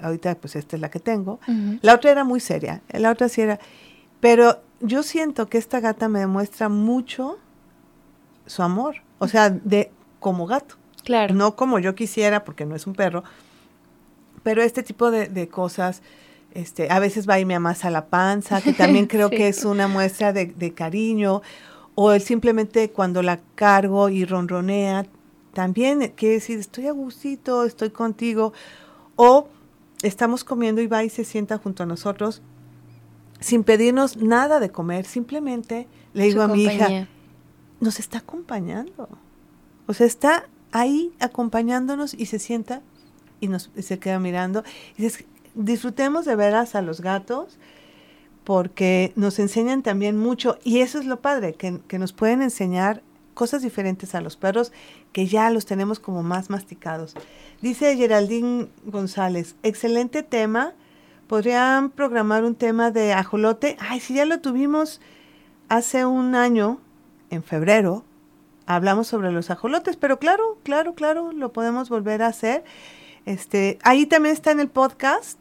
ahorita 0.01 0.35
pues 0.35 0.55
esta 0.55 0.75
es 0.75 0.81
la 0.81 0.89
que 0.89 0.99
tengo. 0.99 1.39
La 1.81 1.93
otra 1.95 2.11
era 2.11 2.23
muy 2.23 2.39
seria, 2.39 2.81
la 2.89 3.11
otra 3.11 3.29
sí 3.29 3.41
era, 3.41 3.59
pero 4.19 4.61
yo 4.81 5.03
siento 5.03 5.47
que 5.47 5.57
esta 5.59 5.79
gata 5.79 6.09
me 6.09 6.19
demuestra 6.19 6.67
mucho 6.69 7.37
su 8.47 8.63
amor, 8.63 8.95
o 9.19 9.27
sea, 9.27 9.49
de 9.51 9.91
como 10.19 10.47
gato. 10.47 10.75
Claro. 11.03 11.35
No 11.35 11.55
como 11.55 11.77
yo 11.77 11.93
quisiera, 11.93 12.43
porque 12.43 12.65
no 12.65 12.75
es 12.75 12.87
un 12.87 12.93
perro, 12.95 13.23
pero 14.41 14.63
este 14.63 14.81
tipo 14.81 15.11
de, 15.11 15.27
de 15.27 15.47
cosas, 15.47 16.01
este, 16.55 16.89
a 16.91 16.97
veces 16.99 17.29
va 17.29 17.39
y 17.39 17.45
me 17.45 17.53
amasa 17.53 17.91
la 17.91 18.05
panza, 18.07 18.61
que 18.61 18.73
también 18.73 19.05
creo 19.07 19.29
Sí. 19.29 19.35
que 19.37 19.47
es 19.47 19.63
una 19.65 19.87
muestra 19.87 20.33
de, 20.33 20.47
de 20.47 20.73
cariño, 20.73 21.43
o 21.95 22.11
el 22.11 22.21
simplemente 22.21 22.91
cuando 22.91 23.21
la 23.21 23.39
cargo 23.55 24.09
y 24.09 24.25
ronronea, 24.25 25.05
también 25.53 26.13
quiere 26.15 26.35
decir, 26.35 26.59
estoy 26.59 26.87
a 26.87 26.91
gustito, 26.91 27.63
estoy 27.63 27.89
contigo, 27.89 28.53
o 29.15 29.47
estamos 30.03 30.43
comiendo 30.43 30.81
y 30.81 30.87
va 30.87 31.03
y 31.03 31.09
se 31.09 31.23
sienta 31.23 31.57
junto 31.57 31.83
a 31.83 31.85
nosotros 31.85 32.41
sin 33.39 33.63
pedirnos 33.63 34.17
nada 34.17 34.59
de 34.59 34.69
comer, 34.71 35.05
simplemente 35.05 35.87
le 36.13 36.23
Su 36.23 36.29
digo 36.29 36.41
a 36.41 36.47
mi 36.47 36.63
hija, 36.63 37.07
nos 37.79 37.99
está 37.99 38.19
acompañando. 38.19 39.09
O 39.87 39.93
sea, 39.93 40.07
está 40.07 40.47
ahí 40.71 41.13
acompañándonos 41.19 42.13
y 42.13 42.25
se 42.25 42.39
sienta 42.39 42.81
y 43.39 43.47
nos 43.47 43.71
y 43.75 43.83
se 43.83 43.99
queda 43.99 44.19
mirando. 44.19 44.63
Y 44.97 45.03
dices, 45.03 45.25
disfrutemos 45.53 46.25
de 46.25 46.35
veras 46.35 46.75
a 46.75 46.81
los 46.81 47.01
gatos 47.01 47.57
porque 48.45 49.11
nos 49.17 49.39
enseñan 49.39 49.83
también 49.83 50.17
mucho 50.17 50.57
y 50.63 50.79
eso 50.79 50.99
es 50.99 51.05
lo 51.05 51.19
padre, 51.19 51.53
que, 51.53 51.81
que 51.87 51.99
nos 51.99 52.13
pueden 52.13 52.41
enseñar 52.41 53.01
cosas 53.33 53.61
diferentes 53.61 54.15
a 54.15 54.21
los 54.21 54.37
perros 54.37 54.71
que 55.11 55.27
ya 55.27 55.49
los 55.49 55.65
tenemos 55.65 55.99
como 55.99 56.23
más 56.23 56.49
masticados. 56.49 57.15
Dice 57.61 57.97
Geraldine 57.97 58.69
González, 58.85 59.55
excelente 59.63 60.23
tema. 60.23 60.73
¿Podrían 61.27 61.89
programar 61.89 62.43
un 62.43 62.55
tema 62.55 62.91
de 62.91 63.11
ajolote? 63.11 63.77
Ay, 63.79 63.99
si 63.99 64.13
ya 64.13 64.25
lo 64.25 64.39
tuvimos 64.39 65.01
hace 65.67 66.05
un 66.05 66.35
año, 66.35 66.79
en 67.29 67.43
febrero, 67.43 68.03
hablamos 68.65 69.07
sobre 69.07 69.31
los 69.31 69.49
ajolotes, 69.49 69.95
pero 69.95 70.19
claro, 70.19 70.57
claro, 70.63 70.93
claro, 70.93 71.31
lo 71.31 71.51
podemos 71.51 71.89
volver 71.89 72.21
a 72.21 72.27
hacer. 72.27 72.63
Este, 73.25 73.79
ahí 73.83 74.05
también 74.05 74.33
está 74.33 74.51
en 74.51 74.59
el 74.59 74.69
podcast, 74.69 75.39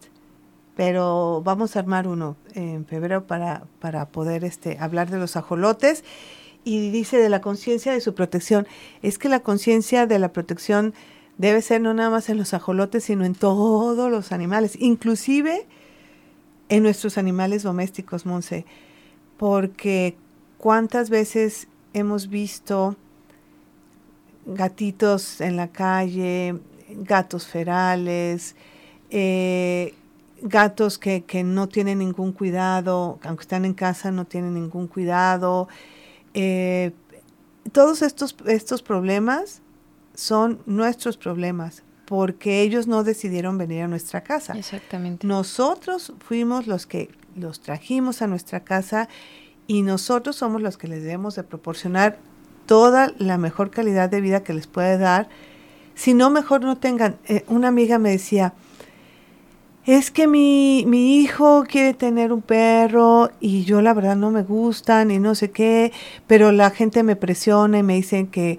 pero 0.76 1.42
vamos 1.44 1.76
a 1.76 1.80
armar 1.80 2.08
uno 2.08 2.36
en 2.54 2.84
febrero 2.86 3.26
para, 3.26 3.64
para 3.80 4.06
poder 4.06 4.44
este, 4.44 4.76
hablar 4.80 5.10
de 5.10 5.18
los 5.18 5.36
ajolotes. 5.36 6.04
Y 6.64 6.90
dice 6.90 7.18
de 7.18 7.28
la 7.28 7.40
conciencia 7.40 7.92
de 7.92 8.00
su 8.00 8.14
protección. 8.14 8.66
Es 9.02 9.18
que 9.18 9.28
la 9.28 9.40
conciencia 9.40 10.06
de 10.06 10.18
la 10.18 10.32
protección 10.32 10.94
debe 11.36 11.62
ser 11.62 11.80
no 11.80 11.92
nada 11.94 12.10
más 12.10 12.28
en 12.28 12.38
los 12.38 12.54
ajolotes, 12.54 13.04
sino 13.04 13.24
en 13.24 13.34
todos 13.34 14.10
los 14.10 14.32
animales, 14.32 14.76
inclusive 14.80 15.66
en 16.68 16.82
nuestros 16.82 17.18
animales 17.18 17.62
domésticos, 17.62 18.24
Monse. 18.24 18.64
Porque 19.36 20.16
cuántas 20.58 21.10
veces 21.10 21.68
hemos 21.92 22.28
visto 22.28 22.96
gatitos 24.46 25.40
en 25.40 25.56
la 25.56 25.68
calle, 25.68 26.58
gatos 26.88 27.46
ferales, 27.46 28.56
eh, 29.10 29.94
gatos 30.44 30.98
que, 30.98 31.24
que 31.24 31.42
no 31.42 31.68
tienen 31.68 31.98
ningún 31.98 32.32
cuidado, 32.32 33.18
aunque 33.24 33.42
están 33.42 33.64
en 33.64 33.74
casa, 33.74 34.10
no 34.12 34.26
tienen 34.26 34.54
ningún 34.54 34.86
cuidado. 34.86 35.68
Eh, 36.34 36.92
todos 37.72 38.02
estos, 38.02 38.36
estos 38.46 38.82
problemas 38.82 39.62
son 40.14 40.60
nuestros 40.66 41.16
problemas 41.16 41.82
porque 42.04 42.60
ellos 42.60 42.86
no 42.86 43.02
decidieron 43.02 43.56
venir 43.56 43.82
a 43.82 43.88
nuestra 43.88 44.22
casa. 44.22 44.52
Exactamente. 44.52 45.26
Nosotros 45.26 46.12
fuimos 46.20 46.66
los 46.66 46.86
que 46.86 47.10
los 47.34 47.60
trajimos 47.60 48.20
a 48.20 48.26
nuestra 48.26 48.60
casa 48.60 49.08
y 49.66 49.80
nosotros 49.80 50.36
somos 50.36 50.60
los 50.60 50.76
que 50.76 50.88
les 50.88 51.02
debemos 51.02 51.36
de 51.36 51.42
proporcionar 51.42 52.18
toda 52.66 53.12
la 53.16 53.38
mejor 53.38 53.70
calidad 53.70 54.10
de 54.10 54.20
vida 54.20 54.42
que 54.42 54.52
les 54.52 54.66
puede 54.66 54.98
dar. 54.98 55.30
Si 55.94 56.12
no, 56.12 56.28
mejor 56.28 56.60
no 56.60 56.76
tengan. 56.76 57.16
Eh, 57.26 57.44
una 57.48 57.68
amiga 57.68 57.98
me 57.98 58.10
decía, 58.10 58.52
es 59.86 60.10
que 60.10 60.26
mi, 60.26 60.84
mi 60.86 61.18
hijo 61.18 61.64
quiere 61.68 61.94
tener 61.94 62.32
un 62.32 62.42
perro 62.42 63.30
y 63.40 63.64
yo 63.64 63.82
la 63.82 63.92
verdad 63.92 64.16
no 64.16 64.30
me 64.30 64.42
gustan 64.42 65.10
y 65.10 65.18
no 65.18 65.34
sé 65.34 65.50
qué, 65.50 65.92
pero 66.26 66.52
la 66.52 66.70
gente 66.70 67.02
me 67.02 67.16
presiona 67.16 67.78
y 67.78 67.82
me 67.82 67.94
dicen 67.94 68.26
que 68.26 68.58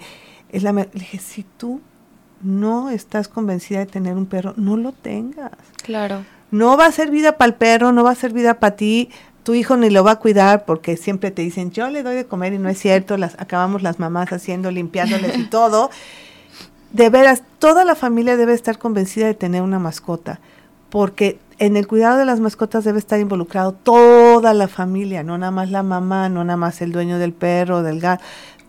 es 0.49 0.63
la... 0.63 0.71
me-". 0.73 0.89
Le 0.93 0.99
dije, 0.99 1.19
si 1.19 1.43
tú 1.57 1.82
no 2.41 2.91
estás 2.91 3.28
convencida 3.28 3.80
de 3.80 3.86
tener 3.88 4.15
un 4.15 4.28
perro, 4.28 4.53
no 4.55 4.78
lo 4.78 4.91
tengas. 4.91 5.51
Claro. 5.84 6.23
No 6.51 6.78
va 6.78 6.86
a 6.86 6.91
ser 6.91 7.09
vida 7.09 7.38
para 7.38 7.49
el 7.49 7.55
perro, 7.55 7.91
no 7.91 8.03
va 8.03 8.11
a 8.11 8.15
ser 8.15 8.32
vida 8.32 8.59
para 8.59 8.76
ti. 8.76 9.09
Tu 9.43 9.55
hijo 9.55 9.78
ni 9.78 9.89
lo 9.89 10.03
va 10.03 10.11
a 10.11 10.19
cuidar 10.19 10.65
porque 10.65 10.95
siempre 10.95 11.32
te 11.32 11.41
dicen, 11.41 11.71
yo 11.71 11.89
le 11.89 12.03
doy 12.03 12.15
de 12.15 12.26
comer 12.26 12.53
y 12.53 12.59
no 12.59 12.69
es 12.69 12.80
cierto, 12.80 13.17
las 13.17 13.36
acabamos 13.39 13.82
las 13.82 13.99
mamás 13.99 14.32
haciendo, 14.32 14.71
limpiándoles 14.71 15.38
y 15.38 15.43
todo. 15.49 15.89
De 16.91 17.09
veras, 17.09 17.43
toda 17.59 17.84
la 17.84 17.95
familia 17.95 18.38
debe 18.38 18.53
estar 18.53 18.78
convencida 18.78 19.26
de 19.26 19.34
tener 19.34 19.61
una 19.61 19.80
mascota, 19.80 20.39
porque 20.95 21.39
en 21.59 21.75
el 21.75 21.87
cuidado 21.87 22.17
de 22.17 22.23
las 22.23 22.39
mascotas 22.39 22.85
debe 22.85 22.99
estar 22.99 23.19
involucrado 23.19 23.73
toda 23.73 24.53
la 24.53 24.69
familia, 24.69 25.23
no 25.23 25.37
nada 25.37 25.51
más 25.51 25.69
la 25.69 25.83
mamá, 25.83 26.29
no 26.29 26.45
nada 26.45 26.55
más 26.55 26.81
el 26.81 26.93
dueño 26.93 27.19
del 27.19 27.33
perro, 27.33 27.83
del 27.83 27.99
gato. 27.99 28.23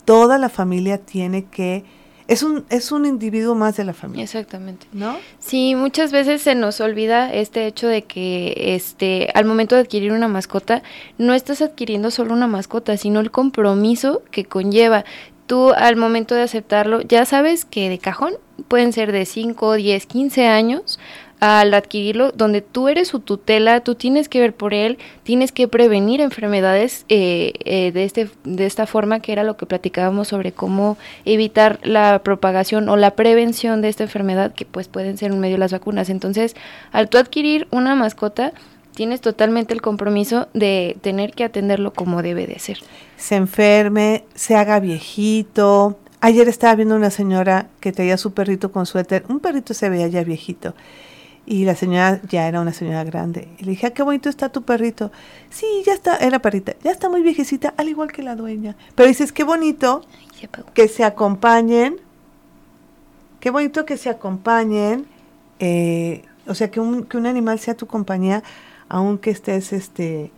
Toda 0.05 0.37
la 0.37 0.49
familia 0.49 0.99
tiene 0.99 1.45
que 1.45 1.85
es 2.27 2.43
un 2.43 2.65
es 2.69 2.91
un 2.91 3.07
individuo 3.07 3.55
más 3.55 3.77
de 3.77 3.85
la 3.85 3.93
familia, 3.93 4.25
Exactamente. 4.25 4.89
¿no? 4.93 5.15
Sí, 5.39 5.77
muchas 5.77 6.11
veces 6.11 6.43
se 6.43 6.57
nos 6.57 6.81
olvida 6.81 7.33
este 7.33 7.69
hecho 7.69 7.87
de 7.87 8.03
que 8.03 8.75
este 8.75 9.29
al 9.35 9.45
momento 9.45 9.77
de 9.77 9.83
adquirir 9.83 10.11
una 10.11 10.27
mascota 10.27 10.83
no 11.19 11.33
estás 11.33 11.63
adquiriendo 11.63 12.11
solo 12.11 12.35
una 12.35 12.49
mascota, 12.49 12.97
sino 12.97 13.21
el 13.21 13.31
compromiso 13.31 14.23
que 14.33 14.45
conlleva. 14.45 15.05
Tú 15.47 15.71
al 15.71 15.95
momento 15.95 16.35
de 16.35 16.43
aceptarlo 16.43 17.03
ya 17.03 17.25
sabes 17.25 17.65
que 17.65 17.89
de 17.89 17.99
cajón 17.99 18.33
pueden 18.67 18.93
ser 18.93 19.13
de 19.13 19.25
5, 19.27 19.75
10, 19.75 20.07
15 20.07 20.49
años 20.49 20.99
al 21.41 21.75
adquirirlo, 21.75 22.33
donde 22.33 22.63
tú 22.63 22.89
eres 22.89 23.09
su 23.09 23.21
tutela, 23.21 23.81
tú 23.81 23.95
tienes 23.95 24.29
que 24.29 24.41
ver 24.41 24.55
por 24.55 24.73
él, 24.73 24.99
tienes 25.23 25.53
que 25.53 25.69
prevenir 25.69 26.21
enfermedades 26.21 27.05
eh, 27.09 27.53
eh, 27.65 27.93
de, 27.93 28.05
este, 28.05 28.31
de 28.45 28.67
esta 28.67 28.87
forma, 28.87 29.21
que 29.21 29.33
era 29.33 29.45
lo 29.45 29.57
que 29.57 29.67
platicábamos 29.67 30.29
sobre 30.29 30.53
cómo 30.53 30.97
evitar 31.25 31.79
la 31.83 32.21
propagación 32.23 32.89
o 32.89 32.97
la 32.97 33.13
prevención 33.13 33.83
de 33.83 33.89
esta 33.89 34.05
enfermedad, 34.05 34.55
que 34.55 34.65
pues 34.65 34.89
pueden 34.89 35.19
ser 35.19 35.33
en 35.33 35.41
medio 35.41 35.57
de 35.57 35.61
las 35.61 35.73
vacunas. 35.73 36.09
Entonces, 36.09 36.57
al 36.93 37.09
tú 37.09 37.19
adquirir 37.19 37.69
una 37.71 37.95
mascota, 37.95 38.53
tienes 38.95 39.21
totalmente 39.21 39.75
el 39.75 39.83
compromiso 39.83 40.49
de 40.55 40.97
tener 41.03 41.33
que 41.33 41.45
atenderlo 41.45 41.93
como 41.93 42.23
debe 42.23 42.47
de 42.47 42.59
ser. 42.59 42.79
se 43.19 43.37
enferme, 43.37 44.25
se 44.35 44.57
haga 44.57 44.81
viejito. 44.81 45.99
Ayer 46.23 46.49
estaba 46.49 46.75
viendo 46.75 46.97
una 46.97 47.11
señora 47.11 47.69
que 47.79 47.93
traía 47.93 48.17
su 48.17 48.33
perrito 48.33 48.73
con 48.73 48.87
suéter. 48.87 49.25
Un 49.29 49.39
perrito 49.39 49.75
se 49.75 49.91
veía 49.91 50.09
ya 50.09 50.25
viejito. 50.25 50.75
Y 51.49 51.65
la 51.65 51.77
señora 51.77 52.21
ya 52.29 52.49
era 52.49 52.61
una 52.61 52.73
señora 52.73 53.05
grande. 53.05 53.49
Y 53.59 53.65
le 53.65 53.71
dije, 53.71 53.87
"Ah, 53.87 53.91
qué 53.91 54.03
bonito 54.03 54.29
está 54.29 54.49
tu 54.49 54.63
perrito. 54.63 55.13
Sí, 55.49 55.65
ya 55.87 55.93
está, 55.95 56.17
era 56.17 56.41
perrita, 56.41 56.75
ya 56.83 56.91
está 56.91 57.09
muy 57.09 57.23
viejecita, 57.23 57.73
al 57.77 57.89
igual 57.89 58.11
que 58.11 58.23
la 58.23 58.35
dueña. 58.35 58.75
Pero 58.97 59.09
dices, 59.09 59.31
qué 59.33 59.45
bonito 59.45 60.03
Ay, 60.43 60.49
que 60.75 60.89
se 60.89 61.05
acompañen. 61.05 62.01
Qué 63.41 63.51
bonito 63.51 63.85
que 63.85 63.97
se 63.97 64.11
acompañen. 64.11 65.07
eh, 65.61 66.25
o 66.49 66.55
sea, 66.55 66.71
que 66.71 66.81
un, 66.81 67.05
que 67.05 67.17
un 67.17 67.27
animal 67.27 67.59
sea 67.59 67.75
tu 67.77 67.87
compañía, 67.87 68.43
aunque 68.89 69.31
estés 69.31 69.73
este 69.73 70.31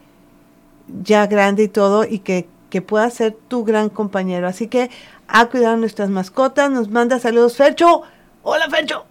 ya 1.03 1.27
grande 1.27 1.65
y 1.65 1.69
todo, 1.69 2.05
y 2.05 2.21
que, 2.21 2.49
que 2.71 2.81
pueda 2.83 3.09
ser 3.11 3.37
tu 3.49 3.65
gran 3.65 3.89
compañero. 3.91 4.47
Así 4.49 4.69
que 4.69 4.91
a 5.27 5.47
cuidar 5.47 5.75
a 5.75 5.77
nuestras 5.77 6.09
mascotas, 6.11 6.71
nos 6.71 6.89
manda 6.91 7.19
saludos 7.19 7.57
Fercho. 7.57 8.03
Hola 8.43 8.69
Fercho. 8.71 9.05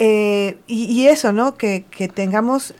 Eh, 0.00 0.58
y, 0.66 0.84
y 0.86 1.06
eso, 1.08 1.32
¿no? 1.32 1.54
Que, 1.56 1.84
que 1.90 2.08
tengamos... 2.08 2.74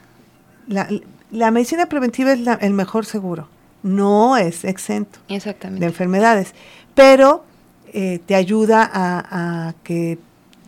La, 0.66 0.89
la 1.31 1.51
medicina 1.53 1.87
preventiva 1.87 2.33
es 2.33 2.41
la- 2.41 2.55
el 2.55 2.73
mejor 2.73 3.05
seguro. 3.07 3.47
No 3.83 4.37
es 4.37 4.64
exento 4.64 5.21
de 5.29 5.37
Exactamente. 5.37 5.87
enfermedades, 5.87 6.55
pero 6.95 7.45
eh, 7.93 8.21
te 8.27 8.35
ayuda 8.35 8.83
a, 8.93 9.68
a 9.68 9.75
que 9.85 10.18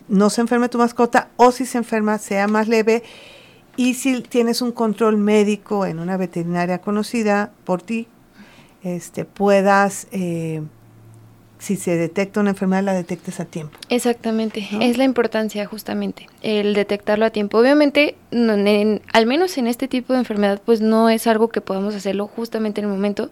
no 0.08 0.28
se 0.30 0.40
enferme 0.40 0.68
tu 0.68 0.78
mascota 0.78 1.28
o 1.36 1.52
si 1.52 1.66
se 1.66 1.78
enferma 1.78 2.18
sea 2.18 2.48
más 2.48 2.68
leve 2.68 3.02
y 3.76 3.94
si 3.94 4.20
tienes 4.22 4.60
un 4.62 4.72
control 4.72 5.16
médico 5.18 5.86
en 5.86 5.98
una 5.98 6.16
veterinaria 6.16 6.78
conocida 6.80 7.52
por 7.64 7.80
ti, 7.82 8.08
este, 8.82 9.24
puedas 9.24 10.06
eh, 10.12 10.62
si 11.62 11.76
se 11.76 11.96
detecta 11.96 12.40
una 12.40 12.50
enfermedad, 12.50 12.82
la 12.82 12.92
detectes 12.92 13.38
a 13.38 13.44
tiempo. 13.44 13.78
Exactamente, 13.88 14.66
es 14.80 14.98
la 14.98 15.04
importancia 15.04 15.64
justamente, 15.64 16.26
el 16.42 16.74
detectarlo 16.74 17.24
a 17.24 17.30
tiempo. 17.30 17.58
Obviamente, 17.58 18.16
no, 18.32 18.54
en- 18.54 19.00
al 19.12 19.26
menos 19.26 19.56
en 19.58 19.68
este 19.68 19.86
tipo 19.86 20.12
de 20.12 20.18
enfermedad, 20.18 20.60
pues 20.64 20.80
no 20.80 21.08
es 21.08 21.26
algo 21.28 21.48
que 21.48 21.60
podamos 21.60 21.94
hacerlo 21.94 22.26
justamente 22.26 22.80
en 22.80 22.86
el 22.88 22.92
momento. 22.92 23.30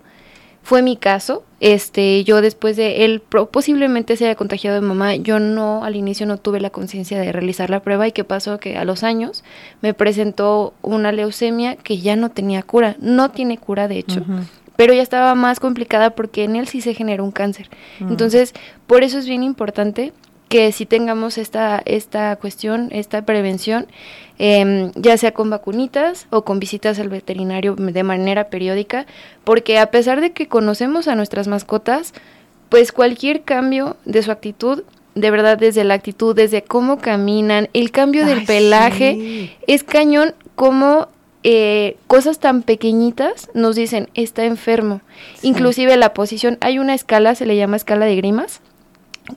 Fue 0.63 0.83
mi 0.83 0.97
caso, 0.99 1.43
este, 1.61 2.23
yo 2.23 2.43
después 2.43 2.77
de 2.77 3.07
él 3.07 3.23
posiblemente 3.51 4.15
se 4.19 4.27
haya 4.27 4.35
contagiado 4.35 4.75
de 4.79 4.87
mamá, 4.87 5.17
yo 5.17 5.41
no, 5.41 5.85
al 5.85 5.97
inicio 5.97 6.27
no 6.27 6.37
tuve 6.37 6.61
la 6.61 6.69
conciencia 6.69 7.19
de 7.19 7.33
realizar 7.33 7.71
la 7.71 7.81
prueba 7.81 8.07
y 8.07 8.13
qué 8.13 8.25
pasó 8.25 8.61
que 8.61 8.77
a 8.77 8.85
los 8.85 9.03
años 9.03 9.43
me 9.81 9.95
presentó 9.95 10.75
una 10.83 11.13
leucemia 11.13 11.77
que 11.77 11.97
ya 11.99 12.15
no 12.15 12.29
tenía 12.29 12.63
cura, 12.63 12.95
no 13.01 13.31
tiene 13.31 13.57
cura 13.57 13.89
de 13.89 13.99
hecho, 14.01 14.23
pero 14.81 14.95
ya 14.95 15.03
estaba 15.03 15.35
más 15.35 15.61
complicada 15.61 16.09
porque 16.09 16.43
en 16.43 16.57
él 16.57 16.67
sí 16.67 16.81
se 16.81 16.95
generó 16.95 17.23
un 17.23 17.33
cáncer. 17.33 17.69
Entonces, 18.01 18.55
por 18.87 19.03
eso 19.03 19.19
es 19.19 19.27
bien 19.27 19.43
importante 19.43 20.15
que 20.49 20.73
si 20.73 20.87
tengamos 20.87 21.37
esta, 21.37 21.83
esta 21.85 22.35
cuestión, 22.37 22.89
esta 22.91 23.27
prevención, 23.27 23.89
em, 24.39 24.91
ya 24.95 25.19
sea 25.19 25.33
con 25.33 25.51
vacunitas 25.51 26.29
o 26.31 26.47
con 26.47 26.61
visitas 26.61 26.99
al 26.99 27.11
veterinario 27.11 27.75
de 27.75 28.03
manera 28.03 28.49
periódica, 28.49 29.05
porque 29.45 29.79
a 29.79 29.91
pesar 29.91 30.23
de 30.23 30.33
que 30.33 30.49
conocemos 30.49 31.09
a 31.09 31.15
nuestras 31.15 31.47
mascotas, 31.47 32.15
pues 32.71 32.91
cualquier 32.91 33.43
cambio 33.43 33.99
de 34.07 34.23
su 34.23 34.31
actitud, 34.31 34.85
de 35.15 35.31
verdad 35.31 35.59
desde 35.59 35.85
la 35.85 35.93
actitud, 35.93 36.35
desde 36.35 36.63
cómo 36.63 36.97
caminan, 36.97 37.69
el 37.75 37.91
cambio 37.91 38.25
del 38.25 38.39
Ay, 38.39 38.47
pelaje, 38.47 39.13
sí. 39.13 39.53
es 39.67 39.85
cañón 39.85 40.35
como 40.55 41.09
eh, 41.43 41.97
cosas 42.07 42.39
tan 42.39 42.63
pequeñitas 42.63 43.49
nos 43.55 43.77
dicen 43.77 44.09
está 44.15 44.45
enfermo. 44.45 45.01
Inclusive 45.43 45.97
la 45.97 46.13
posición, 46.15 46.59
hay 46.61 46.79
una 46.79 46.95
escala, 46.95 47.35
se 47.35 47.47
le 47.47 47.57
llama 47.57 47.77
escala 47.77 48.05
de 48.07 48.17
grimas, 48.17 48.61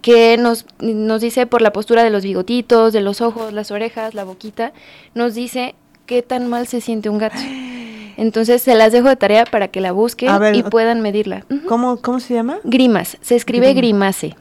que 0.02 0.38
nos, 0.38 0.66
nos 0.80 1.22
dice 1.22 1.46
por 1.46 1.62
la 1.62 1.72
postura 1.72 2.04
de 2.04 2.10
los 2.10 2.24
bigotitos, 2.24 2.94
de 2.94 3.02
los 3.02 3.22
ojos, 3.22 3.54
las 3.54 3.72
orejas, 3.72 4.14
la 4.16 4.24
boquita, 4.24 4.74
nos 5.14 5.34
dice 5.36 5.76
qué 6.06 6.22
tan 6.22 6.48
mal 6.48 6.68
se 6.68 6.82
siente 6.82 7.10
un 7.10 7.18
gato. 7.20 7.38
Entonces 8.18 8.62
se 8.62 8.76
las 8.76 8.92
dejo 8.92 9.08
de 9.10 9.16
tarea 9.16 9.44
para 9.46 9.70
que 9.70 9.82
la 9.82 9.92
busquen 9.92 10.38
ver, 10.40 10.56
y 10.56 10.62
puedan 10.64 11.02
medirla. 11.02 11.46
¿Cómo, 11.68 11.98
¿Cómo 11.98 12.20
se 12.20 12.36
llama? 12.36 12.60
Grimas, 12.64 13.18
se 13.22 13.36
escribe 13.36 13.74
Grima. 13.74 14.08
grimace. 14.12 14.36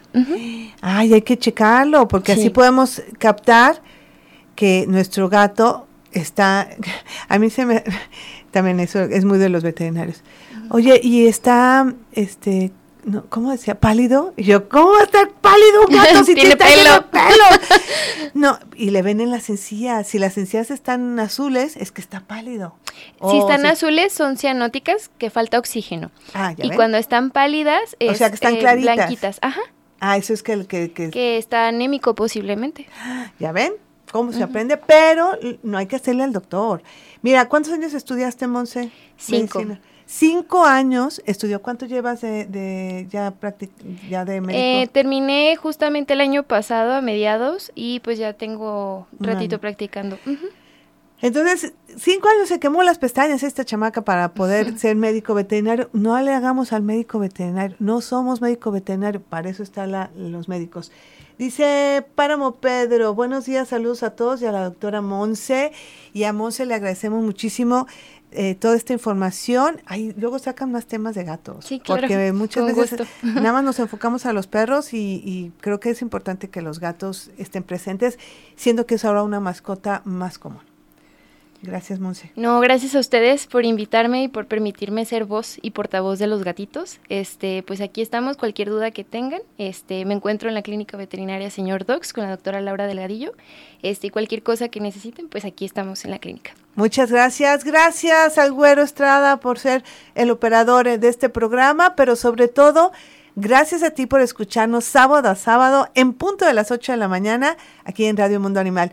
Ay, 0.82 1.14
hay 1.14 1.22
que 1.22 1.38
checarlo, 1.38 2.06
porque 2.06 2.32
así 2.32 2.42
Sí. 2.42 2.50
podemos 2.50 3.02
captar 3.18 3.80
que 4.56 4.84
nuestro 4.88 5.28
gato 5.30 5.86
está, 6.12 6.68
a 7.28 7.38
mí 7.38 7.50
se 7.50 7.66
me, 7.66 7.82
también 8.50 8.80
eso 8.80 9.00
es 9.00 9.24
muy 9.24 9.38
de 9.38 9.48
los 9.48 9.62
veterinarios. 9.62 10.22
Oye, 10.70 11.00
y 11.02 11.26
está, 11.26 11.92
este, 12.12 12.70
no, 13.04 13.24
¿cómo 13.28 13.50
decía? 13.50 13.74
¿Pálido? 13.80 14.32
Y 14.36 14.44
yo, 14.44 14.68
¿cómo 14.68 14.92
va 14.92 15.00
a 15.00 15.04
estar 15.04 15.28
pálido 15.30 15.86
un 15.88 15.94
gato 15.94 16.24
si 16.24 16.34
Tiene 16.34 16.56
pelo. 16.56 17.10
pelo? 17.10 17.44
No, 18.34 18.58
y 18.76 18.90
le 18.90 19.02
ven 19.02 19.20
en 19.20 19.30
las 19.30 19.50
encías. 19.50 20.06
Si 20.06 20.18
las 20.18 20.38
encías 20.38 20.70
están 20.70 21.18
azules, 21.18 21.76
es 21.76 21.92
que 21.92 22.00
está 22.00 22.20
pálido. 22.20 22.74
Si 22.86 23.02
Oh, 23.20 23.40
están 23.40 23.62
sí. 23.62 23.66
azules 23.66 24.12
son 24.12 24.36
cianóticas 24.36 25.10
que 25.18 25.30
falta 25.30 25.58
oxígeno. 25.58 26.10
Ah, 26.32 26.52
ya 26.56 26.64
Y 26.64 26.68
ven. 26.68 26.76
cuando 26.76 26.96
están 26.98 27.30
pálidas 27.30 27.96
es 27.98 28.12
O 28.12 28.14
sea, 28.14 28.28
que 28.30 28.34
están 28.36 28.54
eh, 28.54 28.58
claritas. 28.60 28.94
blanquitas. 28.96 29.38
Ajá. 29.42 29.60
Ah, 30.00 30.16
eso 30.16 30.32
es 30.32 30.42
que, 30.42 30.52
el 30.52 30.66
que, 30.66 30.90
que, 30.92 31.10
Que 31.10 31.38
está 31.38 31.68
anémico 31.68 32.14
posiblemente. 32.14 32.86
¿Ya 33.38 33.52
ven? 33.52 33.72
¿Cómo 34.12 34.30
se 34.32 34.42
aprende? 34.42 34.76
Pero 34.76 35.38
no 35.62 35.78
hay 35.78 35.86
que 35.86 35.96
hacerle 35.96 36.22
al 36.22 36.32
doctor. 36.32 36.82
Mira, 37.22 37.48
¿cuántos 37.48 37.72
años 37.72 37.94
estudiaste, 37.94 38.46
Monse? 38.46 38.92
Cinco. 39.16 39.58
Medicina. 39.58 39.80
Cinco 40.04 40.64
años 40.64 41.22
estudió. 41.24 41.62
¿Cuánto 41.62 41.86
llevas 41.86 42.20
de, 42.20 42.44
de 42.44 43.06
ya 43.10 43.32
ya 44.10 44.26
de 44.26 44.40
médico? 44.42 44.62
Eh, 44.62 44.88
terminé 44.92 45.56
justamente 45.56 46.12
el 46.12 46.20
año 46.20 46.42
pasado 46.42 46.92
a 46.92 47.00
mediados 47.00 47.72
y 47.74 48.00
pues 48.00 48.18
ya 48.18 48.34
tengo 48.34 49.06
Un 49.18 49.26
ratito 49.26 49.58
practicando. 49.58 50.18
Entonces, 51.22 51.72
cinco 51.96 52.28
años 52.28 52.48
se 52.48 52.60
quemó 52.60 52.82
las 52.82 52.98
pestañas 52.98 53.42
esta 53.42 53.64
chamaca 53.64 54.02
para 54.02 54.34
poder 54.34 54.76
ser 54.78 54.96
médico 54.96 55.32
veterinario. 55.32 55.88
No 55.94 56.20
le 56.20 56.34
hagamos 56.34 56.74
al 56.74 56.82
médico 56.82 57.18
veterinario. 57.18 57.76
No 57.78 58.02
somos 58.02 58.42
médico 58.42 58.72
veterinario. 58.72 59.22
Para 59.22 59.48
eso 59.48 59.62
están 59.62 59.92
los 60.16 60.48
médicos. 60.48 60.92
Dice 61.38 62.04
Páramo 62.14 62.56
Pedro, 62.56 63.14
buenos 63.14 63.46
días, 63.46 63.68
saludos 63.68 64.02
a 64.02 64.10
todos 64.10 64.42
y 64.42 64.46
a 64.46 64.52
la 64.52 64.64
doctora 64.64 65.00
Monse. 65.00 65.72
Y 66.12 66.24
a 66.24 66.32
Monse 66.32 66.66
le 66.66 66.74
agradecemos 66.74 67.24
muchísimo 67.24 67.86
eh, 68.32 68.54
toda 68.54 68.76
esta 68.76 68.92
información. 68.92 69.80
Ay, 69.86 70.14
luego 70.18 70.38
sacan 70.38 70.72
más 70.72 70.86
temas 70.86 71.14
de 71.14 71.24
gatos. 71.24 71.64
Sí, 71.64 71.80
claro, 71.80 72.02
Porque 72.02 72.32
muchas 72.32 72.66
veces 72.66 72.98
gusto. 72.98 73.06
nada 73.22 73.52
más 73.52 73.64
nos 73.64 73.78
enfocamos 73.78 74.26
a 74.26 74.32
los 74.32 74.46
perros 74.46 74.92
y, 74.92 75.22
y 75.24 75.52
creo 75.60 75.80
que 75.80 75.90
es 75.90 76.02
importante 76.02 76.50
que 76.50 76.60
los 76.60 76.80
gatos 76.80 77.30
estén 77.38 77.62
presentes, 77.62 78.18
siendo 78.56 78.86
que 78.86 78.96
es 78.96 79.04
ahora 79.04 79.22
una 79.22 79.40
mascota 79.40 80.02
más 80.04 80.38
común. 80.38 80.71
Gracias, 81.62 82.00
Monse. 82.00 82.32
No, 82.34 82.58
gracias 82.58 82.96
a 82.96 82.98
ustedes 82.98 83.46
por 83.46 83.64
invitarme 83.64 84.24
y 84.24 84.28
por 84.28 84.46
permitirme 84.46 85.04
ser 85.04 85.24
voz 85.24 85.58
y 85.62 85.70
portavoz 85.70 86.18
de 86.18 86.26
los 86.26 86.42
gatitos. 86.42 86.98
Este, 87.08 87.62
pues 87.62 87.80
aquí 87.80 88.02
estamos, 88.02 88.36
cualquier 88.36 88.68
duda 88.68 88.90
que 88.90 89.04
tengan. 89.04 89.42
Este, 89.58 90.04
me 90.04 90.14
encuentro 90.14 90.48
en 90.48 90.56
la 90.56 90.62
clínica 90.62 90.96
veterinaria 90.96 91.50
Señor 91.50 91.86
Docs 91.86 92.12
con 92.12 92.24
la 92.24 92.30
doctora 92.30 92.60
Laura 92.60 92.88
Delgadillo. 92.88 93.32
Este, 93.82 94.08
y 94.08 94.10
cualquier 94.10 94.42
cosa 94.42 94.68
que 94.70 94.80
necesiten, 94.80 95.28
pues 95.28 95.44
aquí 95.44 95.64
estamos 95.64 96.04
en 96.04 96.10
la 96.10 96.18
clínica. 96.18 96.52
Muchas 96.74 97.12
gracias. 97.12 97.62
Gracias 97.62 98.38
al 98.38 98.52
Güero 98.52 98.82
Estrada 98.82 99.38
por 99.38 99.60
ser 99.60 99.84
el 100.16 100.32
operador 100.32 100.98
de 100.98 101.08
este 101.08 101.28
programa, 101.28 101.94
pero 101.94 102.16
sobre 102.16 102.48
todo, 102.48 102.90
gracias 103.36 103.84
a 103.84 103.90
ti 103.90 104.06
por 104.06 104.20
escucharnos 104.20 104.84
sábado 104.84 105.28
a 105.28 105.36
sábado 105.36 105.88
en 105.94 106.12
punto 106.12 106.44
de 106.44 106.54
las 106.54 106.72
8 106.72 106.90
de 106.90 106.98
la 106.98 107.06
mañana 107.06 107.56
aquí 107.84 108.06
en 108.06 108.16
Radio 108.16 108.40
Mundo 108.40 108.58
Animal. 108.58 108.90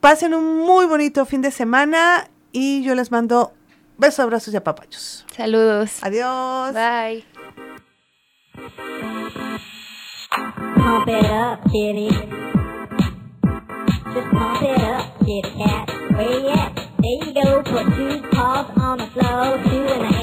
Pasen 0.00 0.32
un 0.32 0.58
muy 0.58 0.86
bonito 0.86 1.26
fin 1.26 1.42
de 1.42 1.50
semana 1.50 2.28
y 2.52 2.82
yo 2.82 2.94
les 2.94 3.10
mando 3.10 3.52
besos, 3.96 4.20
abrazos 4.20 4.54
y 4.54 4.56
apapachos. 4.56 5.26
Saludos. 5.36 6.02
Adiós. 6.02 6.72
Bye. 6.72 7.24
Pump 10.76 11.08
it 11.08 11.24
up, 11.24 11.64
kitty. 11.70 12.08
Just 14.14 14.30
pump 14.30 14.62
it 14.62 14.80
up, 14.80 15.18
kitty 15.18 15.42
cat. 15.58 15.90
Where 16.12 16.40
you 16.40 16.48
at? 16.48 16.74
There 16.98 17.26
you 17.26 17.32
go. 17.34 17.62
Put 17.62 17.86
two 17.96 18.22
paws 18.30 18.66
on 18.76 18.98
the 18.98 19.06
floor, 19.08 19.58
two 19.64 19.86
and 19.86 20.02
then 20.04 20.17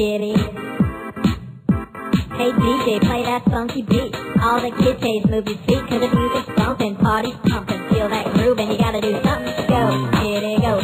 it. 0.00 0.36
Hey 2.40 2.52
DJ, 2.56 3.00
play 3.04 3.22
that 3.24 3.44
funky 3.50 3.82
beat. 3.82 4.14
All 4.40 4.58
the 4.60 4.70
kids 4.80 5.02
is 5.04 5.26
move 5.28 5.46
your 5.46 5.58
feet, 5.68 5.84
cause 5.88 6.00
the 6.00 6.08
music's 6.08 6.56
bumping, 6.56 6.96
party's 6.96 7.36
pumping. 7.44 7.86
Feel 7.90 8.08
that 8.08 8.32
groove 8.32 8.58
and 8.58 8.72
you 8.72 8.78
gotta 8.78 9.00
do 9.02 9.12
something. 9.22 9.66
Go, 9.68 10.08
kitty, 10.16 10.56
go, 10.62 10.80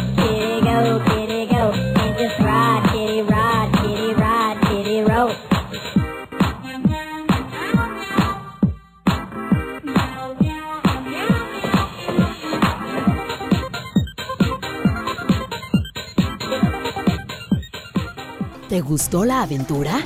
¿Te 18.77 18.83
gustó 18.83 19.25
la 19.25 19.41
aventura? 19.41 20.05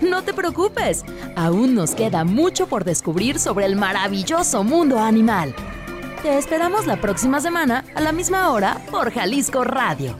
No 0.00 0.22
te 0.22 0.32
preocupes, 0.32 1.04
aún 1.34 1.74
nos 1.74 1.96
queda 1.96 2.22
mucho 2.22 2.68
por 2.68 2.84
descubrir 2.84 3.40
sobre 3.40 3.66
el 3.66 3.74
maravilloso 3.74 4.62
mundo 4.62 5.00
animal. 5.00 5.52
Te 6.22 6.38
esperamos 6.38 6.86
la 6.86 7.00
próxima 7.00 7.40
semana 7.40 7.84
a 7.92 8.00
la 8.00 8.12
misma 8.12 8.52
hora 8.52 8.80
por 8.92 9.10
Jalisco 9.10 9.64
Radio. 9.64 10.16